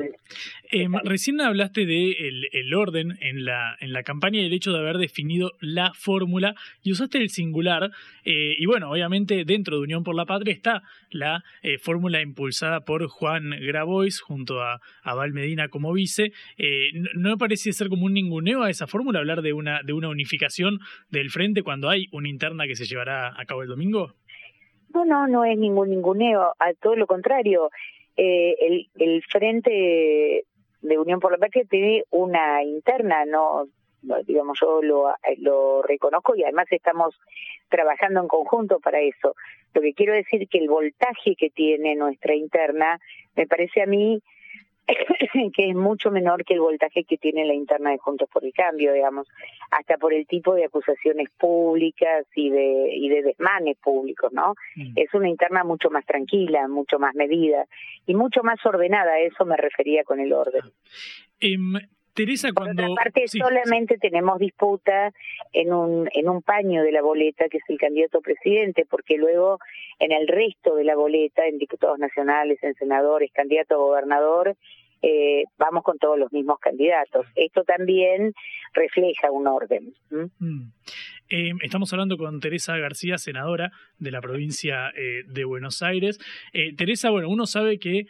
Em, 0.72 0.92
recién 1.04 1.40
hablaste 1.40 1.86
de 1.86 2.12
el, 2.52 2.74
orden 2.74 3.16
en 3.22 3.46
la, 3.46 3.78
en 3.80 3.94
la 3.94 4.02
campaña 4.02 4.42
y 4.42 4.46
el 4.46 4.54
hecho 4.54 4.72
de 4.72 4.80
haber 4.80 4.98
definido 4.98 5.52
la 5.62 5.94
fórmula 5.94 6.56
y 6.82 6.92
usaste 6.92 7.20
el 7.20 7.30
singular. 7.30 7.92
Eh, 8.26 8.56
y 8.58 8.66
bueno, 8.66 8.90
obviamente 8.90 9.46
dentro 9.46 9.78
de 9.78 9.84
Unión 9.84 10.04
por 10.04 10.16
la 10.16 10.26
Patria 10.26 10.52
está 10.52 10.82
la 11.12 11.44
eh, 11.62 11.78
fórmula 11.78 12.24
impulsada 12.24 12.82
por 12.86 13.06
Juan 13.06 13.52
Grabois 13.62 14.20
junto 14.20 14.64
a, 14.64 14.82
a 15.04 15.14
Val 15.14 15.32
Medina 15.32 15.68
como 15.68 15.94
vice. 15.94 16.32
Eh, 16.58 16.90
¿No 17.14 17.30
me 17.30 17.38
parece 17.38 17.72
ser 17.72 17.88
como 17.90 18.06
un 18.06 18.14
ninguneo 18.14 18.64
a 18.64 18.72
esa 18.72 18.88
fórmula 18.88 19.20
hablar 19.20 19.44
de 19.44 19.54
una, 19.54 19.82
de 19.84 19.94
una 19.94 20.10
unificación 20.10 20.80
del 21.12 21.30
frente 21.30 21.62
cuando 21.62 21.88
hay 21.88 22.08
una 22.12 22.30
interna 22.30 22.66
que 22.66 22.76
se 22.76 22.86
llevará 22.86 23.40
a 23.40 23.46
cabo 23.46 23.62
el 23.62 23.70
domingo? 23.70 24.16
No, 24.94 25.06
no, 25.06 25.28
no 25.28 25.46
es 25.46 25.58
ningún 25.58 25.90
ninguneo, 25.90 26.54
a 26.58 26.74
todo 26.74 26.96
lo 26.96 27.08
contrario. 27.08 27.70
Eh, 28.16 28.56
el, 28.60 28.90
el 28.98 29.24
Frente 29.24 30.46
de 30.82 30.98
Unión 30.98 31.20
por 31.20 31.32
la 31.32 31.38
Patria 31.38 31.66
tiene 31.70 32.04
una 32.10 32.64
interna, 32.64 33.26
no, 33.26 33.68
digamos, 34.26 34.58
yo 34.62 34.82
lo, 34.82 35.14
lo 35.38 35.82
reconozco 35.82 36.36
y 36.36 36.44
además 36.44 36.68
estamos 36.72 37.20
trabajando 37.70 38.22
en 38.22 38.28
conjunto 38.28 38.80
para 38.80 39.02
eso. 39.02 39.36
Lo 39.74 39.82
que 39.82 39.94
quiero 39.94 40.14
decir 40.14 40.48
que 40.48 40.58
el 40.60 40.70
voltaje 40.70 41.36
que 41.36 41.50
tiene 41.50 41.96
nuestra 41.96 42.36
interna, 42.36 43.00
me 43.36 43.48
parece 43.48 43.82
a 43.82 43.86
mí 43.86 44.22
que 45.56 45.70
es 45.70 45.76
mucho 45.76 46.12
menor 46.12 46.44
que 46.46 46.54
el 46.54 46.62
voltaje 46.62 47.04
que 47.04 47.18
tiene 47.18 47.46
la 47.46 47.54
interna 47.54 47.92
de 47.92 47.98
Juntos 47.98 48.30
por 48.32 48.44
el 48.46 48.54
Cambio, 48.54 48.94
digamos, 48.94 49.28
hasta 49.72 49.98
por 49.98 50.14
el 50.14 50.26
tipo 50.26 50.56
de 50.56 50.66
acusaciones 50.66 51.30
públicas 51.38 52.26
y 52.36 52.50
de, 52.50 52.96
y 52.96 53.10
de 53.10 53.24
desmanes 53.24 53.78
públicos, 53.78 54.32
¿no? 54.32 54.56
Mm. 54.76 54.94
Es 54.96 55.14
una 55.14 55.30
interna 55.30 55.64
mucho 55.64 55.90
más 55.90 56.06
tranquila, 56.06 56.68
mucho 56.68 57.00
más 57.00 57.16
medida 57.16 57.66
y 58.06 58.16
mucho 58.16 58.44
más 58.44 58.66
ordenada, 58.66 59.14
a 59.14 59.20
eso 59.20 59.46
me 59.46 59.58
refería 59.58 60.04
con 60.04 60.20
el 60.20 60.34
orden. 60.34 60.62
Em, 61.40 61.74
Teresa, 62.18 62.50
cuando... 62.52 62.82
Por 62.82 62.92
otra 62.92 63.04
parte, 63.04 63.28
solamente 63.28 63.98
tenemos 64.00 64.40
disputa 64.40 65.14
en 65.54 65.72
un, 65.72 66.10
en 66.12 66.28
un 66.28 66.42
paño 66.42 66.82
de 66.82 66.92
la 66.92 67.04
boleta, 67.04 67.48
que 67.48 67.58
es 67.58 67.64
el 67.68 67.78
candidato 67.78 68.22
presidente, 68.22 68.86
porque 68.90 69.18
luego 69.18 69.60
en 70.00 70.12
el 70.12 70.28
resto 70.28 70.76
de 70.76 70.84
la 70.84 70.96
boleta, 70.96 71.46
en 71.46 71.60
diputados 71.60 72.00
nacionales, 72.00 72.58
en 72.64 72.74
senadores, 72.74 73.32
candidato 73.32 73.76
a 73.76 73.78
gobernador, 73.78 74.56
eh, 75.02 75.44
vamos 75.58 75.84
con 75.84 75.98
todos 75.98 76.18
los 76.18 76.32
mismos 76.32 76.60
candidatos. 76.60 77.26
Esto 77.36 77.64
también 77.64 78.34
refleja 78.74 79.32
un 79.32 79.48
orden. 79.48 79.94
Mm. 80.10 80.72
Eh, 81.30 81.52
estamos 81.62 81.92
hablando 81.92 82.18
con 82.18 82.40
Teresa 82.40 82.78
García, 82.78 83.18
senadora 83.18 83.72
de 84.00 84.12
la 84.12 84.22
provincia 84.22 84.90
eh, 84.96 85.24
de 85.28 85.46
Buenos 85.46 85.82
Aires. 85.82 86.20
Teresa, 86.78 87.10
bueno, 87.10 87.30
uno 87.30 87.46
sabe 87.46 87.80
que 87.80 88.06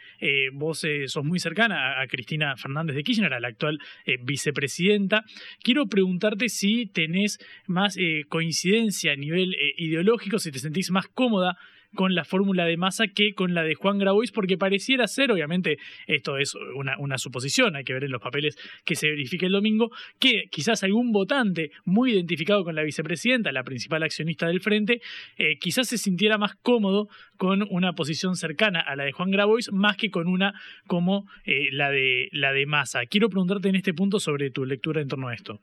vos 0.54 0.86
sos 1.08 1.23
muy 1.23 1.39
cercana 1.39 2.00
a, 2.00 2.08
Cristina 2.08 2.56
Fernández 2.56 2.95
de 2.95 3.04
Kirchner, 3.04 3.34
a 3.34 3.39
la 3.39 3.47
actual 3.47 3.80
vicepresidenta. 4.21 5.23
Quiero 5.62 5.88
preguntarte 5.88 6.50
si 6.50 6.86
tenés 6.86 7.39
más 7.65 7.97
coincidencia 8.30 9.13
a 9.13 9.15
nivel 9.15 9.56
ideológico, 9.78 10.39
si 10.39 10.52
te 10.52 10.60
sentís 10.60 10.91
más 10.91 11.08
cómoda 11.08 11.58
con 11.97 12.13
la 12.13 12.23
fórmula 12.23 12.65
de 12.65 12.77
masa 12.77 13.07
que 13.07 13.33
con 13.33 13.55
la 13.55 13.63
de 13.63 13.73
Juan 13.73 13.97
Grabois, 13.97 14.31
porque 14.31 14.55
pareciera 14.55 15.07
ser, 15.07 15.31
obviamente, 15.31 15.79
esto 16.05 16.38
es 16.38 16.53
una, 16.75 16.95
una 16.99 17.17
suposición, 17.17 17.75
hay 17.75 17.83
que 17.83 17.93
ver 17.93 18.03
en 18.03 18.12
los 18.12 18.21
papeles 18.21 18.55
que 18.86 18.95
se 18.95 19.10
verifique 19.10 19.47
el 19.47 19.51
domingo, 19.51 19.89
que 20.19 20.43
quizás 20.51 20.83
algún 20.83 21.12
votante 21.12 21.71
muy 21.86 22.12
identificado 22.12 22.63
con 22.63 22.75
la 22.75 22.83
vicepresidenta, 22.83 23.51
la 23.51 23.63
principal 23.63 24.03
accionista 24.03 24.45
del 24.45 24.62
frente, 24.62 25.01
eh, 25.38 25.57
quizás 25.60 25.88
se 25.88 25.97
sintiera 25.97 26.38
más 26.38 26.53
cómodo 26.62 27.07
con 27.36 27.65
una 27.71 27.93
posición 27.93 28.36
cercana 28.36 28.79
a 28.79 28.95
la 28.95 29.03
de 29.03 29.12
Juan 29.12 29.31
Grabois, 29.31 29.71
más 29.73 29.97
que 29.97 30.12
con 30.12 30.27
una 30.27 30.53
como 30.86 31.25
eh, 31.45 31.69
la 31.71 31.89
de 31.89 32.29
la 32.31 32.53
de 32.53 32.67
Massa. 32.67 33.07
Quiero 33.07 33.27
preguntarte 33.29 33.69
en 33.69 33.75
este 33.75 33.95
punto 33.95 34.19
sobre 34.19 34.51
tu 34.51 34.65
lectura 34.65 35.01
en 35.01 35.07
torno 35.07 35.29
a 35.29 35.33
esto. 35.33 35.60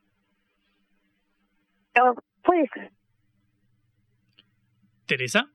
puede 2.43 2.91
Teresa. 5.05 5.54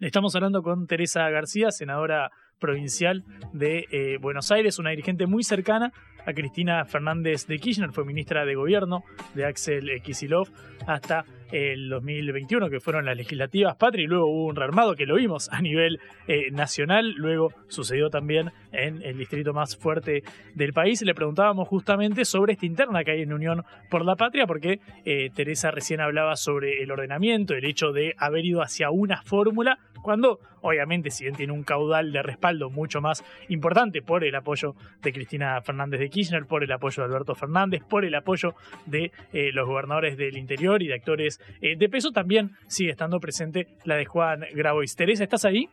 Estamos 0.00 0.34
hablando 0.34 0.62
con 0.62 0.86
Teresa 0.86 1.30
García, 1.30 1.70
senadora 1.70 2.30
provincial 2.58 3.24
de 3.54 3.86
eh, 3.90 4.18
Buenos 4.20 4.50
Aires, 4.52 4.78
una 4.78 4.90
dirigente 4.90 5.26
muy 5.26 5.42
cercana 5.42 5.90
a 6.26 6.32
Cristina 6.32 6.84
Fernández 6.84 7.46
de 7.46 7.58
Kirchner, 7.58 7.92
fue 7.92 8.04
ministra 8.04 8.44
de 8.44 8.54
Gobierno 8.54 9.04
de 9.34 9.46
Axel 9.46 10.02
Kicillof 10.02 10.50
hasta 10.86 11.24
el 11.52 11.88
2021, 11.88 12.68
que 12.68 12.80
fueron 12.80 13.04
las 13.04 13.16
legislativas 13.16 13.76
patria, 13.76 14.04
y 14.04 14.06
luego 14.06 14.26
hubo 14.26 14.46
un 14.46 14.56
rearmado 14.56 14.94
que 14.94 15.06
lo 15.06 15.14
vimos 15.14 15.48
a 15.52 15.60
nivel 15.60 16.00
eh, 16.26 16.50
nacional, 16.50 17.12
luego 17.16 17.52
sucedió 17.68 18.10
también 18.10 18.50
en 18.72 19.02
el 19.02 19.16
distrito 19.16 19.52
más 19.52 19.76
fuerte 19.76 20.22
del 20.54 20.72
país. 20.72 21.02
Le 21.02 21.14
preguntábamos 21.14 21.68
justamente 21.68 22.24
sobre 22.24 22.54
esta 22.54 22.66
interna 22.66 23.04
que 23.04 23.12
hay 23.12 23.22
en 23.22 23.32
Unión 23.32 23.64
por 23.90 24.04
la 24.04 24.16
Patria, 24.16 24.46
porque 24.46 24.80
eh, 25.04 25.30
Teresa 25.34 25.70
recién 25.70 26.00
hablaba 26.00 26.36
sobre 26.36 26.82
el 26.82 26.90
ordenamiento, 26.90 27.54
el 27.54 27.64
hecho 27.64 27.92
de 27.92 28.14
haber 28.18 28.44
ido 28.44 28.62
hacia 28.62 28.90
una 28.90 29.22
fórmula, 29.22 29.78
cuando 30.02 30.40
obviamente 30.62 31.10
si 31.10 31.24
bien 31.24 31.36
tiene 31.36 31.52
un 31.52 31.62
caudal 31.62 32.12
de 32.12 32.22
respaldo 32.22 32.70
mucho 32.70 33.00
más 33.00 33.24
importante 33.48 34.02
por 34.02 34.24
el 34.24 34.34
apoyo 34.34 34.74
de 35.02 35.12
Cristina 35.12 35.60
Fernández 35.62 36.00
de 36.00 36.08
Kirchner, 36.16 36.46
por 36.46 36.64
el 36.64 36.72
apoyo 36.72 37.02
de 37.02 37.08
Alberto 37.08 37.34
Fernández, 37.34 37.82
por 37.84 38.06
el 38.06 38.14
apoyo 38.14 38.54
de 38.86 39.12
eh, 39.34 39.50
los 39.52 39.66
gobernadores 39.66 40.16
del 40.16 40.38
interior 40.38 40.82
y 40.82 40.88
de 40.88 40.94
actores 40.94 41.38
eh, 41.60 41.76
de 41.76 41.88
peso, 41.90 42.10
también 42.10 42.52
sigue 42.68 42.90
estando 42.90 43.20
presente 43.20 43.66
la 43.84 43.96
de 43.96 44.06
Juan 44.06 44.40
Grabois. 44.54 44.96
Teresa, 44.96 45.24
¿estás 45.24 45.44
ahí? 45.44 45.68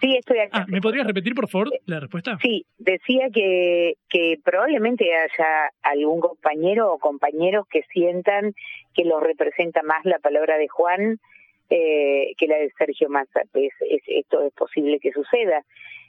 Sí, 0.00 0.16
estoy 0.16 0.38
aquí. 0.38 0.50
Ah, 0.54 0.64
¿Me 0.66 0.80
podrías 0.80 1.06
repetir, 1.06 1.34
por 1.34 1.46
favor, 1.46 1.68
la 1.84 2.00
respuesta? 2.00 2.38
Sí, 2.40 2.64
decía 2.78 3.28
que, 3.34 3.96
que 4.08 4.38
probablemente 4.42 5.04
haya 5.14 5.70
algún 5.82 6.20
compañero 6.20 6.94
o 6.94 6.98
compañeros 6.98 7.66
que 7.68 7.82
sientan 7.92 8.54
que 8.94 9.04
los 9.04 9.22
representa 9.22 9.82
más 9.82 10.02
la 10.04 10.18
palabra 10.20 10.56
de 10.56 10.68
Juan 10.68 11.18
eh, 11.68 12.32
que 12.38 12.46
la 12.46 12.56
de 12.56 12.72
Sergio 12.78 13.10
Massa. 13.10 13.42
Pues, 13.52 13.72
esto 14.06 14.42
es 14.42 14.54
posible 14.54 14.98
que 15.00 15.12
suceda. 15.12 15.62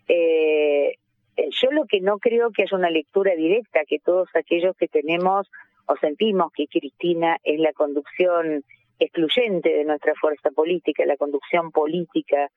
Eh, 0.08 0.96
yo 1.38 1.72
lo 1.72 1.86
que 1.86 2.02
no 2.02 2.20
creo 2.20 2.52
que 2.52 2.64
haya 2.64 2.78
una 2.78 2.90
lectura 2.90 3.36
directa, 3.36 3.86
que 3.88 4.00
todos 4.00 4.30
aquellos 4.36 4.76
que 4.76 4.88
tenemos 4.88 5.50
o 5.86 5.96
sentimos 5.98 6.52
que 6.54 6.68
Cristina 6.68 7.38
es 7.44 7.60
la 7.60 7.74
conducción 7.74 8.64
excluyente 9.00 9.70
de 9.70 9.86
nuestra 9.86 10.14
fuerza 10.16 10.52
política, 10.52 11.06
la 11.06 11.18
conducción 11.18 11.72
política 11.72 12.50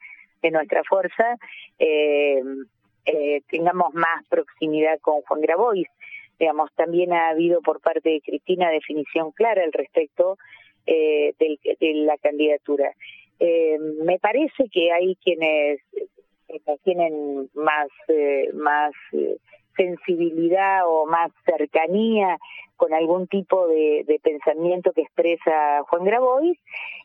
de 0.42 0.50
nuestra 0.50 0.82
fuerza, 0.84 1.36
eh, 1.78 2.42
eh, 3.06 3.42
tengamos 3.48 3.94
más 3.94 4.24
proximidad 4.28 4.98
con 5.00 5.22
Juan 5.22 5.40
Grabois. 5.40 5.88
Digamos, 6.38 6.70
también 6.74 7.12
ha 7.12 7.28
habido 7.28 7.60
por 7.60 7.80
parte 7.80 8.10
de 8.10 8.20
Cristina 8.20 8.70
definición 8.70 9.30
clara 9.32 9.62
al 9.62 9.72
respecto 9.72 10.36
eh, 10.86 11.34
de 11.38 11.94
la 11.94 12.18
candidatura. 12.18 12.92
Eh, 13.40 13.78
me 14.04 14.18
parece 14.18 14.68
que 14.70 14.92
hay 14.92 15.16
quienes 15.16 15.80
tienen 16.84 17.48
más, 17.54 17.88
más 18.54 18.92
sensibilidad 19.76 20.82
o 20.86 21.06
más 21.06 21.30
cercanía 21.44 22.38
con 22.76 22.92
algún 22.92 23.26
tipo 23.28 23.66
de, 23.68 24.04
pensamiento 24.22 24.92
que 24.92 25.02
expresa 25.02 25.82
Juan 25.88 26.04
Grabois, 26.04 26.58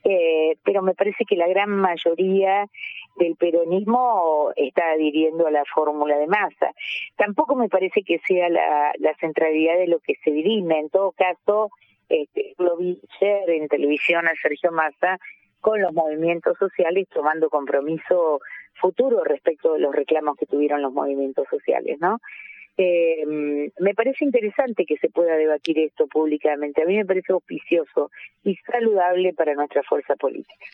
eh, 0.03 0.57
pero 0.63 0.81
me 0.81 0.95
parece 0.95 1.25
que 1.25 1.35
la 1.35 1.47
gran 1.47 1.69
mayoría 1.69 2.65
del 3.17 3.35
peronismo 3.35 4.51
está 4.55 4.91
adhiriendo 4.91 5.47
a 5.47 5.51
la 5.51 5.63
fórmula 5.65 6.17
de 6.17 6.27
masa. 6.27 6.71
Tampoco 7.17 7.55
me 7.55 7.69
parece 7.69 8.03
que 8.03 8.19
sea 8.19 8.49
la, 8.49 8.93
centralidad 9.19 9.77
de 9.77 9.87
lo 9.87 9.99
que 9.99 10.15
se 10.23 10.31
dirime. 10.31 10.79
En 10.79 10.89
todo 10.89 11.11
caso, 11.11 11.69
este, 12.07 12.53
lo 12.57 12.77
vi 12.77 12.99
ayer 13.19 13.49
en 13.49 13.67
televisión 13.67 14.27
a 14.27 14.33
Sergio 14.41 14.71
Massa 14.71 15.19
con 15.59 15.81
los 15.81 15.93
movimientos 15.93 16.57
sociales 16.57 17.07
tomando 17.13 17.49
compromiso 17.49 18.39
futuro 18.79 19.23
respecto 19.23 19.73
de 19.73 19.79
los 19.79 19.93
reclamos 19.93 20.37
que 20.37 20.45
tuvieron 20.45 20.81
los 20.81 20.93
movimientos 20.93 21.47
sociales, 21.49 21.99
¿no? 21.99 22.19
Eh, 22.77 23.25
me 23.77 23.93
parece 23.93 24.23
interesante 24.23 24.85
que 24.85 24.97
se 24.97 25.09
pueda 25.09 25.35
debatir 25.35 25.77
esto 25.79 26.07
públicamente. 26.07 26.81
A 26.81 26.85
mí 26.85 26.95
me 26.95 27.05
parece 27.05 27.33
auspicioso 27.33 28.09
y 28.43 28.55
saludable 28.55 29.33
para 29.33 29.53
nuestra 29.53 29.83
fuerza 29.83 30.15
política. 30.15 30.65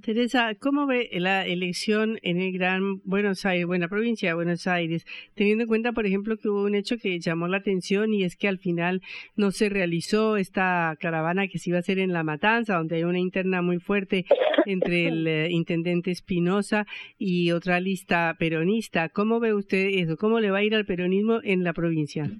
Teresa, 0.00 0.54
¿cómo 0.58 0.86
ve 0.86 1.10
la 1.12 1.46
elección 1.46 2.18
en 2.22 2.40
el 2.40 2.52
Gran 2.52 3.00
Buenos 3.04 3.44
Aires, 3.44 3.66
buena 3.66 3.88
provincia 3.88 4.30
de 4.30 4.34
Buenos 4.34 4.66
Aires, 4.66 5.04
teniendo 5.34 5.62
en 5.62 5.68
cuenta, 5.68 5.92
por 5.92 6.06
ejemplo, 6.06 6.36
que 6.38 6.48
hubo 6.48 6.64
un 6.64 6.74
hecho 6.74 6.96
que 6.96 7.20
llamó 7.20 7.46
la 7.46 7.58
atención 7.58 8.12
y 8.12 8.24
es 8.24 8.36
que 8.36 8.48
al 8.48 8.58
final 8.58 9.02
no 9.36 9.50
se 9.50 9.68
realizó 9.68 10.38
esta 10.38 10.96
caravana 10.98 11.46
que 11.46 11.58
se 11.58 11.70
iba 11.70 11.76
a 11.76 11.80
hacer 11.80 11.98
en 11.98 12.12
La 12.12 12.24
Matanza, 12.24 12.76
donde 12.76 12.96
hay 12.96 13.04
una 13.04 13.18
interna 13.18 13.60
muy 13.60 13.78
fuerte 13.78 14.24
entre 14.66 15.08
el 15.08 15.26
eh, 15.26 15.48
intendente 15.50 16.10
Espinosa 16.10 16.86
y 17.18 17.52
otra 17.52 17.78
lista 17.78 18.34
peronista? 18.38 19.08
¿Cómo 19.10 19.40
ve 19.40 19.54
usted 19.54 19.88
eso? 19.92 20.16
¿Cómo 20.16 20.40
le 20.40 20.50
va 20.50 20.58
a 20.58 20.62
ir 20.62 20.74
al 20.74 20.86
peronismo 20.86 21.40
en 21.44 21.64
la 21.64 21.74
provincia? 21.74 22.30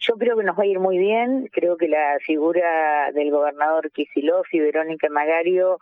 Yo 0.00 0.14
creo 0.14 0.36
que 0.36 0.44
nos 0.44 0.58
va 0.58 0.64
a 0.64 0.66
ir 0.66 0.80
muy 0.80 0.98
bien. 0.98 1.48
Creo 1.52 1.76
que 1.76 1.86
la 1.86 2.18
figura 2.26 3.12
del 3.12 3.30
gobernador 3.30 3.90
Kisilov 3.92 4.44
y 4.50 4.60
Verónica 4.60 5.08
Magario 5.10 5.78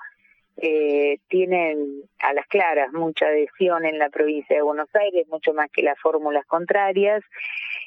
eh, 0.60 1.18
tienen 1.28 2.02
a 2.18 2.32
las 2.32 2.46
claras 2.48 2.92
mucha 2.92 3.26
adhesión 3.26 3.84
en 3.84 3.98
la 3.98 4.08
provincia 4.08 4.56
de 4.56 4.62
Buenos 4.62 4.88
Aires, 4.94 5.26
mucho 5.28 5.54
más 5.54 5.70
que 5.70 5.82
las 5.82 5.98
fórmulas 6.00 6.44
contrarias. 6.46 7.22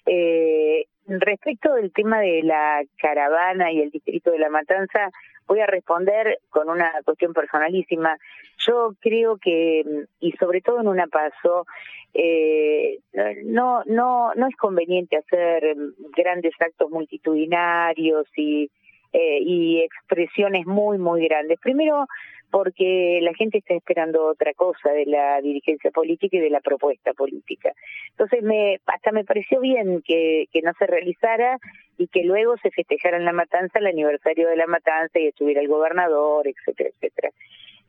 Eh, 0.06 0.86
respecto 1.08 1.74
del 1.74 1.92
tema 1.92 2.22
de 2.22 2.44
la 2.44 2.82
caravana 2.98 3.72
y 3.72 3.82
el 3.82 3.92
distrito 3.92 4.32
de 4.32 4.40
la 4.40 4.50
Matanza, 4.50 5.10
voy 5.48 5.60
a 5.60 5.66
responder 5.66 6.40
con 6.50 6.70
una 6.70 6.94
cuestión 7.04 7.34
personalísima. 7.34 8.18
Yo 8.58 8.96
creo 9.02 9.38
que, 9.38 9.84
y 10.22 10.32
sobre 10.34 10.62
todo 10.62 10.80
en 10.80 10.88
una 10.88 11.08
paso, 11.08 11.66
eh, 12.14 13.00
no, 13.44 13.84
no, 13.86 14.34
no 14.36 14.48
es 14.48 14.56
conveniente 14.56 15.18
hacer 15.18 15.76
grandes 16.16 16.54
actos 16.60 16.90
multitudinarios 16.90 18.28
y, 18.36 18.70
eh, 19.12 19.40
y 19.42 19.82
expresiones 19.82 20.66
muy, 20.66 20.98
muy 20.98 21.28
grandes. 21.28 21.60
Primero, 21.60 22.08
porque 22.52 23.20
la 23.22 23.34
gente 23.34 23.60
está 23.60 23.74
esperando 23.74 24.26
otra 24.26 24.54
cosa 24.54 24.92
de 24.92 25.06
la 25.06 25.40
dirigencia 25.42 25.90
política 25.90 26.38
y 26.38 26.42
de 26.42 26.50
la 26.50 26.60
propuesta 26.60 27.14
política. 27.14 27.72
Entonces, 28.12 28.44
me, 28.44 28.80
hasta 28.86 29.12
me 29.12 29.24
pareció 29.24 29.62
bien 29.62 30.02
que, 30.06 30.48
no 30.62 30.74
se 30.78 30.86
realizara 30.86 31.58
y 31.98 32.08
que 32.08 32.24
luego 32.24 32.56
se 32.58 32.70
festejara 32.70 33.18
en 33.18 33.26
la 33.26 33.32
matanza 33.32 33.80
el 33.80 33.88
aniversario 33.88 34.48
de 34.50 34.58
la 34.58 34.68
matanza 34.68 35.18
y 35.18 35.28
estuviera 35.28 35.62
el 35.62 35.70
gobernador, 35.70 36.48
etcétera, 36.48 36.90
etcétera. 36.90 37.30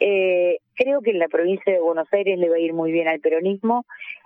Eh, 0.01 0.59
creo 0.75 1.01
que 1.03 1.11
en 1.11 1.19
la 1.19 1.29
provincia 1.29 1.73
de 1.73 1.81
Buenos 1.81 2.09
Aires 2.13 2.39
le 2.39 2.49
va 2.49 2.57
a 2.57 2.61
ir 2.61 2.73
muy 2.73 2.93
bien 2.93 3.09
al 3.09 3.21
peronismo. 3.21 3.85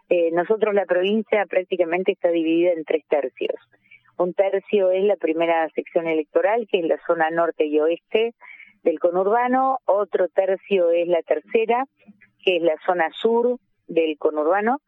Eh, 0.08 0.30
nosotros 0.32 0.74
la 0.74 0.84
provincia 0.84 1.44
prácticamente 1.46 2.12
está 2.12 2.28
dividida 2.28 2.72
en 2.72 2.84
tres 2.84 3.04
tercios. 3.08 3.56
Un 4.18 4.32
tercio 4.32 4.90
es 4.90 5.04
la 5.04 5.16
primera 5.16 5.68
sección 5.70 6.06
electoral, 6.06 6.66
que 6.70 6.78
es 6.78 6.86
la 6.86 6.98
zona 7.06 7.28
norte 7.30 7.66
y 7.66 7.80
oeste, 7.80 8.34
del 8.86 9.00
conurbano, 9.00 9.80
otro 9.84 10.28
tercio 10.28 10.90
es 10.92 11.08
la 11.08 11.20
tercera, 11.22 11.84
que 12.42 12.56
es 12.56 12.62
la 12.62 12.76
zona 12.86 13.10
sur 13.20 13.58
del 13.88 14.16
conurbano, 14.16 14.80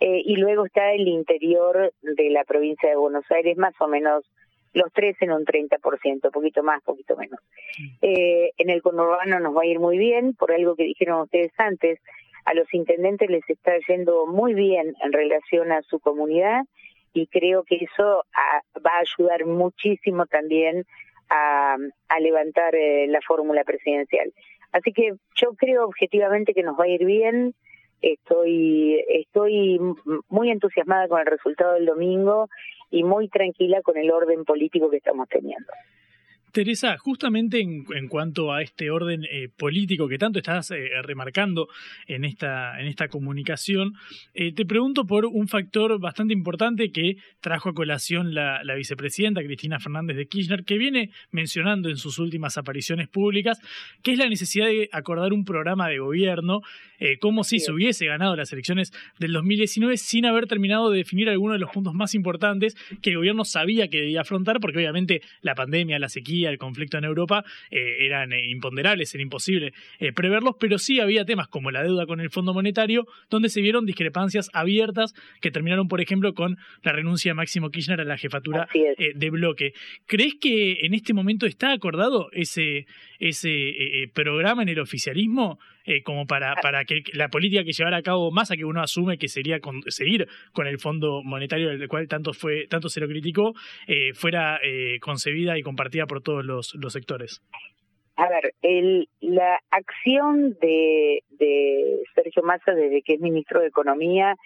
eh, 0.00 0.22
y 0.24 0.36
luego 0.36 0.66
está 0.66 0.92
el 0.92 1.06
interior 1.06 1.92
de 2.02 2.30
la 2.30 2.44
provincia 2.44 2.90
de 2.90 2.96
Buenos 2.96 3.24
Aires, 3.30 3.56
más 3.56 3.74
o 3.80 3.86
menos 3.86 4.24
los 4.72 4.92
tres 4.92 5.16
en 5.20 5.30
un 5.30 5.44
30%, 5.44 6.32
poquito 6.32 6.64
más, 6.64 6.82
poquito 6.82 7.16
menos. 7.16 7.38
Eh, 8.02 8.50
en 8.58 8.70
el 8.70 8.82
conurbano 8.82 9.38
nos 9.38 9.56
va 9.56 9.62
a 9.62 9.66
ir 9.66 9.78
muy 9.78 9.98
bien, 9.98 10.34
por 10.34 10.50
algo 10.50 10.74
que 10.74 10.82
dijeron 10.82 11.22
ustedes 11.22 11.52
antes, 11.56 12.00
a 12.44 12.54
los 12.54 12.66
intendentes 12.74 13.30
les 13.30 13.48
está 13.48 13.72
yendo 13.88 14.26
muy 14.26 14.52
bien 14.52 14.94
en 15.00 15.12
relación 15.12 15.70
a 15.70 15.80
su 15.82 16.00
comunidad 16.00 16.64
y 17.12 17.28
creo 17.28 17.62
que 17.62 17.76
eso 17.76 18.24
va 18.84 18.90
a 18.90 19.00
ayudar 19.00 19.46
muchísimo 19.46 20.26
también 20.26 20.84
a, 21.30 21.76
levantar 22.20 22.74
eh, 22.74 23.06
la 23.08 23.20
fórmula 23.20 23.64
presidencial. 23.64 24.32
Así 24.72 24.92
que 24.92 25.14
yo 25.34 25.54
creo 25.56 25.84
objetivamente 25.84 26.54
que 26.54 26.62
nos 26.62 26.78
va 26.78 26.84
a 26.84 26.88
ir 26.88 27.04
bien. 27.04 27.54
Estoy, 28.00 29.04
estoy 29.08 29.80
muy 30.28 30.50
entusiasmada 30.50 31.08
con 31.08 31.20
el 31.20 31.26
resultado 31.26 31.74
del 31.74 31.86
domingo 31.86 32.48
y 32.90 33.02
muy 33.02 33.28
tranquila 33.28 33.82
con 33.82 33.96
el 33.96 34.10
orden 34.10 34.44
político 34.44 34.90
que 34.90 34.98
estamos 34.98 35.28
teniendo. 35.28 35.72
Teresa, 36.54 36.96
justamente 36.98 37.60
en, 37.60 38.08
cuanto 38.08 38.52
a 38.52 38.62
este 38.62 38.88
orden 38.88 39.24
eh, 39.24 39.48
político 39.48 40.06
que 40.06 40.18
tanto 40.18 40.38
estás 40.38 40.70
eh, 40.70 40.88
remarcando 41.02 41.66
en 42.06 42.24
esta, 42.24 42.80
en 42.80 42.86
esta 42.86 43.08
comunicación, 43.08 43.94
eh, 44.34 44.52
te 44.54 44.64
pregunto 44.64 45.04
por 45.04 45.26
un 45.26 45.48
factor 45.48 45.98
bastante 45.98 46.32
importante 46.32 46.92
que 46.92 47.16
trajo 47.40 47.70
a 47.70 47.74
colación 47.74 48.34
la, 48.34 48.62
vicepresidenta 48.76 49.42
Cristina 49.42 49.80
Fernández 49.80 50.16
de 50.16 50.26
Kirchner, 50.26 50.64
que 50.64 50.78
viene 50.78 51.10
mencionando 51.32 51.88
en 51.88 51.96
sus 51.96 52.20
últimas 52.20 52.56
apariciones 52.56 53.08
públicas, 53.08 53.58
que 54.04 54.12
es 54.12 54.18
la 54.18 54.28
necesidad 54.28 54.66
de 54.66 54.88
acordar 54.92 55.32
un 55.32 55.44
programa 55.44 55.88
de 55.88 55.98
gobierno, 55.98 56.60
como 57.20 57.44
si 57.44 57.58
se 57.58 57.72
hubiese 57.72 58.06
ganado 58.06 58.36
las 58.36 58.52
elecciones 58.52 58.92
del 59.18 59.32
2019 59.32 59.96
sin 59.96 60.26
haber 60.26 60.46
terminado 60.46 60.90
de 60.90 60.98
definir 60.98 61.28
algunos 61.28 61.56
de 61.56 61.60
los 61.60 61.70
puntos 61.70 61.94
más 61.94 62.14
importantes 62.14 62.76
que 63.02 63.10
el 63.10 63.16
gobierno 63.16 63.44
sabía 63.44 63.88
que 63.88 63.98
debía 63.98 64.22
afrontar, 64.22 64.60
porque 64.60 64.78
obviamente 64.78 65.22
la 65.40 65.54
pandemia, 65.54 65.98
la 65.98 66.08
sequía, 66.08 66.50
el 66.50 66.58
conflicto 66.58 66.98
en 66.98 67.04
Europa 67.04 67.44
eh, 67.70 68.06
eran 68.06 68.32
eh, 68.32 68.48
imponderables, 68.48 69.14
era 69.14 69.22
imposible 69.22 69.72
eh, 69.98 70.12
preverlos, 70.12 70.56
pero 70.58 70.78
sí 70.78 71.00
había 71.00 71.24
temas 71.24 71.48
como 71.48 71.70
la 71.70 71.82
deuda 71.82 72.06
con 72.06 72.20
el 72.20 72.30
Fondo 72.30 72.54
Monetario, 72.54 73.06
donde 73.30 73.48
se 73.48 73.60
vieron 73.60 73.86
discrepancias 73.86 74.50
abiertas 74.52 75.14
que 75.40 75.50
terminaron, 75.50 75.88
por 75.88 76.00
ejemplo, 76.00 76.34
con 76.34 76.56
la 76.82 76.92
renuncia 76.92 77.30
de 77.30 77.34
Máximo 77.34 77.70
Kirchner 77.70 78.00
a 78.00 78.04
la 78.04 78.16
jefatura 78.16 78.68
de 78.72 79.30
bloque. 79.30 79.72
¿Crees 80.06 80.34
que 80.40 80.78
en 80.82 80.94
este 80.94 81.14
momento 81.14 81.46
está 81.46 81.72
acordado 81.72 82.28
ese, 82.32 82.86
ese 83.18 84.10
programa 84.12 84.62
en 84.62 84.68
el 84.70 84.80
oficialismo? 84.80 85.58
Eh, 85.84 86.02
como 86.02 86.26
para, 86.26 86.52
ah. 86.52 86.56
para 86.62 86.84
que 86.84 87.02
la 87.12 87.28
política 87.28 87.64
que 87.64 87.72
llevara 87.72 87.98
a 87.98 88.02
cabo 88.02 88.30
Massa, 88.30 88.56
que 88.56 88.64
uno 88.64 88.82
asume 88.82 89.18
que 89.18 89.28
sería 89.28 89.58
seguir 89.88 90.26
con 90.52 90.66
el 90.66 90.78
Fondo 90.78 91.22
Monetario, 91.22 91.68
del 91.68 91.88
cual 91.88 92.08
tanto, 92.08 92.32
fue, 92.32 92.66
tanto 92.68 92.88
se 92.88 93.00
lo 93.00 93.06
criticó, 93.06 93.52
eh, 93.86 94.14
fuera 94.14 94.58
eh, 94.62 94.98
concebida 95.00 95.58
y 95.58 95.62
compartida 95.62 96.06
por 96.06 96.22
todos 96.22 96.44
los, 96.44 96.74
los 96.74 96.92
sectores. 96.92 97.42
A 98.16 98.28
ver, 98.28 98.54
el, 98.62 99.08
la 99.20 99.60
acción 99.70 100.56
de, 100.60 101.22
de 101.30 102.00
Sergio 102.14 102.42
Massa 102.44 102.72
desde 102.72 103.02
que 103.02 103.14
es 103.14 103.20
ministro 103.20 103.60
de 103.60 103.66
Economía 103.66 104.36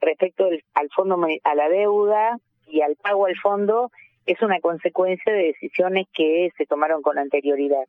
respecto 0.00 0.48
al 0.74 0.88
fondo 0.94 1.18
a 1.42 1.54
la 1.54 1.68
deuda 1.68 2.38
y 2.68 2.82
al 2.82 2.96
pago 2.96 3.26
al 3.26 3.36
fondo 3.36 3.90
es 4.26 4.40
una 4.42 4.60
consecuencia 4.60 5.32
de 5.32 5.44
decisiones 5.44 6.06
que 6.12 6.50
se 6.56 6.66
tomaron 6.66 7.02
con 7.02 7.18
anterioridad 7.18 7.84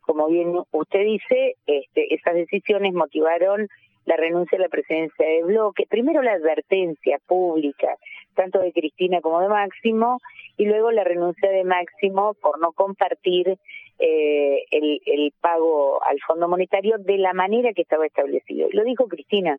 como 0.00 0.28
bien 0.28 0.52
usted 0.72 1.04
dice, 1.04 1.56
este, 1.66 2.14
esas 2.14 2.34
decisiones 2.34 2.92
motivaron 2.92 3.68
la 4.06 4.16
renuncia 4.16 4.58
a 4.58 4.62
la 4.62 4.68
presidencia 4.68 5.26
de 5.26 5.44
bloque, 5.44 5.86
primero 5.88 6.22
la 6.22 6.32
advertencia 6.32 7.18
pública, 7.26 7.96
tanto 8.34 8.58
de 8.58 8.72
Cristina 8.72 9.20
como 9.20 9.40
de 9.40 9.48
Máximo, 9.48 10.18
y 10.56 10.64
luego 10.64 10.90
la 10.90 11.04
renuncia 11.04 11.50
de 11.50 11.64
Máximo 11.64 12.34
por 12.34 12.60
no 12.60 12.72
compartir 12.72 13.58
eh, 13.98 14.64
el, 14.70 15.00
el, 15.04 15.32
pago 15.40 16.02
al 16.02 16.18
Fondo 16.26 16.48
Monetario 16.48 16.96
de 16.98 17.18
la 17.18 17.34
manera 17.34 17.72
que 17.74 17.82
estaba 17.82 18.06
establecido. 18.06 18.68
Lo 18.72 18.82
dijo 18.84 19.06
Cristina, 19.08 19.58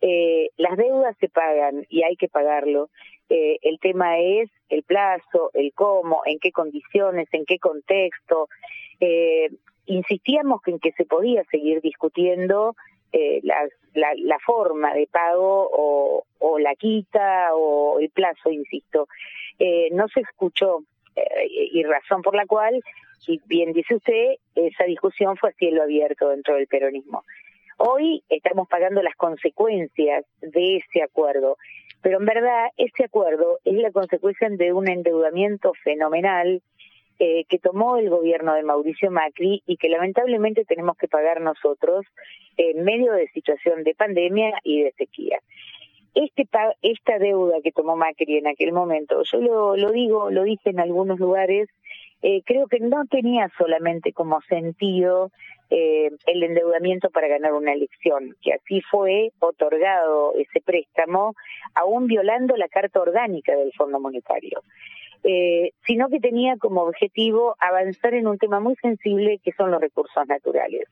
eh, 0.00 0.50
las 0.56 0.76
deudas 0.76 1.16
se 1.20 1.28
pagan 1.28 1.86
y 1.88 2.02
hay 2.02 2.16
que 2.16 2.28
pagarlo. 2.28 2.90
Eh, 3.28 3.58
el 3.62 3.78
tema 3.78 4.18
es 4.18 4.50
el 4.68 4.82
plazo, 4.82 5.50
el 5.54 5.72
cómo, 5.72 6.22
en 6.26 6.38
qué 6.38 6.50
condiciones, 6.50 7.28
en 7.32 7.44
qué 7.44 7.58
contexto. 7.58 8.48
Insistíamos 9.86 10.60
en 10.66 10.78
que 10.78 10.92
se 10.92 11.04
podía 11.04 11.44
seguir 11.44 11.80
discutiendo 11.80 12.74
eh, 13.12 13.40
la, 13.42 13.68
la, 13.94 14.38
forma 14.40 14.92
de 14.92 15.06
pago 15.06 15.70
o, 15.72 16.24
o, 16.38 16.58
la 16.58 16.74
quita 16.74 17.54
o 17.54 17.98
el 18.00 18.10
plazo, 18.10 18.50
insisto. 18.50 19.08
Eh, 19.58 19.88
no 19.92 20.08
se 20.08 20.20
escuchó 20.20 20.82
eh, 21.14 21.48
y 21.72 21.82
razón 21.84 22.22
por 22.22 22.34
la 22.34 22.46
cual, 22.46 22.82
y 23.26 23.40
bien 23.46 23.72
dice 23.72 23.94
usted, 23.94 24.34
esa 24.54 24.84
discusión 24.84 25.36
fue 25.36 25.50
a 25.50 25.52
cielo 25.54 25.82
abierto 25.82 26.28
dentro 26.28 26.56
del 26.56 26.66
peronismo. 26.66 27.24
Hoy 27.78 28.22
estamos 28.28 28.68
pagando 28.68 29.02
las 29.02 29.14
consecuencias 29.16 30.24
de 30.40 30.76
ese 30.76 31.02
acuerdo, 31.02 31.56
pero 32.02 32.18
en 32.18 32.26
verdad 32.26 32.68
ese 32.76 33.04
acuerdo 33.04 33.60
es 33.64 33.74
la 33.74 33.90
consecuencia 33.92 34.48
de 34.50 34.72
un 34.72 34.88
endeudamiento 34.88 35.72
fenomenal 35.84 36.62
eh, 37.18 37.44
que 37.48 37.58
tomó 37.58 37.96
el 37.96 38.10
gobierno 38.10 38.54
de 38.54 38.62
Mauricio 38.62 39.10
Macri 39.10 39.62
y 39.66 39.76
que 39.76 39.88
lamentablemente 39.88 40.64
tenemos 40.64 40.96
que 40.96 41.08
pagar 41.08 41.40
nosotros 41.40 42.04
en 42.56 42.84
medio 42.84 43.12
de 43.12 43.28
situación 43.28 43.84
de 43.84 43.94
pandemia 43.94 44.52
y 44.62 44.82
de 44.82 44.92
sequía. 44.92 45.40
Este 46.14 46.48
esta 46.82 47.18
deuda 47.18 47.60
que 47.62 47.72
tomó 47.72 47.96
Macri 47.96 48.38
en 48.38 48.46
aquel 48.46 48.72
momento, 48.72 49.22
yo 49.22 49.40
lo, 49.40 49.76
lo 49.76 49.90
digo, 49.92 50.30
lo 50.30 50.44
dije 50.44 50.70
en 50.70 50.80
algunos 50.80 51.18
lugares, 51.18 51.68
eh, 52.22 52.42
creo 52.44 52.66
que 52.66 52.80
no 52.80 53.04
tenía 53.06 53.50
solamente 53.56 54.12
como 54.12 54.40
sentido 54.42 55.30
eh, 55.70 56.10
el 56.26 56.42
endeudamiento 56.42 57.10
para 57.10 57.28
ganar 57.28 57.52
una 57.52 57.72
elección, 57.72 58.36
que 58.42 58.54
así 58.54 58.80
fue 58.82 59.32
otorgado 59.40 60.34
ese 60.36 60.60
préstamo, 60.60 61.34
aún 61.74 62.06
violando 62.06 62.56
la 62.56 62.68
Carta 62.68 63.00
Orgánica 63.00 63.54
del 63.56 63.72
Fondo 63.72 64.00
Monetario 64.00 64.62
eh, 65.24 65.72
sino 65.86 66.08
que 66.08 66.20
tenía 66.20 66.56
como 66.56 66.82
objetivo 66.82 67.56
avanzar 67.60 68.14
en 68.14 68.26
un 68.26 68.38
tema 68.38 68.60
muy 68.60 68.76
sensible 68.76 69.40
que 69.42 69.52
son 69.52 69.70
los 69.70 69.80
recursos 69.80 70.26
naturales. 70.26 70.88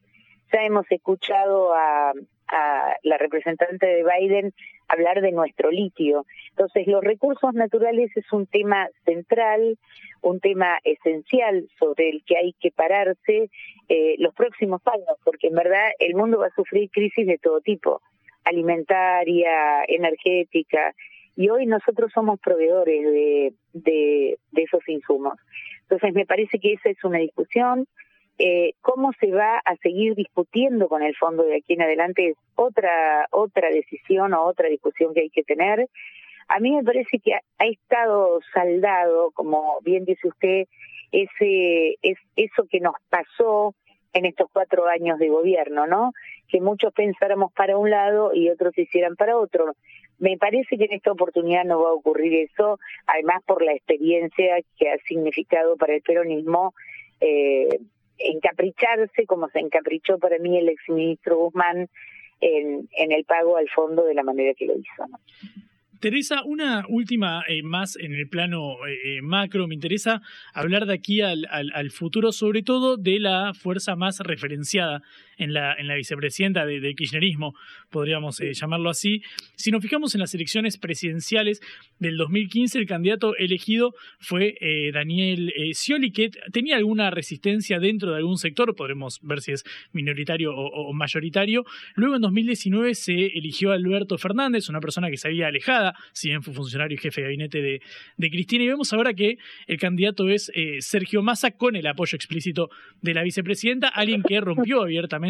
Ya 0.53 0.63
hemos 0.63 0.91
escuchado 0.91 1.75
a, 1.75 2.13
a 2.49 2.97
la 3.03 3.19
representante 3.19 3.87
de 3.87 4.05
Biden 4.05 4.53
hablar 4.89 5.21
de 5.21 5.33
nuestro 5.33 5.71
litio. 5.71 6.27
Entonces, 6.51 6.87
los 6.87 7.03
recursos 7.03 7.53
naturales 7.55 8.11
es 8.17 8.31
un 8.33 8.47
tema 8.47 8.89
central, 9.05 9.79
un 10.21 10.41
tema 10.41 10.79
esencial 10.85 11.69
sobre 11.79 12.11
el 12.11 12.23
que 12.25 12.37
hay 12.37 12.53
que 12.61 12.71
pararse 12.71 13.51
eh, 13.89 14.15
los 14.19 14.35
próximos 14.35 14.81
años, 14.87 15.19
porque 15.25 15.49
en 15.49 15.55
verdad 15.55 15.91
el 15.99 16.15
mundo 16.15 16.39
va 16.39 16.47
a 16.47 16.55
sufrir 16.55 16.91
crisis 16.91 17.27
de 17.27 17.39
todo 17.39 17.61
tipo, 17.61 18.03
alimentaria, 18.45 19.85
energética, 19.89 20.95
y 21.37 21.49
hoy 21.49 21.67
nosotros 21.67 22.13
somos 22.13 22.39
proveedores 22.41 23.03
de, 23.03 23.55
de, 23.73 24.39
esos 24.57 24.89
insumos. 24.89 25.35
Entonces 25.83 26.15
me 26.15 26.27
parece 26.27 26.59
que 26.59 26.75
esa 26.75 26.91
es 26.91 27.03
una 27.05 27.19
discusión. 27.19 27.87
Eh, 28.39 28.73
cómo 28.81 29.13
se 29.21 29.31
va 29.31 29.59
a 29.59 29.77
seguir 29.77 30.15
discutiendo 30.17 30.89
con 30.89 31.03
el 31.03 31.15
fondo 31.15 31.45
de 31.45 31.57
aquí 31.57 31.75
en 31.75 31.83
adelante 31.83 32.31
es 32.31 32.37
otra 32.57 33.29
otra 33.31 33.71
decisión 33.71 34.35
o 34.35 34.43
otra 34.43 34.69
discusión 34.69 35.15
que 35.15 35.21
hay 35.21 35.31
que 35.31 35.45
tener. 35.45 35.89
A 36.49 36.59
mí 36.59 36.73
me 36.73 36.83
parece 36.83 37.21
que 37.21 37.35
ha, 37.35 37.65
estado 37.65 38.41
saldado, 38.53 39.31
como 39.33 39.79
bien 39.83 40.05
dice 40.05 40.29
usted, 40.29 40.67
ese 41.13 41.97
es 42.03 42.19
eso 42.37 42.67
que 42.69 42.81
nos 42.81 42.95
pasó 43.09 43.75
en 44.13 44.27
estos 44.27 44.49
cuatro 44.53 44.87
años 44.87 45.19
de 45.19 45.29
gobierno, 45.29 45.87
¿no? 45.87 46.13
Que 46.49 46.61
muchos 46.61 46.93
pensáramos 46.93 47.53
para 47.53 47.77
un 47.79 47.91
lado 47.91 48.33
y 48.35 48.51
otros 48.51 48.77
hicieran 48.77 49.17
para 49.17 49.37
otro. 49.37 49.75
Me 50.25 50.39
parece 50.39 50.79
que 50.79 50.85
en 50.85 50.95
esta 50.95 51.13
oportunidad 51.13 51.65
no 51.65 51.83
va 51.83 51.91
a 51.91 51.93
ocurrir 51.93 52.33
eso, 52.51 52.79
además 53.07 53.43
por 53.47 53.63
la 53.63 53.75
experiencia 53.75 54.57
que 54.79 54.89
ha 54.89 54.97
significado 55.07 55.77
para 55.77 55.95
el 55.95 56.01
peronismo 56.01 56.73
eh, 57.21 57.69
encapricharse, 58.17 59.27
como 59.27 59.51
se 59.51 59.59
encaprichó 59.59 60.19
para 60.19 60.39
mí 60.39 60.57
el 60.57 60.71
exministro 60.71 61.37
Guzmán, 61.37 61.91
en, 62.41 63.13
el 63.13 63.25
pago 63.25 63.59
al 63.59 63.69
fondo 63.69 64.03
de 64.07 64.15
la 64.15 64.23
manera 64.23 64.55
que 64.55 64.65
lo 64.65 64.73
hizo. 64.79 65.05
Teresa, 66.01 66.43
una 66.45 66.85
última 66.89 67.45
eh, 67.49 67.63
más 67.63 67.97
en 67.97 68.15
el 68.15 68.29
plano 68.29 68.87
eh, 68.87 69.17
eh, 69.17 69.23
macro. 69.23 69.67
Me 69.67 69.75
interesa 69.75 70.21
hablar 70.53 70.87
de 70.87 70.95
aquí 70.95 71.21
al, 71.21 71.47
al, 71.51 71.91
futuro, 71.91 72.33
sobre 72.33 72.63
todo 72.63 72.97
de 72.97 73.21
la 73.21 73.55
fuerza 73.55 73.95
más 73.97 74.21
referenciada 74.21 75.03
en 75.39 75.53
la, 75.53 75.75
en 75.75 75.89
la 75.89 75.95
vicepresidenta 75.95 76.67
del 76.67 76.81
de 76.81 76.95
kirchnerismo, 76.95 77.55
podríamos 77.91 78.41
eh, 78.41 78.53
llamarlo 78.53 78.91
así. 78.91 79.23
Si 79.57 79.71
nos 79.71 79.83
fijamos 79.83 80.15
en 80.15 80.21
las 80.21 80.35
elecciones 80.35 80.79
presidenciales 80.79 81.61
del 81.99 82.17
2015, 82.17 82.79
el 82.79 82.87
candidato 82.87 83.37
elegido 83.37 83.95
fue 84.19 84.57
eh, 84.61 84.93
Daniel 84.93 85.53
eh, 85.57 85.75
Scioli, 85.75 86.11
que 86.13 86.31
tenía 86.53 86.77
alguna 86.77 87.11
resistencia 87.11 87.79
dentro 87.79 88.11
de 88.13 88.19
algún 88.19 88.39
sector, 88.39 88.75
podremos 88.77 89.21
ver 89.23 89.41
si 89.41 89.53
es 89.53 89.65
minoritario 89.93 90.55
o, 90.55 90.93
mayoritario. 90.93 91.65
Luego 91.95 92.17
en 92.17 92.23
2019 92.23 92.95
se 92.95 93.13
eligió 93.13 93.73
a 93.73 93.75
Alberto 93.75 94.19
Fernández, 94.19 94.69
una 94.69 94.81
persona 94.81 95.11
que 95.11 95.17
se 95.17 95.29
había 95.29 95.49
alejada, 95.49 95.95
si 96.13 96.29
bien 96.29 96.43
fue 96.43 96.55
funcionario 96.55 96.95
y 96.95 96.99
jefe 96.99 97.21
de 97.21 97.27
gabinete 97.27 97.63
de, 97.63 97.83
de 98.17 98.31
Cristina, 98.31 98.65
y 98.65 98.69
vemos 98.69 98.93
ahora 98.93 99.15
que 99.15 99.39
el 99.67 99.79
candidato 99.79 100.29
es 100.29 100.51
Sergio 100.81 101.23
Massa 101.23 101.53
con 101.53 101.77
el 101.77 101.87
apoyo 101.87 102.17
explícito 102.17 102.71
de 103.01 103.15
la 103.15 103.23
vicepresidenta, 103.23 103.89
alguien 103.89 104.23
que 104.23 104.41
rompió 104.41 104.83
abiertamente 104.83 105.24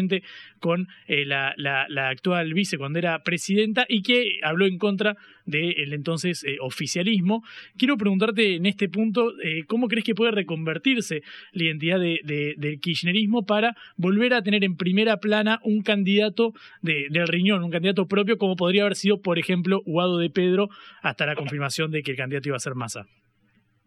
con 0.59 0.87
la, 1.07 1.53
la, 1.57 2.09
actual 2.09 2.53
vice 2.53 2.77
cuando 2.77 2.99
era 2.99 3.23
presidenta 3.23 3.85
y 3.87 4.01
que 4.01 4.39
habló 4.43 4.65
en 4.65 4.77
contra 4.77 5.15
del 5.45 5.93
entonces 5.93 6.43
eh, 6.43 6.57
oficialismo. 6.61 7.43
Quiero 7.77 7.97
preguntarte 7.97 8.55
en 8.55 8.65
este 8.65 8.89
punto, 8.89 9.31
eh, 9.41 9.63
¿cómo 9.67 9.87
crees 9.87 10.05
que 10.05 10.15
puede 10.15 10.31
reconvertirse 10.31 11.21
la 11.53 11.63
identidad 11.63 11.99
de, 11.99 12.55
del 12.57 12.79
kirchnerismo 12.79 13.45
para 13.45 13.75
volver 13.95 14.33
a 14.33 14.41
tener 14.41 14.63
en 14.63 14.75
primera 14.75 15.17
plana 15.17 15.59
un 15.63 15.81
candidato 15.81 16.53
de, 16.81 17.07
del 17.09 17.27
riñón, 17.27 17.63
un 17.63 17.71
candidato 17.71 18.07
propio 18.07 18.37
como 18.37 18.55
podría 18.55 18.83
haber 18.83 18.95
sido, 18.95 19.21
por 19.21 19.39
ejemplo, 19.39 19.81
Guado 19.85 20.17
de 20.17 20.29
Pedro, 20.29 20.69
hasta 21.01 21.25
la 21.25 21.35
confirmación 21.35 21.91
de 21.91 22.03
que 22.03 22.11
el 22.11 22.17
candidato 22.17 22.49
iba 22.49 22.57
a 22.57 22.59
ser 22.59 22.75
Massa? 22.75 23.05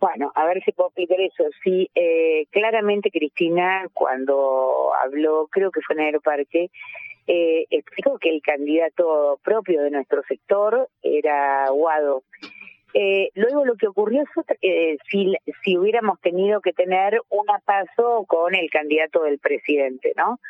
Bueno, 0.00 0.30
a 0.34 0.46
ver 0.46 0.62
si 0.64 0.72
puedo 0.72 0.90
explicar 0.90 1.20
eso. 1.20 1.44
Sí, 1.64 1.90
eh, 1.94 2.46
claramente 2.50 3.10
Cristina, 3.10 3.88
cuando 3.92 4.92
habló, 5.02 5.48
creo 5.50 5.72
que 5.72 5.80
fue 5.80 5.96
en 5.96 6.02
Aeroparque, 6.02 6.70
eh, 7.26 7.66
explicó 7.70 8.18
que 8.18 8.30
el 8.30 8.40
candidato 8.40 9.38
propio 9.42 9.82
de 9.82 9.90
nuestro 9.90 10.22
sector 10.22 10.88
era 11.02 11.68
Guado. 11.70 12.22
Eh, 12.94 13.30
luego 13.34 13.64
lo 13.64 13.76
que 13.76 13.86
ocurrió 13.86 14.22
es 14.22 14.56
eh, 14.62 14.96
si, 15.10 15.76
hubiéramos 15.76 16.20
tenido 16.20 16.60
que 16.60 16.72
tener 16.72 17.20
un 17.28 17.46
paso 17.64 18.24
con 18.26 18.54
el 18.54 18.70
candidato 18.70 19.24
del 19.24 19.38
presidente, 19.38 20.14
¿no? 20.16 20.40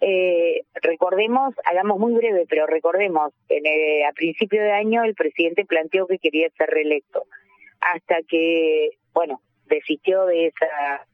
Eh, 0.00 0.62
recordemos, 0.82 1.54
hagamos 1.64 1.98
muy 1.98 2.12
breve, 2.12 2.44
pero 2.48 2.66
recordemos, 2.66 3.32
en 3.48 4.04
a 4.04 4.12
principio 4.12 4.60
de 4.60 4.72
año 4.72 5.04
el 5.04 5.14
presidente 5.14 5.64
planteó 5.64 6.06
que 6.06 6.18
quería 6.18 6.50
ser 6.50 6.68
reelecto, 6.70 7.24
hasta 7.94 8.16
que, 8.28 8.90
bueno, 9.12 9.40
desistió 9.66 10.26
de 10.26 10.46
esa 10.46 11.06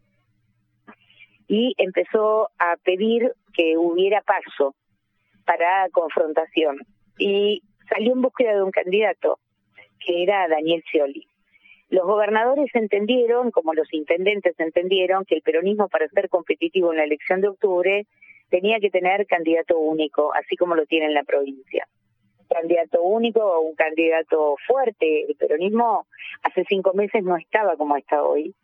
y 1.49 1.75
empezó 1.77 2.49
a 2.59 2.77
pedir 2.83 3.33
que 3.53 3.77
hubiera 3.77 4.23
paso 4.23 4.75
para 5.45 5.89
confrontación 5.91 6.79
y 7.19 7.63
salió 7.89 8.13
en 8.13 8.23
búsqueda 8.23 8.55
de 8.55 8.63
un 8.63 8.71
candidato 8.71 9.39
que 10.05 10.23
era 10.23 10.49
Daniel 10.49 10.83
Scioli. 10.89 11.27
Los 11.91 12.07
gobernadores 12.07 12.75
entendieron, 12.75 13.51
como 13.51 13.75
los 13.75 13.93
intendentes 13.93 14.59
entendieron, 14.59 15.27
que 15.27 15.35
el 15.35 15.43
peronismo 15.43 15.89
para 15.89 16.09
ser 16.09 16.31
competitivo 16.31 16.91
en 16.91 16.99
la 16.99 17.05
elección 17.05 17.43
de 17.43 17.49
octubre 17.49 18.07
tenía 18.49 18.81
que 18.81 18.91
tener 18.91 19.27
candidato 19.27 19.79
único, 19.79 20.33
así 20.35 20.57
como 20.57 20.75
lo 20.75 20.87
tiene 20.87 21.07
en 21.07 21.15
la 21.15 21.23
provincia. 21.23 21.87
Candidato 22.53 23.03
único 23.03 23.41
o 23.41 23.61
un 23.61 23.75
candidato 23.75 24.57
fuerte. 24.67 25.27
El 25.29 25.35
peronismo 25.37 26.07
hace 26.43 26.65
cinco 26.69 26.93
meses 26.95 27.23
no 27.25 27.37
estaba 27.37 27.77
como 27.77 27.97
está 27.97 28.23
hoy. 28.23 28.55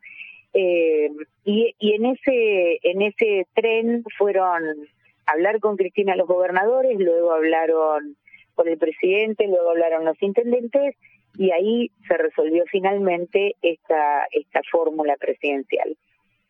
Eh, 0.54 1.10
y, 1.44 1.74
en 1.80 2.06
ese 2.06 2.78
en 2.82 3.02
ese 3.02 3.46
tren 3.54 4.02
fueron 4.16 4.62
hablar 5.26 5.60
con 5.60 5.76
Cristina 5.76 6.16
los 6.16 6.26
gobernadores, 6.26 6.98
luego 6.98 7.32
hablaron 7.32 8.16
con 8.54 8.68
el 8.68 8.78
presidente, 8.78 9.46
luego 9.46 9.70
hablaron 9.70 10.04
los 10.04 10.20
intendentes 10.22 10.96
y 11.36 11.50
ahí 11.50 11.90
se 12.08 12.16
resolvió 12.16 12.64
finalmente 12.70 13.54
esta, 13.62 14.26
esta 14.32 14.60
fórmula 14.70 15.16
presidencial. 15.16 15.96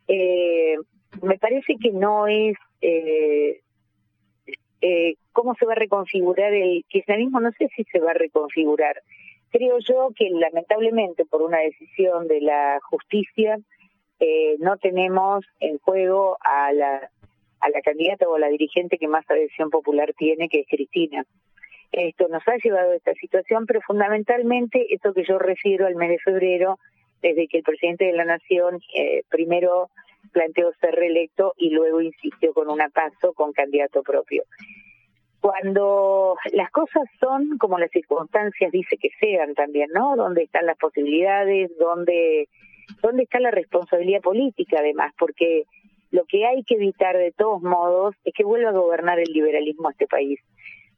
Eh, 0.07 0.77
me 1.23 1.39
parece 1.39 1.77
que 1.81 1.91
no 1.91 2.27
es 2.27 2.57
eh, 2.81 3.61
eh, 4.81 5.15
cómo 5.33 5.55
se 5.55 5.67
va 5.67 5.73
a 5.73 5.77
reconfigurar 5.77 6.53
el 6.53 6.85
kirchnerismo, 6.89 7.41
no 7.41 7.53
sé 7.53 7.69
si 7.75 7.85
se 7.85 8.01
va 8.01 8.13
a 8.13 8.15
reconfigurar. 8.15 9.03
Creo 9.51 9.79
yo 9.79 10.11
que 10.15 10.29
lamentablemente 10.31 11.25
por 11.25 11.43
una 11.43 11.59
decisión 11.59 12.29
de 12.29 12.41
la 12.41 12.79
justicia 12.83 13.59
eh, 14.21 14.57
no 14.59 14.77
tenemos 14.77 15.45
en 15.61 15.79
juego 15.79 16.37
a 16.41 16.73
la 16.73 17.11
a 17.61 17.69
la 17.71 17.81
candidata 17.83 18.29
o 18.29 18.37
a 18.37 18.39
la 18.39 18.49
dirigente 18.49 18.99
que 18.99 19.09
más 19.09 19.29
adhesión 19.29 19.71
popular 19.71 20.15
tiene, 20.17 20.49
que 20.49 20.61
es 20.61 20.67
Cristina. 20.69 21.25
Esto 21.91 22.29
nos 22.29 22.47
ha 22.47 22.57
llevado 22.63 22.93
a 22.93 22.97
esta 22.97 23.15
situación, 23.15 23.67
pero 23.67 23.81
fundamentalmente 23.81 24.95
esto 24.95 25.15
que 25.15 25.25
yo 25.25 25.39
refiero 25.39 25.87
al 25.87 25.97
mes 25.97 26.11
de 26.11 26.19
febrero, 26.19 26.79
desde 27.23 27.49
que 27.49 27.59
el 27.59 27.63
presidente 27.65 28.05
de 28.05 28.13
la 28.13 28.25
Nación 28.25 28.81
eh, 28.95 29.23
primero 29.29 29.91
planteó 30.33 30.73
ser 30.81 30.95
reelecto 30.95 31.55
y 31.57 31.71
luego 31.71 32.01
insistió 32.01 32.53
con 32.53 32.69
un 32.69 32.79
paso 32.93 33.33
con 33.33 33.53
candidato 33.53 34.03
propio. 34.03 34.45
Cuando 35.41 36.37
las 36.53 36.71
cosas 36.71 37.05
son 37.21 37.59
como 37.59 37.79
las 37.79 37.91
circunstancias 37.91 38.73
dice 38.73 38.97
que 38.97 39.11
sean 39.21 39.55
también, 39.55 39.89
¿no? 39.95 40.17
Donde 40.17 40.43
están 40.43 40.67
las 40.67 40.77
posibilidades, 40.77 41.71
donde, 41.79 42.49
dónde 43.03 43.23
está 43.23 43.39
la 43.39 43.53
responsabilidad 43.53 44.21
política 44.21 44.79
además, 44.81 45.15
porque 45.19 45.65
lo 46.11 46.25
que 46.25 46.47
hay 46.47 46.65
que 46.65 46.75
evitar 46.75 47.17
de 47.17 47.33
todos 47.33 47.63
modos 47.63 48.17
es 48.25 48.35
que 48.35 48.45
vuelva 48.45 48.71
a 48.71 48.73
gobernar 48.73 49.21
el 49.21 49.33
liberalismo 49.33 49.89
a 49.89 49.93
este 49.93 50.07
país, 50.07 50.41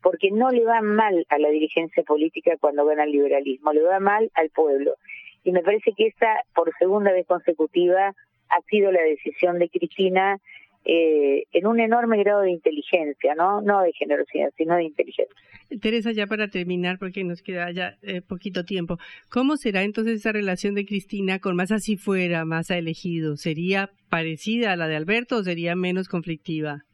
porque 0.02 0.30
no 0.30 0.50
le 0.50 0.64
va 0.64 0.80
mal 0.80 1.26
a 1.28 1.38
la 1.38 1.50
dirigencia 1.50 2.02
política 2.04 2.56
cuando 2.58 2.86
gana 2.86 3.04
el 3.04 3.12
liberalismo, 3.12 3.72
le 3.72 3.82
va 3.82 4.00
mal 4.00 4.30
al 4.34 4.50
pueblo. 4.50 4.94
Y 5.42 5.52
me 5.52 5.62
parece 5.62 5.92
que 5.96 6.06
esa, 6.06 6.44
por 6.54 6.72
segunda 6.78 7.12
vez 7.12 7.26
consecutiva, 7.26 8.14
ha 8.50 8.60
sido 8.68 8.92
la 8.92 9.02
decisión 9.02 9.58
de 9.58 9.68
Cristina 9.68 10.38
eh, 10.84 11.44
en 11.52 11.66
un 11.66 11.78
enorme 11.78 12.18
grado 12.18 12.40
de 12.40 12.50
inteligencia, 12.50 13.34
¿no? 13.34 13.60
No 13.60 13.82
de 13.82 13.92
generosidad, 13.92 14.50
sino 14.56 14.76
de 14.76 14.84
inteligencia. 14.84 15.34
Teresa, 15.80 16.10
ya 16.12 16.26
para 16.26 16.48
terminar, 16.48 16.98
porque 16.98 17.22
nos 17.22 17.42
queda 17.42 17.70
ya 17.70 17.96
eh, 18.02 18.22
poquito 18.22 18.64
tiempo, 18.64 18.96
¿cómo 19.30 19.56
será 19.56 19.82
entonces 19.82 20.20
esa 20.20 20.32
relación 20.32 20.74
de 20.74 20.86
Cristina 20.86 21.38
con 21.38 21.54
Massa 21.54 21.78
si 21.78 21.96
fuera 21.96 22.46
Massa 22.46 22.78
elegido? 22.78 23.36
¿Sería 23.36 23.90
parecida 24.08 24.72
a 24.72 24.76
la 24.76 24.88
de 24.88 24.96
Alberto 24.96 25.36
o 25.36 25.42
sería 25.42 25.76
menos 25.76 26.08
conflictiva? 26.08 26.84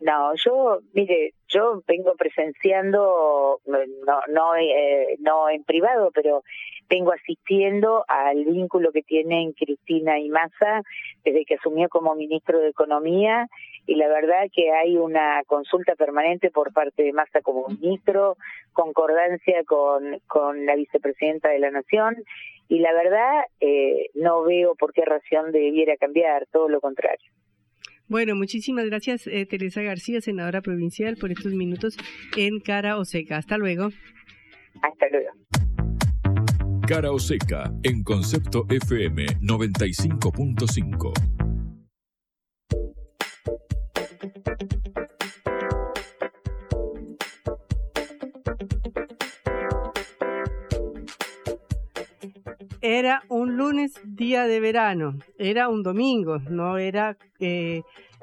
No, 0.00 0.32
yo, 0.42 0.80
mire, 0.94 1.34
yo 1.46 1.82
vengo 1.86 2.14
presenciando, 2.16 3.60
no, 3.66 4.20
no, 4.32 4.56
eh, 4.56 5.16
no 5.18 5.50
en 5.50 5.62
privado, 5.64 6.10
pero 6.14 6.42
vengo 6.90 7.12
asistiendo 7.12 8.04
al 8.08 8.44
vínculo 8.44 8.90
que 8.90 9.02
tienen 9.02 9.52
Cristina 9.52 10.18
y 10.18 10.28
Massa 10.28 10.82
desde 11.24 11.44
que 11.44 11.54
asumió 11.54 11.88
como 11.88 12.16
ministro 12.16 12.58
de 12.58 12.68
Economía 12.68 13.46
y 13.86 13.94
la 13.94 14.08
verdad 14.08 14.48
que 14.52 14.72
hay 14.72 14.96
una 14.96 15.42
consulta 15.46 15.94
permanente 15.94 16.50
por 16.50 16.72
parte 16.72 17.04
de 17.04 17.12
Massa 17.12 17.40
como 17.42 17.68
ministro, 17.68 18.36
concordancia 18.72 19.62
con, 19.64 20.18
con 20.26 20.66
la 20.66 20.74
vicepresidenta 20.74 21.48
de 21.48 21.60
la 21.60 21.70
Nación 21.70 22.16
y 22.68 22.80
la 22.80 22.92
verdad 22.92 23.44
eh, 23.60 24.10
no 24.14 24.42
veo 24.42 24.74
por 24.74 24.92
qué 24.92 25.02
razón 25.04 25.52
debiera 25.52 25.96
cambiar, 25.96 26.46
todo 26.52 26.68
lo 26.68 26.80
contrario. 26.80 27.30
Bueno, 28.08 28.34
muchísimas 28.34 28.86
gracias 28.86 29.28
eh, 29.28 29.46
Teresa 29.46 29.82
García, 29.82 30.20
senadora 30.20 30.60
provincial, 30.60 31.16
por 31.16 31.30
estos 31.30 31.52
minutos 31.52 31.96
en 32.36 32.58
Cara 32.58 32.98
o 32.98 33.04
Seca. 33.04 33.36
Hasta 33.36 33.56
luego. 33.56 33.90
Hasta 34.82 35.08
luego. 35.10 35.30
Cara 36.90 37.12
o 37.12 37.20
Seca 37.20 37.72
en 37.84 38.02
Concepto 38.02 38.66
FM 38.68 39.24
95.5. 39.40 41.12
Era 52.80 53.22
un 53.28 53.56
lunes 53.56 53.92
día 54.04 54.46
de 54.46 54.58
verano, 54.58 55.16
era 55.38 55.68
un 55.68 55.84
domingo, 55.84 56.38
no 56.50 56.76
era, 56.76 57.16
eh, 57.38 57.82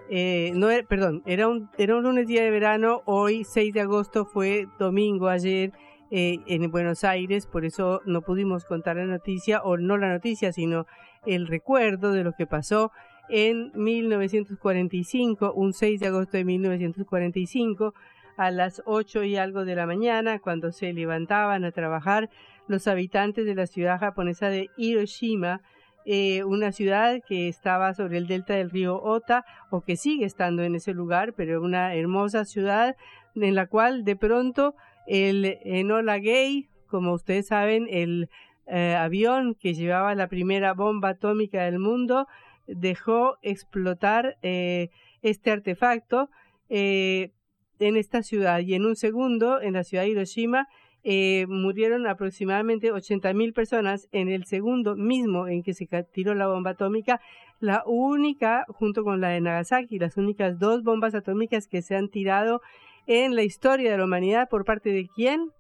eh, 0.10 0.52
no 0.54 0.68
perdón, 0.90 1.24
era 1.26 1.48
un, 1.48 1.70
era 1.78 1.96
un 1.96 2.04
lunes 2.04 2.28
día 2.28 2.44
de 2.44 2.52
verano, 2.52 3.02
hoy 3.06 3.46
6 3.46 3.74
de 3.74 3.80
agosto 3.80 4.26
fue 4.26 4.68
domingo 4.78 5.30
ayer 5.30 5.72
eh, 6.12 6.40
en 6.48 6.70
Buenos 6.72 7.04
Aires, 7.04 7.48
por 7.48 7.66
eso 7.66 8.02
no 8.06 8.22
pudimos 8.22 8.66
contar 8.66 8.98
la 8.98 9.06
noticia, 9.06 9.62
o 9.62 9.78
no 9.78 9.98
la 9.98 10.10
noticia, 10.10 10.52
sino 10.54 10.86
el 11.26 11.48
recuerdo 11.48 12.12
de 12.12 12.24
lo 12.24 12.34
que 12.34 12.48
pasó 12.48 12.92
en 13.30 13.72
1945, 13.76 15.54
un 15.54 15.74
6 15.74 16.00
de 16.00 16.08
agosto 16.08 16.38
de 16.38 16.46
1945, 16.46 17.94
a 18.38 18.52
las 18.52 18.82
8 18.86 19.24
y 19.24 19.36
algo 19.36 19.66
de 19.66 19.76
la 19.76 19.86
mañana, 19.86 20.40
cuando 20.40 20.72
se 20.72 20.94
levantaban 20.94 21.66
a 21.66 21.72
trabajar 21.72 22.30
los 22.68 22.88
habitantes 22.88 23.46
de 23.46 23.56
la 23.56 23.66
ciudad 23.66 24.00
japonesa 24.00 24.50
de 24.50 24.70
Hiroshima 24.78 25.62
eh, 26.10 26.46
una 26.46 26.72
ciudad 26.72 27.20
que 27.28 27.50
estaba 27.50 27.94
sobre 27.94 28.18
el 28.18 28.28
delta 28.28 28.54
del 28.54 28.70
río 28.70 28.96
Ota 28.96 29.44
o 29.70 29.82
que 29.82 29.98
sigue 29.98 30.24
estando 30.24 30.64
en 30.64 30.74
ese 30.74 30.94
lugar, 30.94 31.34
pero 31.34 31.62
una 31.62 31.96
hermosa 31.96 32.46
ciudad 32.46 32.96
en 33.36 33.56
la 33.56 33.68
cual 33.68 34.06
de 34.06 34.16
pronto 34.16 34.74
el 35.08 35.58
Enola 35.64 36.20
Gay, 36.20 36.70
como 36.88 37.14
ustedes 37.14 37.48
saben, 37.48 37.88
el 37.90 38.30
eh, 38.68 38.96
avión 38.96 39.56
que 39.56 39.74
llevaba 39.74 40.14
la 40.14 40.28
primera 40.28 40.74
bomba 40.74 41.10
atómica 41.10 41.64
del 41.64 41.80
mundo, 41.80 42.28
dejó 42.68 43.38
explotar 43.42 44.38
eh, 44.42 44.90
este 45.22 45.52
artefacto 45.52 46.30
en 46.70 47.32
esta 47.80 48.24
ciudad. 48.24 48.60
Y 48.60 48.74
en 48.74 48.86
un 48.86 48.96
segundo, 48.96 49.62
en 49.62 49.74
la 49.74 49.84
ciudad 49.84 50.04
de 50.04 50.10
Hiroshima, 50.10 50.68
eh, 51.10 51.46
murieron 51.48 52.06
aproximadamente 52.06 52.92
80.000 52.92 53.54
personas 53.54 54.10
en 54.12 54.28
el 54.28 54.44
segundo 54.44 54.98
mismo 54.98 55.48
en 55.48 55.64
que 55.64 55.74
se 55.74 55.88
tiró 56.12 56.36
la 56.36 56.48
bomba 56.48 56.72
atómica, 56.72 57.22
la 57.62 57.84
única, 57.86 58.66
junto 58.68 59.06
con 59.06 59.22
la 59.22 59.30
de 59.30 59.40
Nagasaki, 59.40 60.00
las 60.00 60.18
únicas 60.18 60.60
dos 60.60 60.84
bombas 60.84 61.16
atómicas 61.16 61.68
que 61.68 61.82
se 61.82 61.96
han 61.96 62.10
tirado 62.10 62.62
en 63.08 63.36
la 63.36 63.44
historia 63.44 63.92
de 63.92 63.98
la 63.98 64.04
humanidad 64.04 64.50
por 64.50 64.66
parte 64.66 64.92
de 64.92 65.08
quién? 65.08 65.52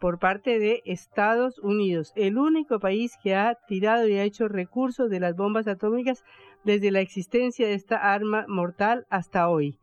Por 0.00 0.18
parte 0.18 0.58
de 0.58 0.82
Estados 0.84 1.58
Unidos, 1.58 2.12
el 2.16 2.36
único 2.36 2.80
país 2.80 3.12
que 3.22 3.34
ha 3.34 3.54
tirado 3.68 4.08
y 4.08 4.14
ha 4.14 4.24
hecho 4.24 4.48
recursos 4.48 5.08
de 5.08 5.20
las 5.20 5.36
bombas 5.36 5.68
atómicas 5.68 6.24
desde 6.64 6.90
la 6.90 7.00
existencia 7.00 7.66
de 7.66 7.74
esta 7.74 7.96
arma 7.96 8.44
mortal 8.48 9.06
hasta 9.08 9.48
hoy. 9.48 9.76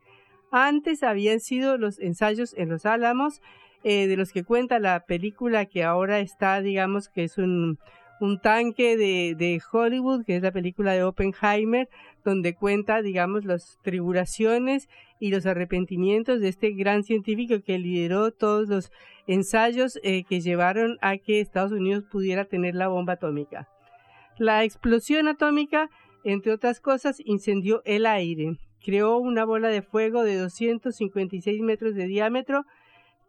Antes 0.52 1.02
habían 1.02 1.40
sido 1.40 1.78
los 1.78 1.98
ensayos 1.98 2.54
en 2.56 2.68
los 2.68 2.86
Álamos, 2.86 3.40
eh, 3.82 4.06
de 4.06 4.16
los 4.16 4.32
que 4.32 4.44
cuenta 4.44 4.78
la 4.78 5.00
película 5.00 5.66
que 5.66 5.82
ahora 5.82 6.20
está, 6.20 6.60
digamos, 6.60 7.08
que 7.08 7.24
es 7.24 7.38
un, 7.38 7.78
un 8.20 8.38
tanque 8.38 8.96
de, 8.96 9.34
de, 9.36 9.60
Hollywood, 9.72 10.24
que 10.24 10.36
es 10.36 10.42
la 10.42 10.52
película 10.52 10.92
de 10.92 11.02
Oppenheimer, 11.02 11.88
donde 12.24 12.54
cuenta, 12.54 13.02
digamos, 13.02 13.44
las 13.44 13.78
tribulaciones 13.82 14.88
y 15.20 15.30
los 15.30 15.46
arrepentimientos 15.46 16.40
de 16.40 16.48
este 16.48 16.70
gran 16.70 17.04
científico 17.04 17.62
que 17.64 17.78
lideró 17.78 18.32
todos 18.32 18.68
los 18.68 18.90
ensayos 19.26 19.98
eh, 20.02 20.24
que 20.24 20.40
llevaron 20.40 20.98
a 21.02 21.18
que 21.18 21.40
Estados 21.40 21.72
Unidos 21.72 22.04
pudiera 22.10 22.46
tener 22.46 22.74
la 22.74 22.88
bomba 22.88 23.14
atómica. 23.14 23.68
La 24.38 24.64
explosión 24.64 25.28
atómica, 25.28 25.90
entre 26.24 26.52
otras 26.52 26.80
cosas, 26.80 27.18
incendió 27.24 27.82
el 27.84 28.06
aire, 28.06 28.56
creó 28.84 29.18
una 29.18 29.44
bola 29.44 29.68
de 29.68 29.82
fuego 29.82 30.24
de 30.24 30.36
256 30.36 31.60
metros 31.60 31.94
de 31.94 32.06
diámetro, 32.06 32.64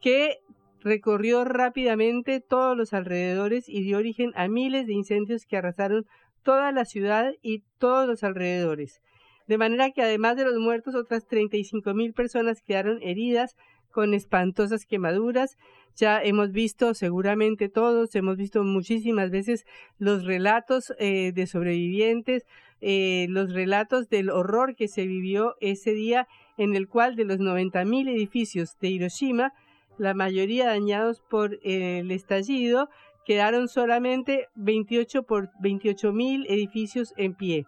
que 0.01 0.39
recorrió 0.81 1.43
rápidamente 1.45 2.41
todos 2.41 2.77
los 2.77 2.93
alrededores 2.93 3.67
y 3.67 3.83
dio 3.83 3.97
origen 3.97 4.31
a 4.35 4.47
miles 4.47 4.85
de 4.85 4.93
incendios 4.93 5.45
que 5.45 5.57
arrasaron 5.57 6.05
toda 6.45 6.71
la 6.71 6.85
ciudad 6.85 7.33
y 7.41 7.63
todos 7.79 8.07
los 8.07 8.23
alrededores. 8.23 9.01
De 9.47 9.57
manera 9.57 9.91
que 9.91 10.03
además 10.03 10.37
de 10.37 10.45
los 10.45 10.57
muertos, 10.57 10.95
otras 10.95 11.27
35 11.27 11.93
mil 11.93 12.13
personas 12.13 12.61
quedaron 12.61 12.99
heridas 13.01 13.55
con 13.91 14.13
espantosas 14.13 14.85
quemaduras. 14.85 15.57
Ya 15.95 16.21
hemos 16.21 16.51
visto, 16.51 16.93
seguramente 16.93 17.67
todos, 17.67 18.13
hemos 18.15 18.37
visto 18.37 18.63
muchísimas 18.63 19.31
veces 19.31 19.65
los 19.97 20.23
relatos 20.25 20.93
eh, 20.99 21.31
de 21.33 21.47
sobrevivientes, 21.47 22.45
eh, 22.81 23.25
los 23.29 23.53
relatos 23.53 24.09
del 24.09 24.29
horror 24.29 24.75
que 24.75 24.87
se 24.87 25.07
vivió 25.07 25.55
ese 25.61 25.93
día 25.93 26.27
en 26.57 26.75
el 26.75 26.87
cual 26.87 27.15
de 27.15 27.25
los 27.25 27.39
90 27.39 27.85
mil 27.85 28.07
edificios 28.07 28.77
de 28.79 28.89
Hiroshima, 28.89 29.53
la 29.97 30.13
mayoría 30.13 30.67
dañados 30.67 31.21
por 31.21 31.57
el 31.63 32.11
estallido, 32.11 32.89
quedaron 33.25 33.67
solamente 33.67 34.47
28 34.55 35.23
por 35.23 35.49
28 35.59 36.13
mil 36.13 36.45
edificios 36.47 37.13
en 37.17 37.33
pie. 37.33 37.65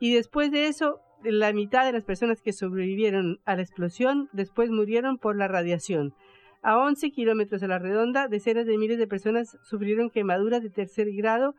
Y 0.00 0.12
después 0.14 0.50
de 0.50 0.66
eso, 0.66 1.00
la 1.22 1.52
mitad 1.52 1.84
de 1.84 1.92
las 1.92 2.04
personas 2.04 2.42
que 2.42 2.52
sobrevivieron 2.52 3.40
a 3.44 3.56
la 3.56 3.62
explosión 3.62 4.28
después 4.32 4.70
murieron 4.70 5.18
por 5.18 5.36
la 5.36 5.48
radiación. 5.48 6.14
A 6.62 6.78
11 6.78 7.10
kilómetros 7.10 7.62
a 7.62 7.68
la 7.68 7.78
redonda, 7.78 8.28
decenas 8.28 8.66
de 8.66 8.76
miles 8.76 8.98
de 8.98 9.06
personas 9.06 9.56
sufrieron 9.62 10.10
quemaduras 10.10 10.62
de 10.62 10.70
tercer 10.70 11.12
grado. 11.12 11.54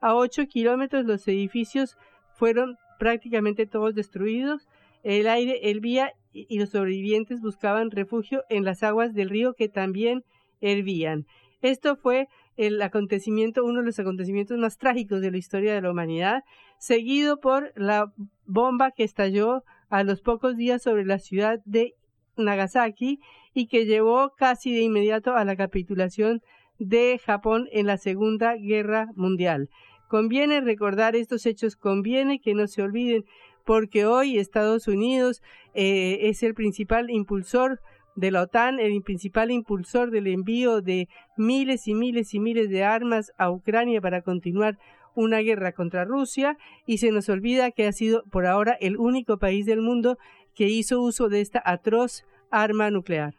A 0.00 0.14
8 0.14 0.46
kilómetros 0.46 1.04
los 1.06 1.26
edificios 1.28 1.96
fueron 2.34 2.76
prácticamente 2.98 3.66
todos 3.66 3.94
destruidos. 3.94 4.68
El 5.02 5.28
aire 5.28 5.70
hervía 5.70 6.12
y 6.32 6.58
los 6.58 6.70
sobrevivientes 6.70 7.40
buscaban 7.40 7.90
refugio 7.90 8.44
en 8.50 8.64
las 8.64 8.82
aguas 8.82 9.14
del 9.14 9.30
río 9.30 9.54
que 9.54 9.68
también 9.68 10.24
hervían. 10.60 11.26
Esto 11.62 11.96
fue 11.96 12.28
el 12.56 12.80
acontecimiento, 12.82 13.64
uno 13.64 13.80
de 13.80 13.86
los 13.86 13.98
acontecimientos 13.98 14.58
más 14.58 14.76
trágicos 14.78 15.20
de 15.20 15.30
la 15.30 15.38
historia 15.38 15.74
de 15.74 15.80
la 15.80 15.90
humanidad, 15.90 16.42
seguido 16.78 17.40
por 17.40 17.72
la 17.76 18.12
bomba 18.46 18.90
que 18.90 19.04
estalló 19.04 19.64
a 19.88 20.04
los 20.04 20.20
pocos 20.20 20.56
días 20.56 20.82
sobre 20.82 21.04
la 21.04 21.18
ciudad 21.18 21.60
de 21.64 21.94
Nagasaki 22.36 23.20
y 23.54 23.66
que 23.66 23.86
llevó 23.86 24.32
casi 24.36 24.72
de 24.72 24.82
inmediato 24.82 25.34
a 25.34 25.44
la 25.44 25.56
capitulación 25.56 26.42
de 26.78 27.20
Japón 27.24 27.68
en 27.72 27.86
la 27.86 27.98
Segunda 27.98 28.56
Guerra 28.56 29.08
Mundial. 29.14 29.68
Conviene 30.08 30.60
recordar 30.60 31.14
estos 31.14 31.46
hechos, 31.46 31.76
conviene 31.76 32.40
que 32.40 32.54
no 32.54 32.66
se 32.66 32.82
olviden, 32.82 33.24
porque 33.64 34.06
hoy 34.06 34.38
Estados 34.38 34.88
Unidos 34.88 35.42
eh, 35.74 36.18
es 36.22 36.42
el 36.42 36.54
principal 36.54 37.10
impulsor 37.10 37.80
de 38.16 38.30
la 38.30 38.42
OTAN, 38.42 38.80
el 38.80 39.02
principal 39.02 39.50
impulsor 39.50 40.10
del 40.10 40.26
envío 40.26 40.80
de 40.80 41.08
miles 41.36 41.88
y 41.88 41.94
miles 41.94 42.34
y 42.34 42.40
miles 42.40 42.68
de 42.68 42.84
armas 42.84 43.32
a 43.38 43.50
Ucrania 43.50 44.00
para 44.00 44.22
continuar 44.22 44.78
una 45.14 45.38
guerra 45.38 45.72
contra 45.72 46.04
Rusia 46.04 46.56
y 46.86 46.98
se 46.98 47.10
nos 47.10 47.28
olvida 47.28 47.70
que 47.70 47.86
ha 47.86 47.92
sido 47.92 48.24
por 48.30 48.46
ahora 48.46 48.76
el 48.80 48.96
único 48.96 49.38
país 49.38 49.66
del 49.66 49.80
mundo 49.80 50.18
que 50.54 50.68
hizo 50.68 51.00
uso 51.00 51.28
de 51.28 51.40
esta 51.40 51.62
atroz 51.64 52.24
arma 52.50 52.90
nuclear. 52.90 53.34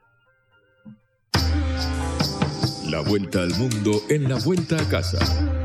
La 2.90 3.02
vuelta 3.02 3.44
al 3.44 3.52
mundo 3.52 3.92
en 4.10 4.28
la 4.28 4.38
vuelta 4.44 4.76
a 4.76 4.90
casa. 4.90 5.61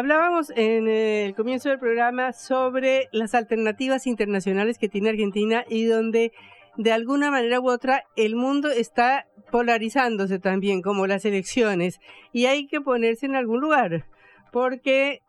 Hablábamos 0.00 0.50
en 0.56 0.88
el 0.88 1.34
comienzo 1.34 1.68
del 1.68 1.78
programa 1.78 2.32
sobre 2.32 3.10
las 3.12 3.34
alternativas 3.34 4.06
internacionales 4.06 4.78
que 4.78 4.88
tiene 4.88 5.10
Argentina 5.10 5.62
y 5.68 5.84
donde 5.84 6.32
de 6.78 6.92
alguna 6.92 7.30
manera 7.30 7.60
u 7.60 7.68
otra 7.68 8.04
el 8.16 8.34
mundo 8.34 8.70
está 8.70 9.26
polarizándose 9.50 10.38
también 10.38 10.80
como 10.80 11.06
las 11.06 11.26
elecciones 11.26 12.00
y 12.32 12.46
hay 12.46 12.66
que 12.66 12.80
ponerse 12.80 13.26
en 13.26 13.36
algún 13.36 13.60
lugar 13.60 14.06
porque 14.52 15.20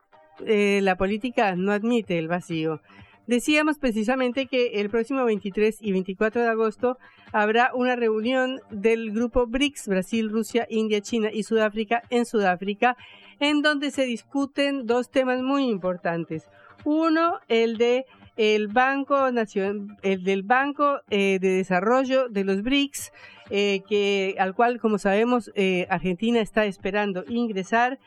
eh, 0.46 0.80
la 0.82 0.96
política 0.96 1.54
no 1.58 1.74
admite 1.74 2.18
el 2.18 2.30
vacío. 2.30 2.80
Decíamos 3.28 3.78
precisamente 3.78 4.46
que 4.46 4.80
el 4.80 4.90
próximo 4.90 5.26
23 5.26 5.80
y 5.82 5.92
24 5.92 6.44
de 6.44 6.48
agosto 6.48 6.98
habrá 7.34 7.72
una 7.74 7.98
reunión 7.98 8.62
del 8.70 9.12
grupo 9.12 9.48
BRICS, 9.48 9.90
Brasil, 9.90 10.30
Rusia, 10.30 10.66
India, 10.70 11.02
China 11.02 11.30
y 11.32 11.44
Sudáfrica 11.44 12.04
en 12.10 12.26
Sudáfrica 12.26 12.96
en 13.42 13.64
donde 13.64 13.92
se 13.92 14.06
discuten 14.06 14.86
dos 14.86 15.10
temas 15.10 15.42
muy 15.42 15.66
importantes. 15.66 16.48
Uno, 16.86 17.39
el 17.50 17.78
de 17.78 18.06
el 18.38 18.70
Banco 18.70 19.30
Nación, 19.32 19.98
el 20.04 20.24
del 20.24 20.44
Banco 20.44 21.02
eh, 21.10 21.38
de 21.42 21.50
Desarrollo 21.50 22.30
de 22.30 22.44
los 22.44 22.62
BRICS, 22.62 23.12
eh, 23.50 24.36
al 24.39 24.56
cual, 24.56 24.80
como 24.80 25.00
sabemos, 25.00 25.52
eh, 25.56 25.86
Argentina 25.89 26.39
está 26.39 26.66
esperando 26.66 27.26
ingresar. 27.28 28.00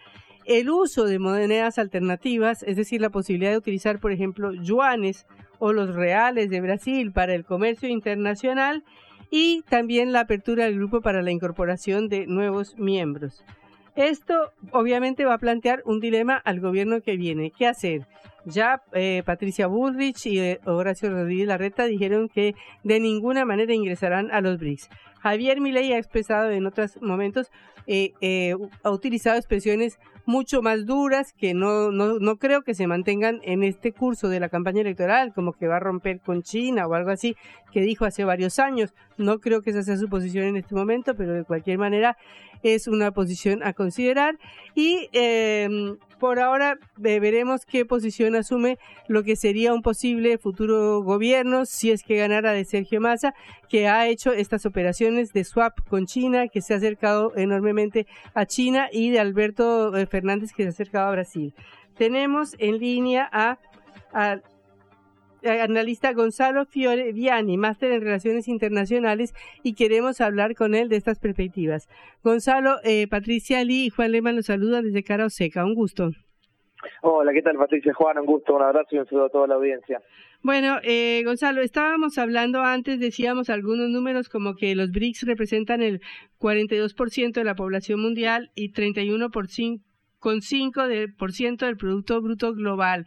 El 0.46 0.70
uso 0.70 1.04
de 1.04 1.18
monedas 1.18 1.78
alternativas, 1.78 2.62
es 2.62 2.76
decir, 2.76 3.00
la 3.00 3.10
posibilidad 3.10 3.50
de 3.50 3.58
utilizar, 3.58 3.98
por 3.98 4.12
ejemplo, 4.12 4.52
yuanes 4.52 5.26
o 5.58 5.72
los 5.72 5.94
reales 5.94 6.48
de 6.48 6.60
Brasil 6.60 7.12
para 7.12 7.34
el 7.34 7.44
comercio 7.44 7.88
internacional 7.88 8.84
y 9.30 9.62
también 9.62 10.12
la 10.12 10.20
apertura 10.20 10.64
del 10.64 10.76
grupo 10.76 11.00
para 11.00 11.22
la 11.22 11.32
incorporación 11.32 12.08
de 12.08 12.26
nuevos 12.26 12.78
miembros. 12.78 13.44
Esto 13.96 14.52
obviamente 14.72 15.24
va 15.24 15.34
a 15.34 15.38
plantear 15.38 15.82
un 15.84 16.00
dilema 16.00 16.36
al 16.36 16.60
gobierno 16.60 17.00
que 17.00 17.16
viene. 17.16 17.52
¿Qué 17.56 17.66
hacer? 17.66 18.06
Ya 18.44 18.82
eh, 18.92 19.22
Patricia 19.24 19.68
Bullrich 19.68 20.26
y 20.26 20.40
eh, 20.40 20.60
Horacio 20.64 21.10
Rodríguez 21.10 21.46
Larreta 21.46 21.84
dijeron 21.84 22.28
que 22.28 22.54
de 22.82 23.00
ninguna 23.00 23.44
manera 23.44 23.72
ingresarán 23.72 24.30
a 24.32 24.40
los 24.40 24.58
BRICS. 24.58 24.90
Javier 25.20 25.60
Milei 25.60 25.92
ha 25.92 25.98
expresado 25.98 26.50
en 26.50 26.66
otros 26.66 27.00
momentos, 27.00 27.50
eh, 27.86 28.54
ha 28.82 28.90
utilizado 28.90 29.38
expresiones 29.38 29.98
mucho 30.26 30.62
más 30.62 30.86
duras 30.86 31.32
que 31.32 31.54
no, 31.54 31.90
no, 31.90 32.18
no 32.18 32.36
creo 32.36 32.62
que 32.62 32.74
se 32.74 32.86
mantengan 32.86 33.40
en 33.42 33.62
este 33.62 33.92
curso 33.92 34.28
de 34.28 34.40
la 34.40 34.48
campaña 34.48 34.80
electoral, 34.80 35.32
como 35.34 35.52
que 35.52 35.68
va 35.68 35.76
a 35.76 35.80
romper 35.80 36.20
con 36.20 36.42
China 36.42 36.86
o 36.86 36.94
algo 36.94 37.10
así, 37.10 37.36
que 37.72 37.80
dijo 37.80 38.04
hace 38.04 38.24
varios 38.24 38.58
años. 38.58 38.94
No 39.18 39.38
creo 39.38 39.62
que 39.62 39.70
esa 39.70 39.82
sea 39.82 39.96
su 39.96 40.08
posición 40.08 40.46
en 40.46 40.56
este 40.56 40.74
momento, 40.74 41.14
pero 41.14 41.32
de 41.32 41.44
cualquier 41.44 41.78
manera 41.78 42.16
es 42.62 42.88
una 42.88 43.10
posición 43.12 43.62
a 43.62 43.72
considerar. 43.72 44.38
Y 44.74 45.08
eh, 45.12 45.68
por 46.24 46.40
ahora 46.40 46.78
veremos 46.96 47.66
qué 47.66 47.84
posición 47.84 48.34
asume 48.34 48.78
lo 49.08 49.24
que 49.24 49.36
sería 49.36 49.74
un 49.74 49.82
posible 49.82 50.38
futuro 50.38 51.02
gobierno 51.02 51.66
si 51.66 51.90
es 51.90 52.02
que 52.02 52.16
ganara 52.16 52.52
de 52.52 52.64
Sergio 52.64 52.98
Massa, 52.98 53.34
que 53.68 53.88
ha 53.88 54.08
hecho 54.08 54.32
estas 54.32 54.64
operaciones 54.64 55.34
de 55.34 55.44
swap 55.44 55.86
con 55.86 56.06
China, 56.06 56.48
que 56.48 56.62
se 56.62 56.72
ha 56.72 56.78
acercado 56.78 57.36
enormemente 57.36 58.06
a 58.32 58.46
China, 58.46 58.88
y 58.90 59.10
de 59.10 59.20
Alberto 59.20 59.94
eh, 59.94 60.06
Fernández, 60.06 60.54
que 60.54 60.62
se 60.62 60.68
ha 60.68 60.70
acercado 60.70 61.08
a 61.08 61.12
Brasil. 61.12 61.52
Tenemos 61.98 62.56
en 62.58 62.78
línea 62.78 63.28
a 63.30 63.58
analista 65.44 66.12
Gonzalo 66.12 66.64
Fiore 66.64 67.12
Viani, 67.12 67.56
máster 67.56 67.92
en 67.92 68.00
Relaciones 68.00 68.48
Internacionales, 68.48 69.34
y 69.62 69.74
queremos 69.74 70.20
hablar 70.20 70.54
con 70.54 70.74
él 70.74 70.88
de 70.88 70.96
estas 70.96 71.18
perspectivas. 71.18 71.88
Gonzalo, 72.22 72.76
eh, 72.84 73.06
Patricia 73.08 73.62
Lee 73.64 73.86
y 73.86 73.90
Juan 73.90 74.12
Lema 74.12 74.32
los 74.32 74.46
saludan 74.46 74.84
desde 74.84 75.02
Cara 75.02 75.26
Oseca. 75.26 75.64
Un 75.64 75.74
gusto. 75.74 76.10
Hola, 77.02 77.32
¿qué 77.32 77.42
tal 77.42 77.56
Patricia 77.56 77.92
Juan? 77.94 78.18
Un 78.18 78.26
gusto, 78.26 78.54
un 78.54 78.62
abrazo 78.62 78.88
y 78.92 78.98
un 78.98 79.06
saludo 79.06 79.26
a 79.26 79.30
toda 79.30 79.46
la 79.46 79.54
audiencia. 79.54 80.02
Bueno, 80.42 80.78
eh, 80.82 81.22
Gonzalo, 81.24 81.62
estábamos 81.62 82.18
hablando 82.18 82.60
antes, 82.60 83.00
decíamos 83.00 83.48
algunos 83.48 83.88
números 83.88 84.28
como 84.28 84.54
que 84.56 84.74
los 84.74 84.90
BRICS 84.90 85.22
representan 85.22 85.80
el 85.80 86.02
42% 86.38 87.32
de 87.32 87.44
la 87.44 87.54
población 87.54 88.00
mundial 88.00 88.50
y 88.54 88.72
31% 88.72 89.80
con 90.24 90.40
5% 90.40 91.66
del 91.66 91.76
Producto 91.76 92.22
Bruto 92.22 92.54
Global 92.54 93.04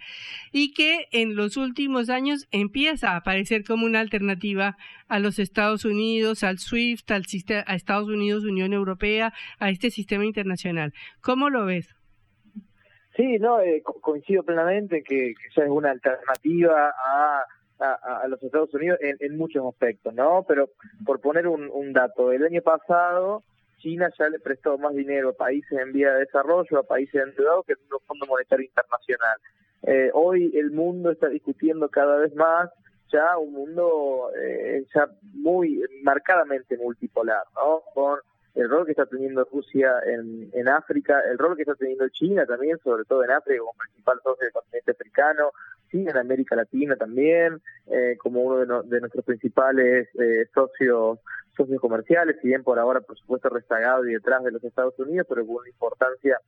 y 0.51 0.72
que 0.72 1.07
en 1.11 1.36
los 1.36 1.57
últimos 1.57 2.11
años 2.11 2.47
empieza 2.51 3.13
a 3.13 3.15
aparecer 3.15 3.63
como 3.63 3.88
una 3.88 4.01
alternativa 4.01 4.78
a 5.07 5.18
los 5.18 5.39
Estados 5.39 5.84
Unidos, 5.84 6.43
al 6.43 6.59
SWIFT, 6.59 7.09
al 7.09 7.24
a 7.65 7.74
Estados 7.74 8.07
Unidos, 8.07 8.43
Unión 8.43 8.72
Europea, 8.72 9.34
a 9.57 9.72
este 9.72 9.89
sistema 9.89 10.26
internacional. 10.26 10.93
¿Cómo 11.20 11.49
lo 11.49 11.65
ves? 11.65 11.95
Sí, 13.15 13.39
no, 13.39 13.61
eh, 13.61 13.82
coincido 13.82 14.43
plenamente 14.43 15.01
que, 15.01 15.34
que 15.34 15.49
ya 15.55 15.63
es 15.63 15.72
una 15.72 15.89
alternativa 15.89 16.93
a 17.80 18.28
los 18.28 18.43
Estados 18.43 18.72
Unidos 18.76 18.99
en, 19.01 19.38
muchos 19.39 19.65
aspectos, 19.65 20.13
¿no? 20.13 20.45
Pero 20.47 20.70
por 21.03 21.20
poner 21.20 21.47
un 21.47 21.93
dato, 21.93 22.32
el 22.32 22.45
año 22.45 22.61
pasado 22.61 23.43
China 23.78 24.09
ya 24.17 24.30
le 24.30 24.39
prestó 24.39 24.78
más 24.78 24.93
dinero 24.93 25.30
a 25.30 25.34
países 25.34 25.78
en 25.80 25.93
vía 25.93 26.13
de 26.13 26.19
desarrollo, 26.21 26.80
a 26.80 26.84
países 26.84 27.21
endeudados 27.21 27.65
que 27.65 27.73
el 27.73 27.80
Fondo 28.05 28.25
Monetario 28.25 28.65
Internacional. 28.65 29.38
Eh, 29.84 30.09
hoy 30.13 30.51
el 30.55 30.71
mundo 30.71 31.11
está 31.11 31.30
discutiendo 31.30 31.89
cada 31.89 32.17
vez 32.17 32.36
más 32.36 32.69
ya 33.11 33.38
un 33.38 33.53
mundo 33.53 34.32
eh, 34.38 34.86
ya 34.93 35.07
muy 35.34 35.82
marcadamente 36.03 36.78
multipolar, 36.78 37.43
¿no? 37.55 37.82
Con 37.93 38.19
el 38.55 38.69
rol 38.69 38.86
que 38.86 38.91
está 38.91 39.05
teniendo 39.05 39.47
Rusia 39.51 39.93
en, 40.05 40.49
en 40.53 40.67
África, 40.67 41.21
el 41.30 41.38
rol 41.38 41.55
que 41.55 41.61
está 41.61 41.75
teniendo 41.75 42.09
China 42.09 42.45
también, 42.45 42.78
sobre 42.80 43.05
todo 43.05 43.23
en 43.23 43.32
África 43.32 43.59
como 43.59 43.73
principal 43.73 44.17
socio 44.23 44.45
del 44.45 44.53
continente 44.53 44.91
africano, 44.91 45.51
sí, 45.91 46.05
en 46.07 46.17
América 46.17 46.55
Latina 46.55 46.95
también, 46.95 47.61
eh, 47.86 48.17
como 48.17 48.41
uno 48.41 48.82
de, 48.82 48.89
de 48.89 48.99
nuestros 49.01 49.23
principales 49.25 50.09
eh, 50.19 50.47
socios 50.53 51.19
socios 51.58 51.82
comerciales, 51.82 52.38
si 52.41 52.47
bien 52.47 52.64
por 52.64 52.80
ahora, 52.80 53.01
por 53.01 53.18
supuesto, 53.18 53.49
rezagado 53.49 54.08
y 54.08 54.14
detrás 54.14 54.43
de 54.43 54.51
los 54.51 54.64
Estados 54.64 54.97
Unidos, 54.99 55.26
pero 55.28 55.45
con 55.45 55.58
una 55.58 55.70
importancia 55.70 56.39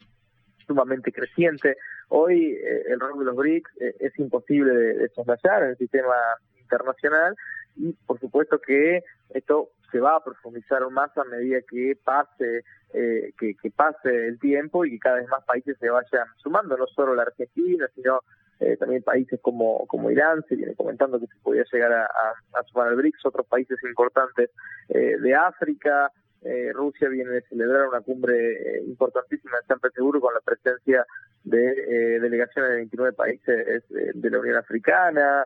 sumamente 0.65 1.11
creciente. 1.11 1.77
Hoy 2.09 2.53
eh, 2.53 2.83
el 2.89 2.99
rol 2.99 3.19
de 3.19 3.25
los 3.25 3.35
BRICS 3.35 3.71
eh, 3.81 3.95
es 3.99 4.19
imposible 4.19 4.71
de, 4.71 4.93
de 4.93 5.09
soslayar 5.09 5.63
en 5.63 5.69
el 5.69 5.77
sistema 5.77 6.15
internacional 6.61 7.35
y 7.75 7.93
por 8.05 8.19
supuesto 8.19 8.59
que 8.59 9.03
esto 9.31 9.69
se 9.91 9.99
va 9.99 10.15
a 10.15 10.23
profundizar 10.23 10.87
más 10.91 11.15
a 11.17 11.23
medida 11.23 11.59
que 11.67 11.97
pase 12.03 12.63
eh, 12.93 13.33
que, 13.39 13.55
que, 13.55 13.71
pase 13.71 14.27
el 14.27 14.39
tiempo 14.39 14.85
y 14.85 14.91
que 14.91 14.99
cada 14.99 15.17
vez 15.17 15.27
más 15.29 15.43
países 15.45 15.77
se 15.79 15.89
vayan 15.89 16.27
sumando, 16.37 16.77
no 16.77 16.87
solo 16.87 17.15
la 17.15 17.23
Argentina, 17.23 17.87
sino 17.95 18.21
eh, 18.59 18.75
también 18.77 19.03
países 19.03 19.39
como, 19.41 19.87
como 19.87 20.11
Irán, 20.11 20.43
se 20.49 20.55
viene 20.55 20.75
comentando 20.75 21.19
que 21.19 21.27
se 21.27 21.35
podía 21.41 21.63
llegar 21.71 21.93
a, 21.93 22.05
a, 22.05 22.63
sumar 22.63 22.89
al 22.89 22.95
BRICS, 22.97 23.25
otros 23.25 23.47
países 23.47 23.77
importantes 23.83 24.49
eh, 24.89 25.17
de 25.17 25.35
África, 25.35 26.11
eh, 26.41 26.71
Rusia 26.73 27.07
viene 27.09 27.31
de 27.31 27.41
celebrar 27.43 27.87
una 27.87 28.01
cumbre 28.01 28.81
importantísima 28.85 29.57
en 29.61 29.67
San 29.67 29.79
Petersburgo 29.79 30.21
con 30.21 30.33
la 30.33 30.41
presencia 30.41 31.05
de 31.43 32.19
delegaciones 32.19 32.71
de 32.71 32.75
29 32.77 33.13
países 33.13 33.83
de 33.89 34.29
la 34.29 34.39
Unión 34.39 34.57
Africana, 34.57 35.45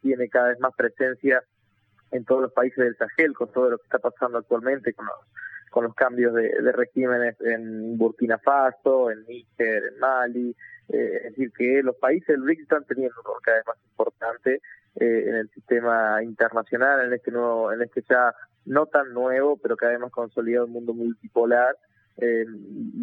tiene 0.00 0.28
cada 0.28 0.48
vez 0.48 0.60
más 0.60 0.74
presencia 0.74 1.42
en 2.10 2.24
todos 2.24 2.42
los 2.42 2.52
países 2.52 2.78
del 2.78 2.96
Sahel 2.96 3.34
con 3.34 3.52
todo 3.52 3.70
lo 3.70 3.78
que 3.78 3.84
está 3.84 3.98
pasando 3.98 4.38
actualmente 4.38 4.92
con 4.94 5.06
los, 5.06 5.16
con 5.72 5.84
los 5.84 5.94
cambios 5.94 6.34
de, 6.34 6.52
regímenes 6.72 7.34
en 7.40 7.96
Burkina 7.96 8.38
Faso, 8.38 9.10
en 9.10 9.24
Níger, 9.24 9.84
en 9.92 9.98
Mali, 9.98 10.54
eh, 10.90 11.16
es 11.16 11.22
decir, 11.30 11.50
que 11.52 11.82
los 11.82 11.96
países 11.96 12.28
del 12.28 12.42
BRICS 12.42 12.62
están 12.62 12.84
teniendo 12.84 13.14
un 13.18 13.24
rol 13.24 13.40
cada 13.42 13.56
vez 13.56 13.66
más 13.66 13.78
importante 13.90 14.60
eh, 14.96 15.24
en 15.26 15.34
el 15.34 15.48
sistema 15.50 16.22
internacional, 16.22 17.06
en 17.06 17.14
este 17.14 17.30
nuevo, 17.30 17.72
en 17.72 17.80
este 17.80 18.04
ya 18.08 18.34
no 18.66 18.84
tan 18.84 19.14
nuevo, 19.14 19.56
pero 19.56 19.74
cada 19.76 19.92
vez 19.92 20.00
más 20.00 20.12
consolidado 20.12 20.68
mundo 20.68 20.92
multipolar. 20.92 21.74
Eh, 22.18 22.44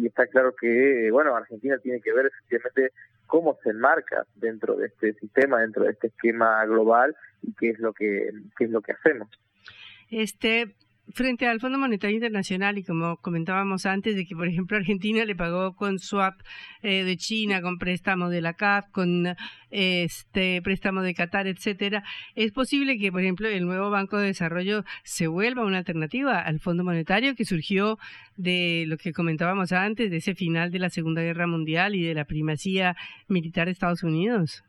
y 0.00 0.06
está 0.06 0.28
claro 0.28 0.54
que, 0.54 1.10
bueno, 1.10 1.34
Argentina 1.34 1.76
tiene 1.78 2.00
que 2.00 2.12
ver 2.12 2.26
efectivamente 2.26 2.92
cómo 3.26 3.58
se 3.64 3.70
enmarca 3.70 4.24
dentro 4.36 4.76
de 4.76 4.86
este 4.86 5.14
sistema, 5.14 5.60
dentro 5.60 5.82
de 5.82 5.90
este 5.90 6.06
esquema 6.06 6.64
global 6.66 7.16
y 7.42 7.52
qué 7.54 7.70
es 7.70 7.80
lo 7.80 7.92
que, 7.92 8.30
qué 8.56 8.64
es 8.64 8.70
lo 8.70 8.80
que 8.80 8.92
hacemos. 8.92 9.28
Este, 10.08 10.76
frente 11.14 11.46
al 11.46 11.60
Fondo 11.60 11.78
Monetario 11.78 12.16
Internacional 12.16 12.78
y 12.78 12.84
como 12.84 13.16
comentábamos 13.18 13.86
antes 13.86 14.16
de 14.16 14.26
que 14.26 14.34
por 14.34 14.48
ejemplo 14.48 14.76
Argentina 14.78 15.24
le 15.24 15.34
pagó 15.34 15.74
con 15.74 15.98
swap 15.98 16.40
eh, 16.82 17.04
de 17.04 17.16
China, 17.16 17.60
con 17.62 17.78
préstamo 17.78 18.28
de 18.28 18.40
la 18.40 18.54
CAF, 18.54 18.86
con 18.90 19.36
este 19.70 20.60
préstamo 20.62 21.02
de 21.02 21.14
Qatar, 21.14 21.46
etcétera, 21.46 22.02
es 22.34 22.52
posible 22.52 22.98
que 22.98 23.12
por 23.12 23.20
ejemplo 23.20 23.48
el 23.48 23.64
nuevo 23.64 23.90
Banco 23.90 24.18
de 24.18 24.26
Desarrollo 24.26 24.84
se 25.04 25.26
vuelva 25.26 25.64
una 25.64 25.78
alternativa 25.78 26.40
al 26.40 26.60
Fondo 26.60 26.84
Monetario 26.84 27.34
que 27.34 27.44
surgió 27.44 27.98
de 28.36 28.84
lo 28.86 28.96
que 28.96 29.12
comentábamos 29.12 29.72
antes 29.72 30.10
de 30.10 30.16
ese 30.16 30.34
final 30.34 30.70
de 30.70 30.78
la 30.78 30.90
Segunda 30.90 31.22
Guerra 31.22 31.46
Mundial 31.46 31.94
y 31.94 32.02
de 32.02 32.14
la 32.14 32.24
primacía 32.24 32.96
militar 33.28 33.66
de 33.66 33.72
Estados 33.72 34.02
Unidos. 34.02 34.64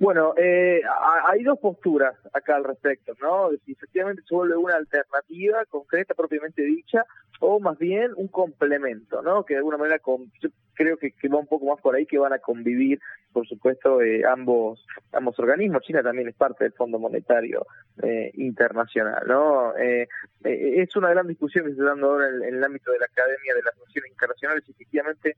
Bueno, 0.00 0.32
eh, 0.38 0.80
hay 1.26 1.42
dos 1.42 1.58
posturas 1.58 2.14
acá 2.32 2.56
al 2.56 2.64
respecto, 2.64 3.12
¿no? 3.20 3.50
si 3.66 3.72
efectivamente 3.72 4.22
se 4.26 4.34
vuelve 4.34 4.56
una 4.56 4.76
alternativa 4.76 5.62
concreta 5.66 6.14
propiamente 6.14 6.62
dicha 6.62 7.04
o 7.38 7.60
más 7.60 7.76
bien 7.78 8.12
un 8.16 8.28
complemento, 8.28 9.20
¿no? 9.20 9.44
Que 9.44 9.54
de 9.54 9.58
alguna 9.58 9.76
manera 9.76 9.98
con, 9.98 10.32
yo 10.40 10.48
creo 10.72 10.96
que, 10.96 11.12
va 11.28 11.38
un 11.38 11.46
poco 11.46 11.66
más 11.66 11.80
por 11.82 11.94
ahí 11.94 12.06
que 12.06 12.18
van 12.18 12.32
a 12.32 12.38
convivir, 12.38 12.98
por 13.30 13.46
supuesto, 13.46 14.00
eh, 14.00 14.24
ambos 14.24 14.86
ambos 15.12 15.38
organismos. 15.38 15.82
China 15.82 16.02
también 16.02 16.28
es 16.28 16.34
parte 16.34 16.64
del 16.64 16.72
Fondo 16.72 16.98
Monetario 16.98 17.66
eh, 18.02 18.30
Internacional, 18.34 19.22
¿no? 19.26 19.76
Eh, 19.76 20.08
eh, 20.44 20.74
es 20.76 20.96
una 20.96 21.10
gran 21.10 21.26
discusión 21.26 21.64
que 21.64 21.72
se 21.72 21.78
está 21.78 21.90
dando 21.90 22.10
ahora 22.10 22.28
en, 22.28 22.42
en 22.42 22.54
el 22.56 22.64
ámbito 22.64 22.90
de 22.90 23.00
la 23.00 23.06
Academia 23.06 23.54
de 23.54 23.62
las 23.62 23.76
Naciones 23.76 24.10
Internacionales 24.10 24.64
si 24.64 24.72
efectivamente 24.72 25.36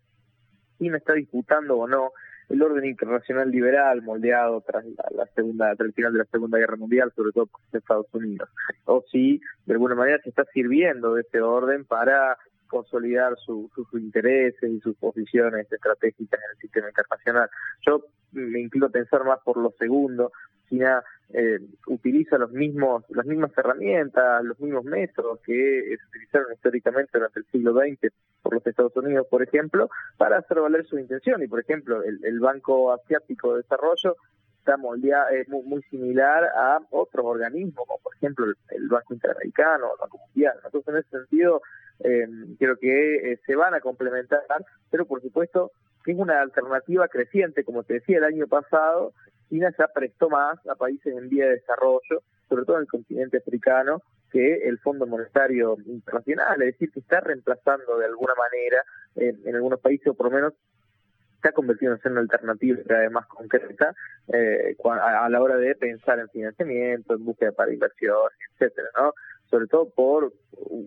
China 0.78 0.98
está 0.98 1.14
disputando 1.14 1.78
o 1.78 1.88
no 1.88 2.12
el 2.48 2.62
orden 2.62 2.84
internacional 2.84 3.50
liberal 3.50 4.02
moldeado 4.02 4.60
tras 4.60 4.84
la, 4.84 5.26
segunda, 5.34 5.74
tras 5.76 5.88
el 5.88 5.94
final 5.94 6.12
de 6.12 6.18
la 6.20 6.24
Segunda 6.26 6.58
Guerra 6.58 6.76
Mundial, 6.76 7.12
sobre 7.14 7.32
todo 7.32 7.46
por 7.46 7.60
Estados 7.72 8.06
Unidos, 8.12 8.48
o 8.84 9.04
si 9.10 9.40
de 9.66 9.72
alguna 9.74 9.94
manera 9.94 10.20
se 10.22 10.30
está 10.30 10.44
sirviendo 10.52 11.14
de 11.14 11.22
ese 11.22 11.40
orden 11.40 11.84
para 11.84 12.36
consolidar 12.72 13.36
sus 13.44 13.70
intereses 13.92 14.70
y 14.70 14.80
sus 14.80 14.96
posiciones 14.96 15.70
estratégicas 15.70 16.40
en 16.40 16.50
el 16.52 16.56
sistema 16.56 16.88
internacional. 16.88 17.50
Yo 17.86 18.06
me 18.32 18.60
inclino 18.60 18.86
a 18.86 18.90
pensar 18.90 19.24
más 19.24 19.40
por 19.44 19.58
lo 19.58 19.72
segundo, 19.78 20.32
China 20.70 21.02
eh, 21.34 21.58
utiliza 21.86 22.36
los 22.36 22.52
mismos, 22.52 23.04
las 23.08 23.24
mismas 23.24 23.50
herramientas, 23.56 24.44
los 24.44 24.60
mismos 24.60 24.84
métodos 24.84 25.40
que 25.40 25.96
se 25.96 26.06
utilizaron 26.08 26.52
históricamente 26.52 27.10
durante 27.14 27.40
el 27.40 27.46
siglo 27.46 27.72
XX 27.72 28.12
por 28.42 28.54
los 28.54 28.66
Estados 28.66 28.94
Unidos, 28.96 29.26
por 29.30 29.42
ejemplo, 29.42 29.88
para 30.18 30.38
hacer 30.38 30.60
valer 30.60 30.84
su 30.86 30.98
intención. 30.98 31.42
Y, 31.42 31.46
por 31.46 31.60
ejemplo, 31.60 32.02
el, 32.02 32.40
Banco 32.40 32.92
Asiático 32.92 33.52
de 33.54 33.62
Desarrollo 33.62 34.16
está 34.58 34.76
moldeado, 34.76 35.30
eh, 35.30 35.44
muy, 35.48 35.62
muy, 35.62 35.82
similar 35.84 36.44
a 36.44 36.80
otros 36.90 37.24
organismos, 37.24 37.86
como 37.86 37.98
por 38.00 38.14
ejemplo 38.16 38.46
el, 38.68 38.88
Banco 38.88 39.14
Interamericano, 39.14 39.86
el 39.94 40.00
Banco 40.00 40.18
Mundial. 40.18 40.54
Entonces, 40.64 40.88
en 40.92 41.00
ese 41.00 41.10
sentido, 41.10 41.62
eh, 42.00 42.26
creo 42.58 42.76
que 42.76 43.32
eh, 43.32 43.40
se 43.46 43.56
van 43.56 43.74
a 43.74 43.80
complementar, 43.80 44.42
pero 44.90 45.06
por 45.06 45.22
supuesto 45.22 45.72
es 46.04 46.18
una 46.18 46.40
alternativa 46.40 47.08
creciente, 47.08 47.64
como 47.64 47.84
te 47.84 47.94
decía 47.94 48.18
el 48.18 48.24
año 48.24 48.46
pasado, 48.48 49.12
China 49.52 49.70
ya 49.78 49.86
prestó 49.88 50.30
más 50.30 50.58
a 50.66 50.74
países 50.74 51.14
en 51.14 51.28
vía 51.28 51.44
de 51.44 51.56
desarrollo, 51.56 52.22
sobre 52.48 52.64
todo 52.64 52.76
en 52.76 52.82
el 52.82 52.88
continente 52.88 53.36
africano, 53.36 54.00
que 54.30 54.66
el 54.66 54.78
Fondo 54.78 55.06
Monetario 55.06 55.76
Internacional, 55.84 56.62
es 56.62 56.72
decir, 56.72 56.90
que 56.90 57.00
está 57.00 57.20
reemplazando 57.20 57.98
de 57.98 58.06
alguna 58.06 58.32
manera 58.34 58.82
en 59.14 59.54
algunos 59.54 59.78
países, 59.78 60.06
o 60.06 60.14
por 60.14 60.30
lo 60.30 60.36
menos 60.36 60.54
está 61.42 61.52
convirtiendo 61.52 61.98
en 62.02 62.12
una 62.12 62.20
alternativa 62.20 62.78
cada 62.86 63.00
vez 63.00 63.10
más 63.10 63.26
concreta 63.26 63.94
eh, 64.32 64.76
a, 64.84 65.28
la 65.28 65.42
hora 65.42 65.56
de 65.56 65.74
pensar 65.74 66.20
en 66.20 66.28
financiamiento, 66.28 67.14
en 67.14 67.24
búsqueda 67.24 67.50
para 67.50 67.72
inversión, 67.72 68.30
etcétera, 68.52 68.88
¿no? 68.96 69.12
Sobre 69.50 69.66
todo 69.66 69.90
por 69.90 70.32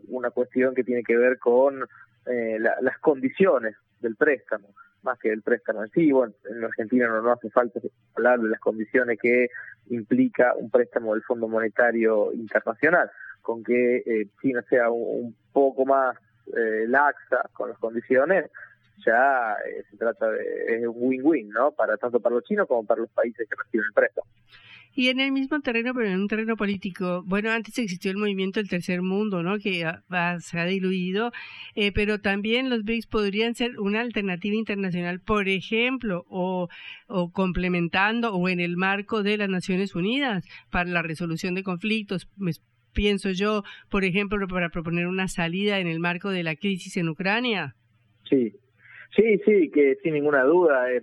una 0.08 0.32
cuestión 0.32 0.74
que 0.74 0.86
tiene 0.86 1.04
que 1.04 1.18
ver 1.18 1.38
con 1.40 1.86
eh, 2.26 2.58
las 2.60 2.98
condiciones 3.00 3.76
del 4.00 4.16
préstamo. 4.16 4.70
Más 5.06 5.18
que 5.20 5.30
del 5.30 5.42
préstamo 5.42 5.84
en 5.84 5.90
sí. 5.92 6.12
Bueno, 6.12 6.34
en 6.50 6.64
Argentina 6.64 7.08
no, 7.08 7.22
no 7.22 7.32
hace 7.32 7.50
falta 7.50 7.80
hablar 8.16 8.40
de 8.40 8.50
las 8.50 8.60
condiciones 8.60 9.18
que 9.22 9.48
implica 9.90 10.54
un 10.56 10.70
préstamo 10.70 11.14
del 11.14 11.24
Fondo 11.24 11.48
Monetario 11.48 12.34
Internacional, 12.34 13.10
con 13.42 13.64
que 13.64 13.98
eh, 13.98 14.28
China 14.42 14.64
sea 14.70 14.90
un, 14.90 15.36
poco 15.54 15.86
más 15.86 16.18
eh, 16.48 16.86
laxa 16.88 17.50
con 17.54 17.70
las 17.70 17.78
condiciones, 17.78 18.50
ya 19.06 19.56
eh, 19.66 19.84
se 19.90 19.98
trata 19.98 20.30
de 20.30 20.88
un 20.88 20.96
win-win, 20.98 21.50
¿no? 21.50 21.72
Para 21.72 21.96
tanto 21.98 22.20
para 22.20 22.36
los 22.36 22.44
chinos 22.44 22.68
como 22.68 22.86
para 22.86 23.02
los 23.02 23.10
países 23.12 23.48
que 23.48 23.56
reciben 23.56 23.86
el 23.88 23.94
préstamo. 23.94 24.28
Y 24.96 25.10
en 25.10 25.20
el 25.20 25.34
mismo 25.34 25.60
terreno, 25.60 25.94
pero 25.94 26.08
en 26.08 26.22
un 26.22 26.28
terreno 26.30 26.56
político, 26.56 27.22
bueno, 27.26 27.52
antes 27.52 27.78
existió 27.78 28.12
el 28.12 28.18
movimiento 28.18 28.62
del 28.62 28.70
tercer 28.70 29.02
mundo, 29.02 29.44
¿no? 29.44 29.60
Que 29.60 29.86
se 30.40 30.60
ha 30.60 30.66
diluido, 30.66 31.34
eh, 31.76 31.92
pero 31.92 32.20
también 32.20 32.70
los 32.70 32.84
BRICS 32.84 33.08
podrían 33.08 33.56
ser 33.56 33.78
una 33.80 34.00
alternativa 34.00 34.56
internacional, 34.56 35.20
por 35.20 35.50
ejemplo, 35.50 36.26
o, 36.30 36.70
o 37.08 37.32
complementando 37.32 38.34
o 38.34 38.48
en 38.48 38.62
el 38.62 38.78
marco 38.78 39.22
de 39.22 39.38
las 39.38 39.50
Naciones 39.50 39.96
Unidas 39.96 40.46
para 40.72 40.90
la 40.90 41.02
resolución 41.02 41.56
de 41.56 41.64
conflictos. 41.64 42.30
Pues, 42.38 42.62
pienso 42.94 43.32
yo, 43.32 43.64
por 43.90 44.06
ejemplo, 44.06 44.48
para 44.48 44.70
proponer 44.70 45.08
una 45.08 45.28
salida 45.28 45.80
en 45.80 45.88
el 45.88 46.00
marco 46.00 46.30
de 46.30 46.44
la 46.44 46.56
crisis 46.56 46.96
en 46.96 47.10
Ucrania. 47.10 47.76
Sí, 48.30 48.54
Sí, 49.14 49.40
sí, 49.46 49.70
que 49.70 49.98
sin 50.02 50.14
ninguna 50.14 50.44
duda 50.44 50.92
eh, 50.92 51.02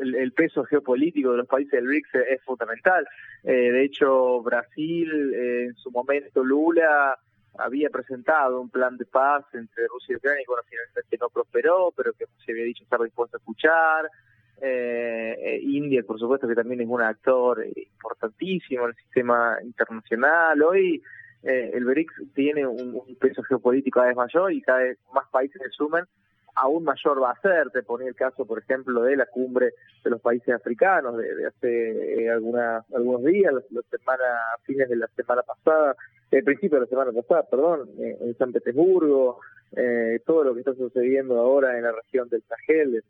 el, 0.00 0.32
peso 0.32 0.64
geopolítico 0.64 1.32
de 1.32 1.38
los 1.38 1.46
países 1.46 1.72
del 1.72 1.86
BRICS 1.86 2.14
es, 2.30 2.42
fundamental. 2.42 3.06
Eh, 3.44 3.70
de 3.70 3.84
hecho, 3.84 4.42
Brasil, 4.42 5.34
eh, 5.34 5.64
en 5.66 5.74
su 5.74 5.90
momento 5.90 6.42
Lula, 6.42 7.18
había 7.58 7.90
presentado 7.90 8.60
un 8.60 8.70
plan 8.70 8.96
de 8.96 9.04
paz 9.04 9.44
entre 9.52 9.86
Rusia 9.88 10.14
y 10.14 10.16
Ucrania, 10.16 10.42
y 10.42 10.46
bueno, 10.46 10.62
finalmente 10.68 11.18
no 11.20 11.28
prosperó, 11.28 11.92
pero 11.96 12.12
que 12.14 12.24
se 12.44 12.52
había 12.52 12.64
dicho 12.64 12.82
estar 12.82 13.00
dispuesto 13.00 13.36
a 13.36 13.40
escuchar. 13.40 14.08
India, 15.60 16.02
por 16.04 16.20
supuesto, 16.20 16.46
que 16.46 16.54
también 16.54 16.80
es 16.80 16.88
un 16.88 17.02
actor 17.02 17.64
importantísimo 17.66 18.84
en 18.84 18.90
el 18.90 18.96
sistema 18.96 19.58
internacional. 19.60 20.62
Hoy 20.62 21.02
el 21.42 21.84
BRICS 21.84 22.32
tiene 22.32 22.64
un, 22.64 22.94
un, 22.94 23.16
peso 23.16 23.42
geopolítico 23.42 23.98
cada 23.98 24.08
vez 24.08 24.16
mayor 24.16 24.52
y 24.52 24.62
cada 24.62 24.78
vez 24.78 24.98
más 25.12 25.28
países 25.30 25.60
se 25.60 25.70
suman 25.70 26.06
aún 26.54 26.84
mayor 26.84 27.22
va 27.22 27.32
a 27.32 27.40
ser. 27.40 27.70
Te 27.70 27.82
ponía 27.82 28.08
el 28.08 28.14
caso, 28.14 28.44
por 28.46 28.58
ejemplo, 28.58 29.02
de 29.02 29.16
la 29.16 29.26
cumbre 29.26 29.74
de 30.04 30.10
los 30.10 30.20
países 30.20 30.54
africanos 30.54 31.16
de, 31.16 31.46
hace 31.46 32.24
eh, 32.24 32.30
algunos 32.30 33.24
días, 33.24 33.52
la, 33.52 33.82
semana, 33.90 34.24
fines 34.64 34.88
de 34.88 34.96
la 34.96 35.06
semana 35.08 35.42
pasada, 35.42 35.96
el 36.30 36.44
principio 36.44 36.78
de 36.78 36.84
la 36.84 36.90
semana 36.90 37.12
pasada, 37.12 37.44
perdón, 37.50 37.88
eh, 37.98 38.16
en 38.20 38.36
San 38.36 38.52
Petersburgo, 38.52 39.40
eh, 39.76 40.20
todo 40.26 40.44
lo 40.44 40.54
que 40.54 40.60
está 40.60 40.74
sucediendo 40.74 41.38
ahora 41.38 41.76
en 41.76 41.84
la 41.84 41.92
región 41.92 42.28
del 42.28 42.42
Sahel, 42.42 43.02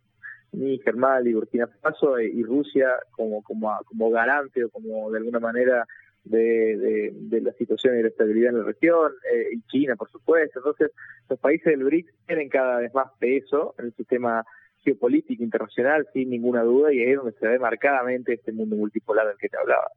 Níger, 0.52 0.96
Mali, 0.96 1.32
Burkina 1.32 1.66
Faso 1.66 2.20
y 2.20 2.42
Rusia 2.42 2.90
como, 3.12 3.42
como, 3.42 3.74
como 3.86 4.10
garante 4.10 4.64
o 4.64 4.68
como 4.68 5.10
de 5.10 5.18
alguna 5.18 5.40
manera 5.40 5.86
de, 6.24 7.12
de, 7.12 7.40
la 7.40 7.52
situación 7.54 7.98
y 7.98 8.02
la 8.02 8.08
estabilidad 8.08 8.50
en 8.50 8.58
la 8.58 8.64
región, 8.64 9.12
eh, 9.32 9.48
y 9.54 9.62
China, 9.62 9.96
por 9.96 10.10
supuesto. 10.10 10.60
Entonces, 10.60 10.90
los 11.28 11.38
países 11.38 11.66
del 11.66 11.84
BRICS 11.84 12.12
tienen 12.26 12.48
cada 12.48 12.78
vez 12.78 12.94
más 12.94 13.08
peso 13.18 13.74
en 13.78 13.86
el 13.86 13.94
sistema 13.94 14.44
geopolítico 14.84 15.42
internacional, 15.42 16.06
sin 16.12 16.30
ninguna 16.30 16.62
duda, 16.62 16.92
y 16.92 17.00
ahí 17.00 17.10
es 17.10 17.16
donde 17.16 17.32
se 17.32 17.46
ve 17.46 17.58
marcadamente 17.58 18.34
este 18.34 18.52
mundo 18.52 18.76
multipolar 18.76 19.26
del 19.26 19.36
que 19.38 19.48
te 19.48 19.56
hablaba. 19.56 19.88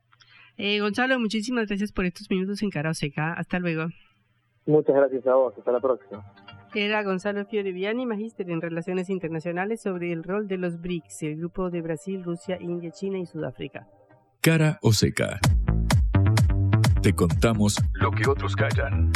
Eh, 0.58 0.80
Gonzalo, 0.80 1.20
muchísimas 1.20 1.68
gracias 1.68 1.92
por 1.92 2.06
estos 2.06 2.30
minutos 2.30 2.62
en 2.64 2.70
Cara 2.70 2.94
Seca. 2.94 3.34
Hasta 3.34 3.60
luego. 3.60 3.88
Muchas 4.66 4.96
gracias 4.96 5.28
a 5.28 5.36
vos. 5.36 5.54
Hasta 5.58 5.72
la 5.72 5.80
próxima. 5.80 6.24
Era 6.74 7.04
Gonzalo 7.04 7.46
Fioreviani, 7.46 8.06
magíster 8.06 8.50
en 8.50 8.62
Relaciones 8.62 9.10
Internacionales, 9.10 9.82
sobre 9.82 10.12
el 10.12 10.24
rol 10.24 10.48
de 10.48 10.58
los 10.58 10.82
BRICS, 10.82 11.24
el 11.24 11.38
grupo 11.38 11.70
de 11.70 11.82
Brasil, 11.82 12.24
Rusia, 12.24 12.58
India, 12.60 12.92
China 12.92 13.18
y 13.18 13.26
Sudáfrica. 13.26 13.88
Cara 14.42 14.78
o 14.82 14.92
seca. 14.92 15.40
Te 17.06 17.14
contamos 17.14 17.76
lo 17.94 18.10
que 18.10 18.28
otros 18.28 18.56
callan. 18.56 19.12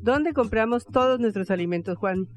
¿Dónde 0.00 0.32
compramos 0.32 0.86
todos 0.86 1.18
nuestros 1.18 1.50
alimentos, 1.50 1.98
Juan? 1.98 2.28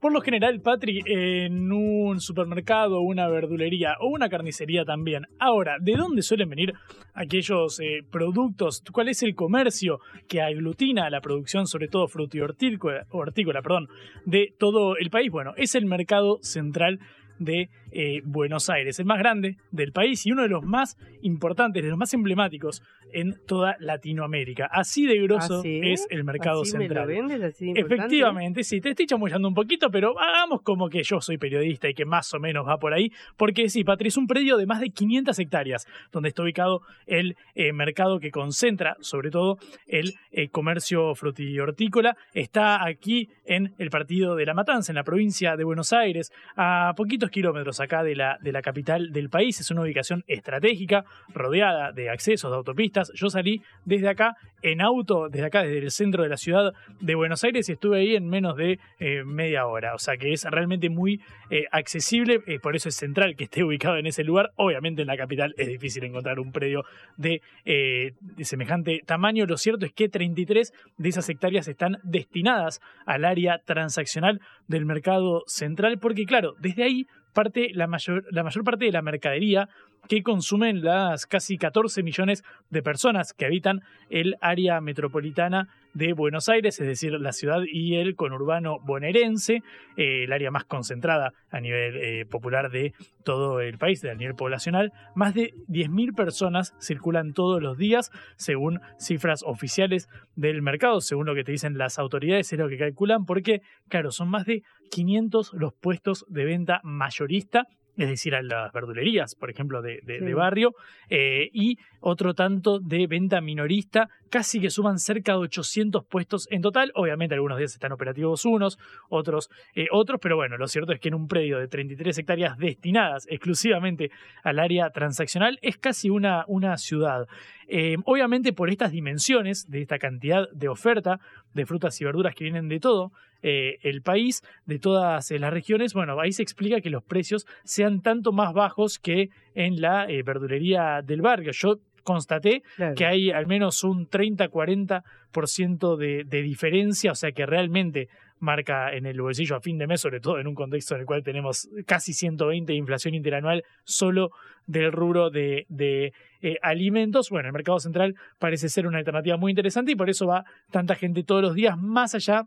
Por 0.00 0.12
lo 0.14 0.22
general, 0.22 0.62
Patrick, 0.62 1.04
en 1.06 1.70
un 1.70 2.20
supermercado, 2.20 3.02
una 3.02 3.28
verdulería 3.28 3.96
o 4.00 4.08
una 4.08 4.30
carnicería 4.30 4.86
también. 4.86 5.26
Ahora, 5.38 5.76
¿de 5.78 5.92
dónde 5.92 6.22
suelen 6.22 6.48
venir 6.48 6.72
aquellos 7.12 7.78
eh, 7.80 8.00
productos? 8.10 8.82
¿Cuál 8.92 9.10
es 9.10 9.22
el 9.22 9.34
comercio 9.34 9.98
que 10.26 10.40
aglutina 10.40 11.10
la 11.10 11.20
producción, 11.20 11.66
sobre 11.66 11.88
todo 11.88 12.08
frutícola, 12.08 13.04
hortícola, 13.10 13.60
perdón, 13.60 13.88
de 14.24 14.54
todo 14.58 14.96
el 14.96 15.10
país? 15.10 15.30
Bueno, 15.30 15.52
es 15.58 15.74
el 15.74 15.84
mercado 15.84 16.38
central 16.40 16.98
de 17.38 17.68
eh, 17.92 18.20
Buenos 18.24 18.70
Aires, 18.70 18.98
el 18.98 19.06
más 19.06 19.18
grande 19.18 19.56
del 19.70 19.92
país 19.92 20.26
y 20.26 20.32
uno 20.32 20.42
de 20.42 20.48
los 20.48 20.64
más 20.64 20.96
importantes, 21.22 21.82
de 21.82 21.90
los 21.90 21.98
más 21.98 22.12
emblemáticos 22.14 22.82
en 23.12 23.34
toda 23.46 23.76
Latinoamérica. 23.80 24.68
Así 24.70 25.06
de 25.06 25.20
grosso 25.22 25.62
¿Ah, 25.64 25.68
es 25.68 26.06
el 26.10 26.24
mercado 26.24 26.64
central. 26.64 27.10
Efectivamente, 27.10 28.62
sí, 28.62 28.80
te 28.80 28.90
estoy 28.90 29.06
chamullando 29.06 29.48
un 29.48 29.54
poquito, 29.54 29.90
pero 29.90 30.18
hagamos 30.18 30.62
como 30.62 30.88
que 30.88 31.02
yo 31.02 31.20
soy 31.20 31.38
periodista 31.38 31.88
y 31.88 31.94
que 31.94 32.04
más 32.04 32.32
o 32.34 32.40
menos 32.40 32.66
va 32.66 32.78
por 32.78 32.94
ahí, 32.94 33.10
porque 33.36 33.68
sí, 33.68 33.84
Patri, 33.84 34.08
es 34.08 34.16
un 34.16 34.26
predio 34.26 34.56
de 34.56 34.66
más 34.66 34.80
de 34.80 34.90
500 34.90 35.38
hectáreas, 35.38 35.86
donde 36.12 36.28
está 36.28 36.42
ubicado 36.42 36.82
el 37.06 37.36
eh, 37.54 37.72
mercado 37.72 38.20
que 38.20 38.30
concentra, 38.30 38.96
sobre 39.00 39.30
todo, 39.30 39.58
el 39.86 40.14
eh, 40.30 40.48
comercio 40.48 41.10
hortícola 41.10 42.16
Está 42.34 42.86
aquí 42.86 43.28
en 43.44 43.74
el 43.78 43.90
partido 43.90 44.36
de 44.36 44.46
La 44.46 44.54
Matanza, 44.54 44.92
en 44.92 44.96
la 44.96 45.04
provincia 45.04 45.56
de 45.56 45.64
Buenos 45.64 45.92
Aires, 45.92 46.32
a 46.56 46.92
poquitos 46.96 47.30
kilómetros 47.30 47.79
acá 47.82 48.02
de 48.02 48.16
la, 48.16 48.38
de 48.40 48.52
la 48.52 48.62
capital 48.62 49.12
del 49.12 49.30
país. 49.30 49.60
Es 49.60 49.70
una 49.70 49.82
ubicación 49.82 50.24
estratégica, 50.26 51.04
rodeada 51.28 51.92
de 51.92 52.10
accesos, 52.10 52.50
de 52.50 52.56
autopistas. 52.56 53.12
Yo 53.14 53.30
salí 53.30 53.62
desde 53.84 54.08
acá 54.08 54.36
en 54.62 54.80
auto, 54.80 55.28
desde 55.28 55.46
acá, 55.46 55.62
desde 55.62 55.78
el 55.78 55.90
centro 55.90 56.22
de 56.22 56.28
la 56.28 56.36
ciudad 56.36 56.72
de 57.00 57.14
Buenos 57.14 57.44
Aires 57.44 57.68
y 57.68 57.72
estuve 57.72 58.00
ahí 58.00 58.16
en 58.16 58.28
menos 58.28 58.56
de 58.56 58.78
eh, 58.98 59.24
media 59.24 59.66
hora. 59.66 59.94
O 59.94 59.98
sea 59.98 60.16
que 60.16 60.32
es 60.32 60.44
realmente 60.44 60.90
muy 60.90 61.20
eh, 61.50 61.64
accesible, 61.70 62.40
eh, 62.46 62.58
por 62.60 62.76
eso 62.76 62.88
es 62.88 62.94
central 62.94 63.36
que 63.36 63.44
esté 63.44 63.64
ubicado 63.64 63.96
en 63.96 64.06
ese 64.06 64.24
lugar. 64.24 64.50
Obviamente 64.56 65.02
en 65.02 65.08
la 65.08 65.16
capital 65.16 65.54
es 65.56 65.68
difícil 65.68 66.04
encontrar 66.04 66.38
un 66.38 66.52
predio 66.52 66.84
de, 67.16 67.42
de 67.64 68.44
semejante 68.44 69.02
tamaño. 69.06 69.46
Lo 69.46 69.56
cierto 69.56 69.86
es 69.86 69.92
que 69.92 70.08
33 70.08 70.72
de 70.98 71.08
esas 71.08 71.28
hectáreas 71.28 71.68
están 71.68 71.98
destinadas 72.02 72.80
al 73.06 73.24
área 73.24 73.58
transaccional 73.64 74.40
del 74.68 74.84
mercado 74.84 75.42
central, 75.46 75.98
porque 75.98 76.24
claro, 76.24 76.54
desde 76.58 76.84
ahí 76.84 77.06
parte 77.32 77.70
la 77.74 77.86
mayor, 77.86 78.24
la 78.30 78.42
mayor 78.42 78.64
parte 78.64 78.84
de 78.84 78.92
la 78.92 79.02
mercadería 79.02 79.68
que 80.08 80.22
consumen 80.22 80.82
las 80.82 81.26
casi 81.26 81.58
14 81.58 82.02
millones 82.02 82.42
de 82.70 82.82
personas 82.82 83.32
que 83.32 83.46
habitan 83.46 83.82
el 84.08 84.36
área 84.40 84.80
metropolitana 84.80 85.68
de 85.94 86.12
Buenos 86.12 86.48
Aires, 86.48 86.80
es 86.80 86.86
decir, 86.86 87.12
la 87.12 87.32
ciudad 87.32 87.60
y 87.70 87.96
el 87.96 88.14
conurbano 88.14 88.78
bonaerense, 88.80 89.62
eh, 89.96 90.24
el 90.24 90.32
área 90.32 90.50
más 90.50 90.64
concentrada 90.64 91.32
a 91.50 91.60
nivel 91.60 91.96
eh, 91.96 92.26
popular 92.26 92.70
de 92.70 92.92
todo 93.24 93.60
el 93.60 93.78
país, 93.78 94.04
a 94.04 94.14
nivel 94.14 94.34
poblacional. 94.34 94.92
Más 95.14 95.34
de 95.34 95.52
10.000 95.68 96.14
personas 96.14 96.74
circulan 96.80 97.32
todos 97.32 97.62
los 97.62 97.76
días, 97.76 98.10
según 98.36 98.80
cifras 98.98 99.42
oficiales 99.44 100.08
del 100.36 100.62
mercado, 100.62 101.00
según 101.00 101.26
lo 101.26 101.34
que 101.34 101.44
te 101.44 101.52
dicen 101.52 101.78
las 101.78 101.98
autoridades, 101.98 102.52
es 102.52 102.58
lo 102.58 102.68
que 102.68 102.78
calculan, 102.78 103.24
porque, 103.24 103.60
claro, 103.88 104.10
son 104.10 104.28
más 104.28 104.46
de 104.46 104.62
500 104.90 105.52
los 105.54 105.72
puestos 105.74 106.24
de 106.28 106.44
venta 106.44 106.80
mayorista 106.82 107.66
es 107.96 108.08
decir, 108.08 108.34
a 108.34 108.42
las 108.42 108.72
verdulerías, 108.72 109.34
por 109.34 109.50
ejemplo, 109.50 109.82
de, 109.82 110.00
barrio, 110.34 110.74
eh, 111.08 111.50
y 111.52 111.78
otro 112.00 112.34
tanto 112.34 112.78
de 112.78 113.06
venta 113.06 113.40
minorista, 113.40 114.08
casi 114.30 114.60
que 114.60 114.70
suman 114.70 114.98
cerca 114.98 115.32
de 115.32 115.38
800 115.38 116.04
puestos 116.06 116.46
en 116.50 116.62
total. 116.62 116.92
Obviamente 116.94 117.34
algunos 117.34 117.58
días 117.58 117.72
están 117.72 117.92
operativos 117.92 118.44
unos, 118.44 118.78
otros 119.08 119.50
eh, 119.74 119.86
otros, 119.90 120.20
pero 120.22 120.36
bueno, 120.36 120.56
lo 120.56 120.68
cierto 120.68 120.92
es 120.92 121.00
que 121.00 121.08
en 121.08 121.14
un 121.14 121.28
predio 121.28 121.58
de 121.58 121.68
33 121.68 122.18
hectáreas 122.18 122.56
destinadas 122.58 123.26
exclusivamente 123.28 124.10
al 124.42 124.58
área 124.58 124.90
transaccional 124.90 125.58
es 125.62 125.76
casi 125.76 126.10
una, 126.10 126.44
una 126.46 126.76
ciudad. 126.78 127.26
Eh, 127.68 127.96
obviamente 128.04 128.52
por 128.52 128.70
estas 128.70 128.90
dimensiones 128.92 129.70
de 129.70 129.82
esta 129.82 129.98
cantidad 129.98 130.48
de 130.50 130.68
oferta 130.68 131.20
de 131.54 131.66
frutas 131.66 132.00
y 132.00 132.04
verduras 132.04 132.34
que 132.34 132.44
vienen 132.44 132.68
de 132.68 132.80
todo 132.80 133.12
eh, 133.42 133.78
el 133.82 134.02
país, 134.02 134.42
de 134.66 134.78
todas 134.78 135.30
eh, 135.30 135.38
las 135.38 135.52
regiones, 135.52 135.94
bueno, 135.94 136.20
ahí 136.20 136.32
se 136.32 136.42
explica 136.42 136.80
que 136.80 136.90
los 136.90 137.02
precios 137.02 137.46
sean 137.64 138.02
tanto 138.02 138.32
más 138.32 138.52
bajos 138.52 138.98
que 138.98 139.30
en 139.54 139.80
la 139.80 140.06
verdulería 140.24 141.02
del 141.02 141.22
barrio. 141.22 141.52
Yo 141.52 141.80
constaté 142.02 142.62
que 142.96 143.06
hay 143.06 143.30
al 143.30 143.46
menos 143.46 143.84
un 143.84 144.08
30-40% 144.08 145.96
de, 145.96 146.24
de 146.24 146.42
diferencia, 146.42 147.12
o 147.12 147.14
sea 147.14 147.32
que 147.32 147.46
realmente 147.46 148.08
marca 148.40 148.92
en 148.92 149.06
el 149.06 149.20
bolsillo 149.20 149.56
a 149.56 149.60
fin 149.60 149.78
de 149.78 149.86
mes, 149.86 150.00
sobre 150.00 150.20
todo 150.20 150.40
en 150.40 150.46
un 150.46 150.54
contexto 150.54 150.94
en 150.94 151.00
el 151.02 151.06
cual 151.06 151.22
tenemos 151.22 151.68
casi 151.86 152.12
120 152.12 152.72
de 152.72 152.78
inflación 152.78 153.14
interanual 153.14 153.64
solo 153.84 154.30
del 154.66 154.92
rubro 154.92 155.30
de, 155.30 155.66
de 155.68 156.12
eh, 156.40 156.56
alimentos. 156.62 157.30
Bueno, 157.30 157.48
el 157.48 157.52
mercado 157.52 157.78
central 157.78 158.14
parece 158.38 158.68
ser 158.68 158.86
una 158.86 158.98
alternativa 158.98 159.36
muy 159.36 159.52
interesante 159.52 159.92
y 159.92 159.96
por 159.96 160.10
eso 160.10 160.26
va 160.26 160.44
tanta 160.70 160.94
gente 160.94 161.22
todos 161.22 161.42
los 161.42 161.54
días 161.54 161.76
más 161.78 162.14
allá 162.14 162.46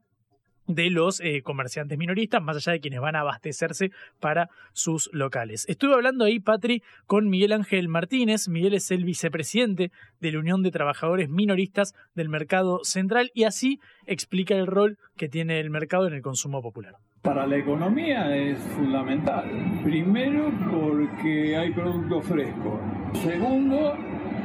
de 0.68 0.90
los 0.90 1.20
eh, 1.20 1.42
comerciantes 1.44 1.98
minoristas, 1.98 2.42
más 2.42 2.58
allá 2.58 2.74
de 2.74 2.80
quienes 2.80 3.02
van 3.02 3.16
a 3.16 3.22
abastecerse 3.22 3.92
para 4.20 4.50
sus 4.72 5.10
locales. 5.14 5.66
Estuve 5.68 5.94
hablando 5.94 6.26
ahí, 6.26 6.40
Patri, 6.40 6.84
con 7.06 7.30
Miguel 7.30 7.54
Ángel 7.54 7.88
Martínez. 7.88 8.48
Miguel 8.48 8.74
es 8.74 8.92
el 8.92 9.04
vicepresidente 9.06 9.92
de 10.20 10.32
la 10.32 10.40
Unión 10.40 10.64
de 10.64 10.72
Trabajadores 10.72 11.30
Minoristas 11.30 11.94
del 12.16 12.30
Mercado 12.30 12.80
Central 12.84 13.32
y 13.34 13.44
así 13.44 13.80
explica 14.06 14.56
el 14.56 14.68
rol 14.68 14.98
que 15.18 15.30
tiene 15.30 15.60
el 15.60 15.70
mercado 15.70 16.08
en 16.08 16.14
el 16.14 16.22
consumo 16.22 16.62
popular. 16.62 16.96
Para 17.22 17.48
la 17.48 17.58
economía 17.58 18.36
es 18.36 18.60
fundamental. 18.76 19.46
Primero 19.84 20.52
porque 20.70 21.56
hay 21.56 21.72
productos 21.72 22.26
frescos. 22.26 22.82
Segundo 23.14 23.96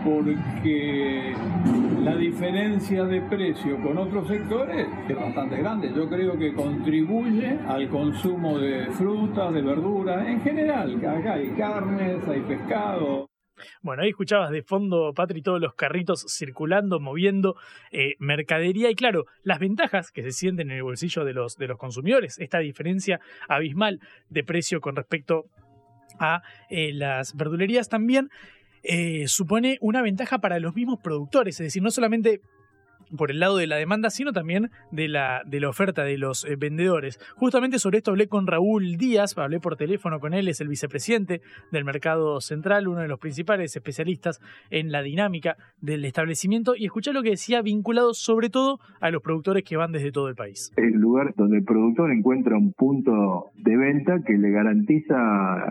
porque 0.04 1.34
la 2.02 2.16
diferencia 2.16 3.04
de 3.04 3.20
precio 3.22 3.80
con 3.82 3.98
otros 3.98 4.28
sectores 4.28 4.86
es 5.08 5.16
bastante 5.16 5.56
grande. 5.56 5.92
Yo 5.94 6.08
creo 6.08 6.38
que 6.38 6.52
contribuye 6.54 7.58
al 7.66 7.88
consumo 7.88 8.58
de 8.58 8.86
frutas, 8.92 9.52
de 9.52 9.62
verduras, 9.62 10.26
en 10.26 10.40
general. 10.40 10.96
Acá 10.96 11.34
hay 11.34 11.50
carnes, 11.50 12.26
hay 12.28 12.40
pescado. 12.40 13.28
Bueno, 13.82 14.02
ahí 14.02 14.10
escuchabas 14.10 14.50
de 14.50 14.62
fondo, 14.62 15.12
Patri, 15.14 15.42
todos 15.42 15.60
los 15.60 15.74
carritos 15.74 16.24
circulando, 16.28 17.00
moviendo 17.00 17.56
eh, 17.90 18.14
mercadería 18.18 18.90
y 18.90 18.94
claro, 18.94 19.24
las 19.42 19.58
ventajas 19.58 20.10
que 20.10 20.22
se 20.22 20.32
sienten 20.32 20.70
en 20.70 20.76
el 20.76 20.82
bolsillo 20.82 21.24
de 21.24 21.32
los, 21.32 21.56
de 21.56 21.66
los 21.66 21.78
consumidores, 21.78 22.38
esta 22.38 22.58
diferencia 22.58 23.20
abismal 23.48 24.00
de 24.28 24.44
precio 24.44 24.80
con 24.80 24.96
respecto 24.96 25.46
a 26.18 26.42
eh, 26.70 26.92
las 26.92 27.34
verdulerías 27.34 27.88
también 27.88 28.30
eh, 28.82 29.26
supone 29.28 29.78
una 29.80 30.02
ventaja 30.02 30.38
para 30.38 30.58
los 30.58 30.74
mismos 30.74 30.98
productores, 31.02 31.60
es 31.60 31.66
decir, 31.66 31.82
no 31.82 31.90
solamente 31.90 32.40
por 33.16 33.30
el 33.30 33.40
lado 33.40 33.56
de 33.56 33.66
la 33.66 33.76
demanda, 33.76 34.10
sino 34.10 34.32
también 34.32 34.70
de 34.90 35.08
la, 35.08 35.42
de 35.46 35.60
la 35.60 35.68
oferta 35.68 36.04
de 36.04 36.18
los 36.18 36.44
eh, 36.44 36.56
vendedores. 36.56 37.18
Justamente 37.36 37.78
sobre 37.78 37.98
esto 37.98 38.10
hablé 38.10 38.28
con 38.28 38.46
Raúl 38.46 38.96
Díaz, 38.96 39.36
hablé 39.38 39.60
por 39.60 39.76
teléfono 39.76 40.20
con 40.20 40.34
él, 40.34 40.48
es 40.48 40.60
el 40.60 40.68
vicepresidente 40.68 41.40
del 41.72 41.84
Mercado 41.84 42.40
Central, 42.40 42.88
uno 42.88 43.00
de 43.00 43.08
los 43.08 43.18
principales 43.18 43.74
especialistas 43.74 44.40
en 44.70 44.92
la 44.92 45.02
dinámica 45.02 45.56
del 45.80 46.04
establecimiento, 46.04 46.74
y 46.76 46.84
escuché 46.84 47.12
lo 47.12 47.22
que 47.22 47.30
decía 47.30 47.62
vinculado 47.62 48.14
sobre 48.14 48.50
todo 48.50 48.80
a 49.00 49.10
los 49.10 49.22
productores 49.22 49.64
que 49.64 49.76
van 49.76 49.92
desde 49.92 50.12
todo 50.12 50.28
el 50.28 50.34
país. 50.34 50.72
El 50.76 50.92
lugar 50.92 51.34
donde 51.36 51.58
el 51.58 51.64
productor 51.64 52.10
encuentra 52.10 52.56
un 52.56 52.72
punto 52.72 53.50
de 53.56 53.76
venta 53.76 54.22
que 54.26 54.34
le 54.34 54.50
garantiza 54.50 55.16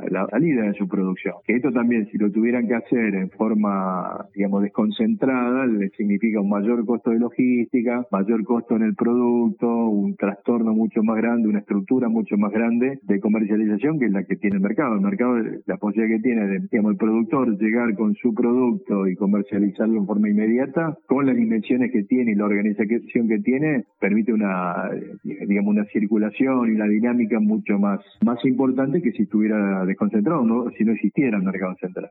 la 0.10 0.28
salida 0.30 0.64
de 0.64 0.74
su 0.74 0.88
producción. 0.88 1.36
Que 1.46 1.56
esto 1.56 1.72
también, 1.72 2.08
si 2.12 2.18
lo 2.18 2.32
tuvieran 2.32 2.68
que 2.68 2.76
hacer 2.76 3.16
en 3.16 3.30
forma, 3.32 4.28
digamos, 4.34 4.64
desconcentrada, 4.64 5.66
le 5.66 5.90
significa 5.92 6.42
un 6.42 6.50
mayor 6.50 6.86
costo 6.86 7.12
de 7.12 7.20
logística, 7.28 8.06
mayor 8.12 8.44
costo 8.44 8.76
en 8.76 8.84
el 8.84 8.96
producto, 8.96 9.68
un 9.68 10.16
trastorno 10.16 10.74
mucho 10.74 11.04
más 11.04 11.18
grande, 11.18 11.50
una 11.50 11.60
estructura 11.60 12.08
mucho 12.10 12.38
más 12.38 12.52
grande 12.52 13.00
de 13.04 13.20
comercialización 13.20 14.00
que 14.00 14.06
es 14.06 14.12
la 14.12 14.24
que 14.24 14.36
tiene 14.36 14.58
el 14.58 14.62
mercado. 14.62 14.96
El 14.96 15.02
mercado, 15.02 15.38
la 15.66 15.78
posibilidad 15.78 16.18
que 16.18 16.24
tiene 16.24 16.48
de, 16.48 16.68
el 16.72 16.98
productor 16.98 17.58
llegar 17.58 17.96
con 17.96 18.16
su 18.16 18.34
producto 18.34 19.08
y 19.08 19.16
comercializarlo 19.16 19.98
en 19.98 20.06
forma 20.06 20.30
inmediata, 20.30 20.98
con 21.08 21.26
las 21.26 21.36
dimensiones 21.36 21.92
que 21.92 22.04
tiene 22.04 22.32
y 22.32 22.36
la 22.36 22.46
organización 22.46 23.28
que 23.28 23.40
tiene, 23.40 23.84
permite 24.00 24.34
una, 24.34 24.90
digamos, 25.24 25.72
una 25.72 25.86
circulación 25.86 26.70
y 26.70 26.76
una 26.76 26.88
dinámica 26.88 27.40
mucho 27.40 27.78
más, 27.78 28.00
más 28.26 28.44
importante 28.46 29.02
que 29.02 29.12
si 29.12 29.24
estuviera 29.24 29.86
desconcentrado, 29.86 30.44
¿no? 30.44 30.70
si 30.78 30.84
no 30.86 30.94
existiera 30.94 31.38
el 31.38 31.44
mercado 31.44 31.76
central. 31.76 32.10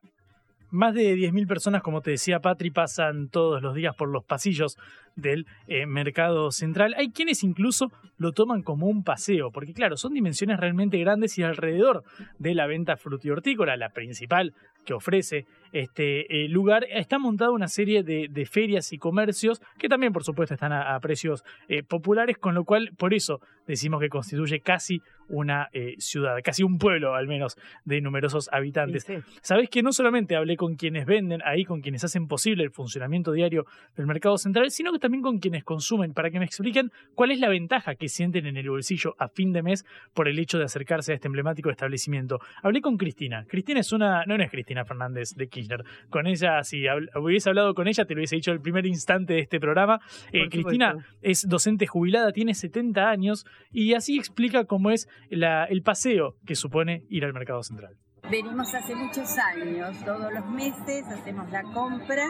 Más 0.77 0.93
de 0.93 1.17
10.000 1.17 1.47
personas, 1.47 1.81
como 1.81 2.03
te 2.03 2.11
decía 2.11 2.41
Patri, 2.41 2.71
pasan 2.71 3.31
todos 3.31 3.63
los 3.63 3.75
días 3.75 3.97
por 3.97 4.11
los 4.11 4.27
pasillos 4.27 4.77
del 5.15 5.47
eh, 5.69 5.87
mercado 5.87 6.51
central. 6.51 6.95
Hay 6.99 7.13
quienes 7.13 7.43
incluso 7.43 7.91
lo 8.19 8.33
toman 8.33 8.63
como 8.63 8.87
un 8.87 9.03
paseo, 9.03 9.51
porque 9.51 9.73
claro, 9.73 9.97
son 9.97 10.13
dimensiones 10.13 10.61
realmente 10.61 10.99
grandes 10.99 11.39
y 11.39 11.43
alrededor 11.43 12.05
de 12.39 12.55
la 12.55 12.67
venta 12.67 12.99
frutihortícola, 12.99 13.79
la 13.79 13.89
principal 13.89 14.53
que 14.85 14.93
ofrece 14.93 15.47
este 15.73 16.45
eh, 16.45 16.49
lugar, 16.49 16.87
está 16.91 17.19
montada 17.19 17.51
una 17.51 17.69
serie 17.69 18.03
de, 18.03 18.47
ferias 18.47 18.93
y 18.93 18.99
comercios 18.99 19.61
que 19.79 19.89
también, 19.89 20.13
por 20.13 20.25
supuesto, 20.25 20.55
están 20.55 20.73
a, 20.73 20.99
precios 21.01 21.45
eh, 21.69 21.83
populares, 21.83 22.39
con 22.39 22.55
lo 22.55 22.65
cual, 22.65 22.93
por 22.97 23.15
eso 23.15 23.41
decimos 23.67 24.01
que 24.01 24.09
constituye 24.09 24.61
casi 24.61 25.03
una 25.29 25.69
ciudad, 25.99 26.37
casi 26.45 26.63
un 26.63 26.79
pueblo 26.79 27.17
al 27.17 27.27
menos 27.27 27.57
de 27.85 28.01
numerosos 28.01 28.49
habitantes. 28.53 29.05
Sabes 29.43 29.69
que 29.69 29.83
no 29.83 29.93
solamente 29.93 30.37
hablé 30.37 30.57
con 30.57 30.77
quienes 30.77 31.05
venden 31.05 31.41
ahí, 31.45 31.65
con 31.65 31.81
quienes 31.81 32.05
hacen 32.05 32.29
posible 32.29 32.63
el 32.63 32.71
funcionamiento 32.71 33.33
diario 33.33 33.67
del 33.97 34.07
mercado 34.07 34.39
central, 34.39 34.71
sino 34.71 34.93
que 34.93 35.01
también 35.01 35.23
con 35.23 35.39
quienes 35.39 35.65
consumen, 35.65 36.13
para 36.13 36.31
que 36.31 36.39
me 36.39 36.45
expliquen 36.45 36.93
cuál 37.15 37.33
es 37.33 37.41
la 37.41 37.49
ventaja 37.49 37.95
que 37.95 38.09
sienten 38.09 38.47
en 38.47 38.57
el 38.57 38.71
bolsillo 38.71 39.15
a 39.19 39.29
fin 39.29 39.53
de 39.53 39.63
mes 39.63 39.85
por 40.15 40.29
el 40.29 40.39
hecho 40.39 40.59
de 40.59 40.65
acercarse 40.65 41.13
a 41.13 41.15
este 41.15 41.29
emblemático 41.29 41.71
establecimiento. 41.71 42.41
Hablé 42.63 42.81
con 42.81 42.97
Cristina. 42.97 43.45
Cristina 43.49 43.81
es 43.81 43.93
una, 43.93 44.25
no, 44.27 44.37
es 44.37 44.51
Cristina 44.51 44.85
Fernández 44.85 45.35
de 45.35 45.49
Kirchner. 45.57 45.85
Con 46.11 46.27
ella, 46.27 46.63
si 46.63 46.85
hubiese 47.15 47.49
hablado 47.49 47.75
con 47.75 47.89
ella, 47.89 48.05
te 48.05 48.15
lo 48.15 48.19
hubiese 48.19 48.37
dicho 48.37 48.53
el 48.53 48.61
primer 48.61 48.87
instante 48.87 49.35
de 49.35 49.41
este 49.41 49.59
programa. 49.59 50.01
Eh, 50.33 50.49
Cristina 50.51 50.95
es 51.23 51.49
docente 51.49 51.87
jubilada, 51.87 52.33
tiene 52.33 52.55
70 52.55 53.09
años 53.09 53.47
y 53.73 53.95
así 53.95 54.19
explica 54.19 54.65
cómo 54.65 54.91
es 54.91 55.09
la, 55.31 55.65
el 55.65 55.83
paseo 55.83 56.37
que 56.47 56.55
supone 56.55 57.05
ir 57.09 57.25
al 57.25 57.33
mercado 57.33 57.63
central. 57.63 57.97
Venimos 58.31 58.75
hace 58.75 58.95
muchos 58.95 59.39
años, 59.39 60.05
todos 60.05 60.33
los 60.33 60.47
meses 60.51 61.05
hacemos 61.07 61.49
la 61.51 61.63
compra 61.63 62.25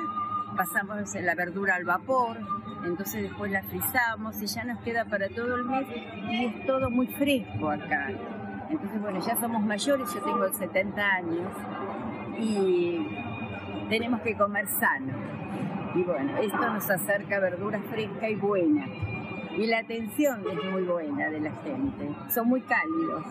pasamos 0.56 1.14
la 1.14 1.34
verdura 1.34 1.74
al 1.74 1.84
vapor, 1.84 2.38
entonces 2.84 3.24
después 3.24 3.50
la 3.50 3.62
frizamos 3.64 4.40
y 4.40 4.46
ya 4.46 4.64
nos 4.64 4.80
queda 4.82 5.04
para 5.04 5.28
todo 5.28 5.56
el 5.56 5.64
mes 5.64 5.86
y 6.30 6.44
es 6.46 6.66
todo 6.66 6.90
muy 6.90 7.06
fresco 7.08 7.70
acá. 7.70 8.08
Entonces, 8.68 9.00
bueno, 9.00 9.20
ya 9.24 9.36
somos 9.36 9.62
mayores, 9.62 10.12
yo 10.12 10.20
tengo 10.22 10.52
70 10.52 11.00
años 11.00 11.52
y 12.38 12.98
tenemos 13.88 14.20
que 14.22 14.36
comer 14.36 14.66
sano. 14.66 15.14
Y 15.94 16.02
bueno, 16.02 16.36
esto 16.38 16.58
nos 16.58 16.90
acerca 16.90 17.36
a 17.36 17.40
verdura 17.40 17.80
fresca 17.90 18.28
y 18.28 18.34
buena. 18.34 18.86
Y 19.56 19.66
la 19.66 19.78
atención 19.78 20.44
es 20.50 20.70
muy 20.70 20.82
buena 20.82 21.30
de 21.30 21.40
la 21.40 21.52
gente, 21.62 22.08
son 22.28 22.48
muy 22.48 22.60
cálidos. 22.60 23.24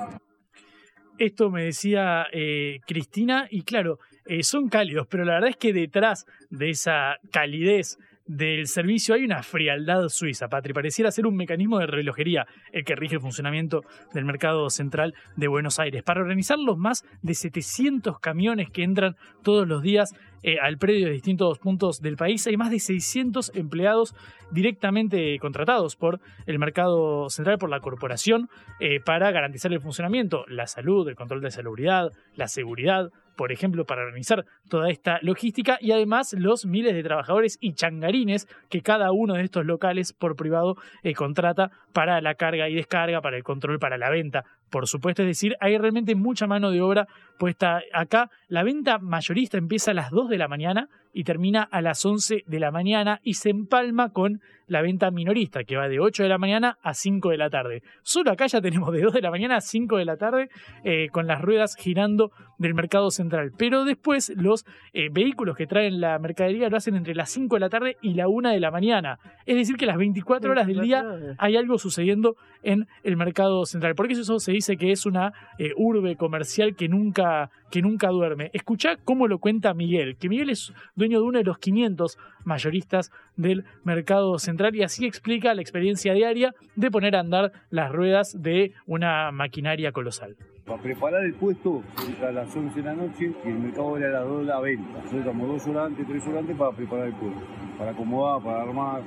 Esto 1.17 1.49
me 1.49 1.65
decía 1.65 2.25
eh, 2.31 2.79
Cristina 2.85 3.47
y 3.49 3.61
claro, 3.61 3.99
eh, 4.25 4.43
son 4.43 4.67
cálidos, 4.67 5.07
pero 5.07 5.23
la 5.23 5.35
verdad 5.35 5.51
es 5.51 5.57
que 5.57 5.71
detrás 5.71 6.25
de 6.49 6.71
esa 6.71 7.17
calidez 7.31 7.97
del 8.26 8.67
servicio 8.67 9.13
hay 9.13 9.23
una 9.23 9.43
frialdad 9.43 10.07
suiza, 10.09 10.47
Patri. 10.47 10.73
Pareciera 10.73 11.11
ser 11.11 11.28
un 11.28 11.36
mecanismo 11.36 11.80
de 11.80 11.88
relojería 11.88 12.47
el 12.71 12.84
que 12.84 12.95
rige 12.95 13.15
el 13.15 13.21
funcionamiento 13.21 13.82
del 14.13 14.26
mercado 14.26 14.69
central 14.69 15.13
de 15.36 15.47
Buenos 15.47 15.80
Aires. 15.80 16.03
Para 16.03 16.21
organizar 16.21 16.57
los 16.57 16.78
más 16.78 17.03
de 17.21 17.36
700 17.36 18.19
camiones 18.19 18.69
que 18.71 18.84
entran 18.84 19.15
todos 19.43 19.67
los 19.67 19.82
días 19.84 20.13
eh, 20.41 20.57
al 20.59 20.78
predio 20.78 21.07
de 21.07 21.13
distintos 21.13 21.59
puntos 21.59 22.01
del 22.01 22.17
país, 22.17 22.45
hay 22.47 22.57
más 22.57 22.71
de 22.71 22.80
600 22.80 23.51
empleados 23.55 24.15
directamente 24.51 25.38
contratados 25.39 25.95
por 25.95 26.19
el 26.45 26.59
mercado 26.59 27.30
central, 27.30 27.57
por 27.57 27.69
la 27.69 27.80
corporación, 27.80 28.49
eh, 28.80 28.99
para 28.99 29.32
garantizar 29.32 29.71
el 29.71 29.82
funcionamiento, 29.82 30.45
la 30.47 30.67
salud, 30.67 31.07
el 31.07 31.15
control 31.15 31.41
de 31.41 31.51
salubridad, 31.51 32.11
la 32.36 32.47
seguridad, 32.47 33.11
por 33.36 33.51
ejemplo, 33.51 33.86
para 33.86 34.03
organizar 34.03 34.45
toda 34.69 34.89
esta 34.89 35.19
logística 35.21 35.77
y 35.81 35.91
además 35.91 36.33
los 36.38 36.65
miles 36.65 36.93
de 36.93 37.03
trabajadores 37.03 37.57
y 37.61 37.73
changarines 37.73 38.47
que 38.69 38.81
cada 38.81 39.11
uno 39.11 39.36
de 39.36 39.43
estos 39.43 39.65
locales 39.65 40.13
por 40.13 40.36
privado 40.36 40.75
eh, 41.03 41.13
contrata 41.13 41.71
para 41.93 42.21
la 42.21 42.36
carga 42.36 42.69
y 42.69 42.75
descarga, 42.75 43.21
para 43.21 43.38
el 43.38 43.43
control, 43.43 43.79
para 43.79 43.97
la 43.97 44.09
venta. 44.09 44.43
Por 44.76 44.88
supuesto, 44.88 45.21
es 45.21 45.30
decir, 45.30 45.55
hay 45.61 45.78
realmente 45.78 46.15
mucha 46.15 46.47
mano 46.47 46.69
de 46.69 46.82
obra 46.82 47.07
puesta 47.39 47.82
acá. 47.93 48.30
La 48.49 48.61
venta 48.61 48.97
mayorista 48.97 49.57
empieza 49.57 49.91
a 49.91 49.93
las 49.93 50.11
2 50.11 50.28
de 50.28 50.38
la 50.38 50.49
mañana 50.49 50.89
y 51.13 51.23
termina 51.23 51.63
a 51.63 51.82
las 51.82 52.05
11 52.05 52.43
de 52.45 52.59
la 52.59 52.71
mañana 52.71 53.21
y 53.23 53.36
se 53.36 53.49
empalma 53.49 54.09
con 54.09 54.41
la 54.67 54.82
venta 54.82 55.11
minorista 55.11 55.63
que 55.63 55.78
va 55.78 55.88
de 55.88 55.99
8 55.99 56.23
de 56.23 56.30
la 56.30 56.38
mañana 56.38 56.78
a 56.82 56.93
5 56.93 57.30
de 57.30 57.38
la 57.38 57.49
tarde. 57.49 57.84
Solo 58.01 58.32
acá 58.32 58.47
ya 58.47 58.59
tenemos 58.59 58.91
de 58.91 59.01
2 59.01 59.13
de 59.13 59.21
la 59.21 59.32
mañana 59.32 59.57
a 59.57 59.61
5 59.61 59.97
de 59.97 60.05
la 60.05 60.17
tarde 60.17 60.49
eh, 60.84 61.07
con 61.11 61.26
las 61.28 61.41
ruedas 61.41 61.76
girando 61.78 62.32
del 62.57 62.73
mercado 62.73 63.11
central. 63.11 63.51
Pero 63.57 63.86
después 63.86 64.34
los 64.36 64.65
eh, 64.93 65.09
vehículos 65.11 65.55
que 65.55 65.67
traen 65.67 66.01
la 66.01 66.19
mercadería 66.19 66.69
lo 66.69 66.78
hacen 66.78 66.95
entre 66.95 67.15
las 67.15 67.30
5 67.30 67.55
de 67.55 67.59
la 67.59 67.69
tarde 67.69 67.97
y 68.01 68.15
la 68.15 68.28
1 68.28 68.49
de 68.49 68.59
la 68.59 68.71
mañana. 68.71 69.19
Es 69.45 69.55
decir, 69.55 69.78
que 69.78 69.86
las 69.86 69.97
24 69.97 70.51
horas 70.51 70.67
del 70.67 70.82
día 70.82 71.05
hay 71.38 71.55
algo 71.55 71.78
sucediendo 71.78 72.36
en 72.63 72.88
el 73.03 73.15
mercado 73.15 73.65
central. 73.65 73.95
Porque 73.95 74.13
eso 74.13 74.39
se 74.39 74.51
dice 74.51 74.64
que 74.74 74.91
es 74.91 75.05
una 75.05 75.34
eh, 75.59 75.72
urbe 75.78 76.16
comercial 76.16 76.76
que 76.76 76.89
nunca, 76.89 77.51
que 77.70 77.82
nunca 77.82 78.09
duerme. 78.09 78.49
Escuchá 78.53 78.97
cómo 79.03 79.28
lo 79.28 79.39
cuenta 79.39 79.74
Miguel, 79.74 80.18
que 80.18 80.30
Miguel 80.30 80.49
es 80.49 80.74
dueño 80.95 81.20
de 81.20 81.26
uno 81.26 81.38
de 81.38 81.43
los 81.43 81.59
500 81.59 82.18
mayoristas 82.43 83.11
del 83.38 83.66
mercado 83.84 84.38
central 84.39 84.76
y 84.76 84.84
así 84.84 85.05
explica 85.05 85.53
la 85.53 85.61
experiencia 85.61 86.13
diaria 86.13 86.53
de 86.76 86.91
poner 86.91 87.16
a 87.16 87.20
andar 87.20 87.51
las 87.70 87.91
ruedas 87.91 88.41
de 88.41 88.74
una 88.88 89.32
maquinaria 89.32 89.91
colosal. 89.91 90.36
Para 90.66 90.82
preparar 90.82 91.24
el 91.24 91.36
puesto 91.36 91.84
a 92.28 92.32
las 92.32 92.55
11 92.55 92.82
de 92.82 92.86
la 92.86 92.95
noche 92.95 93.32
y 93.43 93.47
el 93.47 93.59
mercado 93.59 93.97
era 93.97 94.07
a 94.07 94.22
las 94.22 94.30
2 94.30 94.39
de 94.39 94.45
la 94.45 94.59
venta. 94.59 94.93
Nosotros 94.93 95.20
estamos 95.20 95.47
dos 95.47 95.68
horas 95.68 95.86
antes, 95.86 96.07
tres 96.07 96.28
horas 96.28 96.39
antes 96.39 96.57
para 96.57 96.72
preparar 96.72 97.07
el 97.07 97.13
puesto, 97.13 97.41
para 97.78 97.91
acomodar, 97.91 98.41
para 98.41 98.61
armar, 98.63 99.03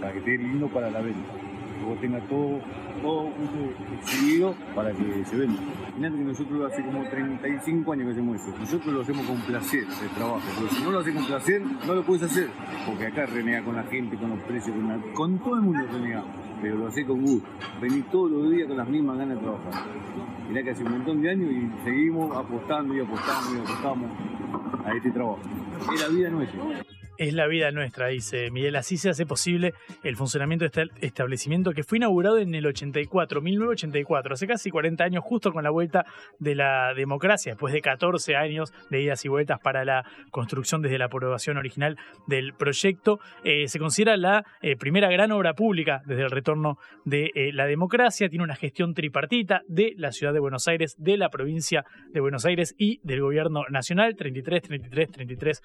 para 0.00 0.12
que 0.12 0.18
esté 0.20 0.38
lindo 0.38 0.68
para 0.68 0.90
la 0.90 1.02
venta. 1.02 1.51
Luego 1.82 2.00
tenga 2.00 2.20
todo, 2.28 2.60
todo 3.02 3.28
exhibido 4.00 4.54
para 4.72 4.92
que 4.92 5.24
se 5.24 5.36
venda. 5.36 5.60
Imagínate 5.88 6.16
que 6.16 6.24
nosotros 6.24 6.72
hace 6.72 6.84
como 6.84 7.02
35 7.08 7.92
años 7.92 8.04
que 8.06 8.12
hacemos 8.12 8.40
eso. 8.40 8.54
Nosotros 8.56 8.94
lo 8.94 9.00
hacemos 9.00 9.26
con 9.26 9.40
placer, 9.40 9.84
el 10.02 10.10
trabajo. 10.10 10.40
Porque 10.60 10.74
si 10.76 10.82
no 10.84 10.92
lo 10.92 11.00
haces 11.00 11.14
con 11.14 11.26
placer, 11.26 11.62
no 11.84 11.94
lo 11.94 12.04
puedes 12.04 12.22
hacer. 12.22 12.48
Porque 12.86 13.06
acá 13.06 13.26
renega 13.26 13.64
con 13.64 13.74
la 13.74 13.82
gente, 13.82 14.16
con 14.16 14.30
los 14.30 14.38
precios, 14.42 14.76
con 15.14 15.38
todo 15.40 15.56
el 15.56 15.62
mundo 15.62 15.84
renega. 15.92 16.22
Pero 16.62 16.76
lo 16.76 16.86
haces 16.86 17.04
con 17.04 17.20
gusto. 17.20 17.48
Venís 17.80 18.04
todos 18.12 18.30
los 18.30 18.50
días 18.52 18.68
con 18.68 18.76
las 18.76 18.88
mismas 18.88 19.18
ganas 19.18 19.38
de 19.38 19.42
trabajar. 19.42 19.72
Mirá 20.48 20.62
que 20.62 20.70
hace 20.70 20.84
un 20.84 20.92
montón 20.92 21.20
de 21.20 21.30
años 21.30 21.50
y 21.50 21.84
seguimos 21.84 22.36
apostando 22.36 22.94
y 22.94 23.00
apostando 23.00 23.56
y 23.56 23.60
apostamos 23.60 24.10
a 24.84 24.94
este 24.94 25.10
trabajo. 25.10 25.40
Es 25.92 26.00
la 26.00 26.08
vida 26.08 26.30
nuestra 26.30 26.60
es 27.22 27.34
la 27.34 27.46
vida 27.46 27.70
nuestra, 27.70 28.08
dice 28.08 28.50
Miguel. 28.50 28.74
Así 28.74 28.96
se 28.96 29.08
hace 29.08 29.26
posible 29.26 29.74
el 30.02 30.16
funcionamiento 30.16 30.64
de 30.64 30.66
este 30.66 31.06
establecimiento 31.06 31.70
que 31.70 31.84
fue 31.84 31.98
inaugurado 31.98 32.38
en 32.38 32.52
el 32.52 32.66
84, 32.66 33.40
1984, 33.40 34.34
hace 34.34 34.46
casi 34.48 34.70
40 34.70 35.04
años, 35.04 35.22
justo 35.24 35.52
con 35.52 35.62
la 35.62 35.70
vuelta 35.70 36.04
de 36.40 36.56
la 36.56 36.92
democracia, 36.94 37.52
después 37.52 37.72
de 37.72 37.80
14 37.80 38.34
años 38.34 38.72
de 38.90 39.02
idas 39.02 39.24
y 39.24 39.28
vueltas 39.28 39.60
para 39.60 39.84
la 39.84 40.04
construcción 40.32 40.82
desde 40.82 40.98
la 40.98 41.04
aprobación 41.04 41.58
original 41.58 41.96
del 42.26 42.54
proyecto. 42.54 43.20
Eh, 43.44 43.68
se 43.68 43.78
considera 43.78 44.16
la 44.16 44.44
eh, 44.60 44.74
primera 44.76 45.08
gran 45.08 45.30
obra 45.30 45.54
pública 45.54 46.02
desde 46.06 46.22
el 46.22 46.30
retorno 46.30 46.78
de 47.04 47.30
eh, 47.36 47.52
la 47.52 47.66
democracia. 47.66 48.28
Tiene 48.28 48.42
una 48.42 48.56
gestión 48.56 48.94
tripartita 48.94 49.62
de 49.68 49.94
la 49.96 50.10
ciudad 50.10 50.32
de 50.32 50.40
Buenos 50.40 50.66
Aires, 50.66 50.96
de 50.98 51.16
la 51.16 51.28
provincia 51.28 51.84
de 52.10 52.18
Buenos 52.18 52.44
Aires 52.46 52.74
y 52.78 52.98
del 53.04 53.20
gobierno 53.20 53.62
nacional, 53.70 54.16
33, 54.16 54.62
33, 54.62 55.10
33 55.12 55.62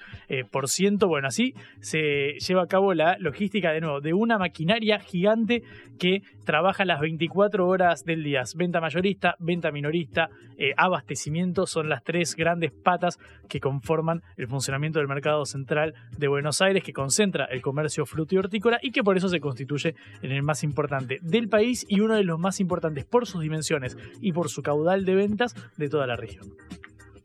por 0.51 0.69
ciento. 0.69 1.07
Bueno, 1.07 1.27
así 1.27 1.46
se 1.79 2.37
lleva 2.39 2.63
a 2.63 2.67
cabo 2.67 2.93
la 2.93 3.17
logística 3.19 3.71
de 3.71 3.81
nuevo 3.81 4.01
de 4.01 4.13
una 4.13 4.37
maquinaria 4.37 4.99
gigante 4.99 5.63
que 5.99 6.21
trabaja 6.45 6.85
las 6.85 7.01
24 7.01 7.67
horas 7.67 8.03
del 8.05 8.23
día. 8.23 8.43
Venta 8.55 8.79
mayorista, 8.79 9.35
venta 9.39 9.71
minorista, 9.71 10.29
eh, 10.57 10.73
abastecimiento 10.77 11.65
son 11.65 11.89
las 11.89 12.03
tres 12.03 12.35
grandes 12.35 12.71
patas 12.71 13.17
que 13.49 13.59
conforman 13.59 14.21
el 14.37 14.47
funcionamiento 14.47 14.99
del 14.99 15.07
mercado 15.07 15.45
central 15.45 15.93
de 16.17 16.27
Buenos 16.27 16.61
Aires, 16.61 16.83
que 16.83 16.93
concentra 16.93 17.45
el 17.45 17.61
comercio 17.61 18.05
fruto 18.05 18.35
y 18.35 18.37
hortícola 18.37 18.79
y 18.81 18.91
que 18.91 19.03
por 19.03 19.17
eso 19.17 19.29
se 19.29 19.39
constituye 19.39 19.95
en 20.21 20.31
el 20.31 20.43
más 20.43 20.63
importante 20.63 21.19
del 21.21 21.49
país 21.49 21.85
y 21.87 21.99
uno 21.99 22.15
de 22.15 22.23
los 22.23 22.39
más 22.39 22.59
importantes 22.59 23.05
por 23.05 23.27
sus 23.27 23.41
dimensiones 23.41 23.97
y 24.21 24.31
por 24.31 24.49
su 24.49 24.61
caudal 24.61 25.05
de 25.05 25.15
ventas 25.15 25.55
de 25.77 25.89
toda 25.89 26.07
la 26.07 26.15
región. 26.15 26.47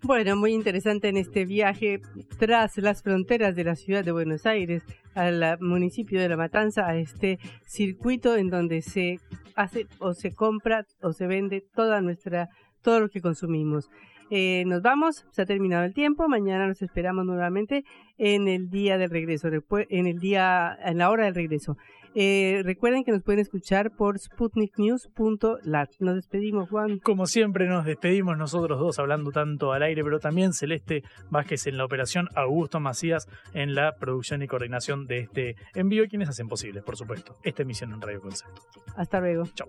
Bueno, 0.04 0.34
muy 0.34 0.52
interesante 0.52 1.08
en 1.08 1.16
este 1.16 1.44
viaje 1.44 2.00
tras 2.36 2.76
las 2.78 3.04
fronteras 3.04 3.54
de 3.54 3.62
la 3.62 3.76
ciudad 3.76 4.04
de 4.04 4.10
Buenos 4.10 4.46
Aires 4.46 4.82
al 5.14 5.58
municipio 5.60 6.20
de 6.20 6.28
La 6.28 6.36
Matanza, 6.36 6.88
a 6.88 6.96
este 6.96 7.38
circuito 7.64 8.36
en 8.36 8.50
donde 8.50 8.82
se 8.82 9.20
hace 9.54 9.86
o 10.00 10.12
se 10.12 10.34
compra 10.34 10.86
o 11.02 11.12
se 11.12 11.28
vende 11.28 11.62
toda 11.72 12.00
nuestra, 12.00 12.48
todo 12.82 12.98
lo 12.98 13.10
que 13.10 13.20
consumimos. 13.20 13.90
Eh, 14.30 14.64
nos 14.66 14.82
vamos, 14.82 15.24
se 15.30 15.42
ha 15.42 15.46
terminado 15.46 15.84
el 15.84 15.94
tiempo, 15.94 16.26
mañana 16.26 16.66
nos 16.66 16.82
esperamos 16.82 17.24
nuevamente 17.24 17.84
en 18.18 18.48
el 18.48 18.70
día 18.70 18.98
del 18.98 19.10
regreso, 19.10 19.50
en 19.88 20.06
el 20.08 20.18
día, 20.18 20.76
en 20.84 20.98
la 20.98 21.10
hora 21.10 21.26
del 21.26 21.36
regreso. 21.36 21.76
Eh, 22.14 22.62
recuerden 22.64 23.04
que 23.04 23.12
nos 23.12 23.22
pueden 23.22 23.40
escuchar 23.40 23.90
por 23.90 24.18
sputniknews.lat. 24.18 25.90
Nos 25.98 26.14
despedimos, 26.16 26.68
Juan. 26.68 26.98
Como 26.98 27.26
siempre, 27.26 27.66
nos 27.66 27.84
despedimos 27.84 28.36
nosotros 28.36 28.78
dos 28.78 28.98
hablando 28.98 29.30
tanto 29.30 29.72
al 29.72 29.82
aire, 29.82 30.04
pero 30.04 30.18
también 30.18 30.52
Celeste 30.52 31.02
Vázquez 31.30 31.66
en 31.66 31.76
la 31.78 31.84
operación, 31.84 32.28
Augusto 32.34 32.80
Macías 32.80 33.26
en 33.54 33.74
la 33.74 33.94
producción 33.98 34.42
y 34.42 34.46
coordinación 34.46 35.06
de 35.06 35.20
este 35.20 35.56
envío 35.74 36.04
y 36.04 36.08
quienes 36.08 36.28
hacen 36.28 36.48
posible, 36.48 36.82
por 36.82 36.96
supuesto, 36.96 37.36
esta 37.42 37.62
emisión 37.62 37.92
en 37.92 38.00
Radio 38.00 38.20
Concepto. 38.20 38.62
Hasta 38.96 39.20
luego. 39.20 39.44
Chau. 39.54 39.68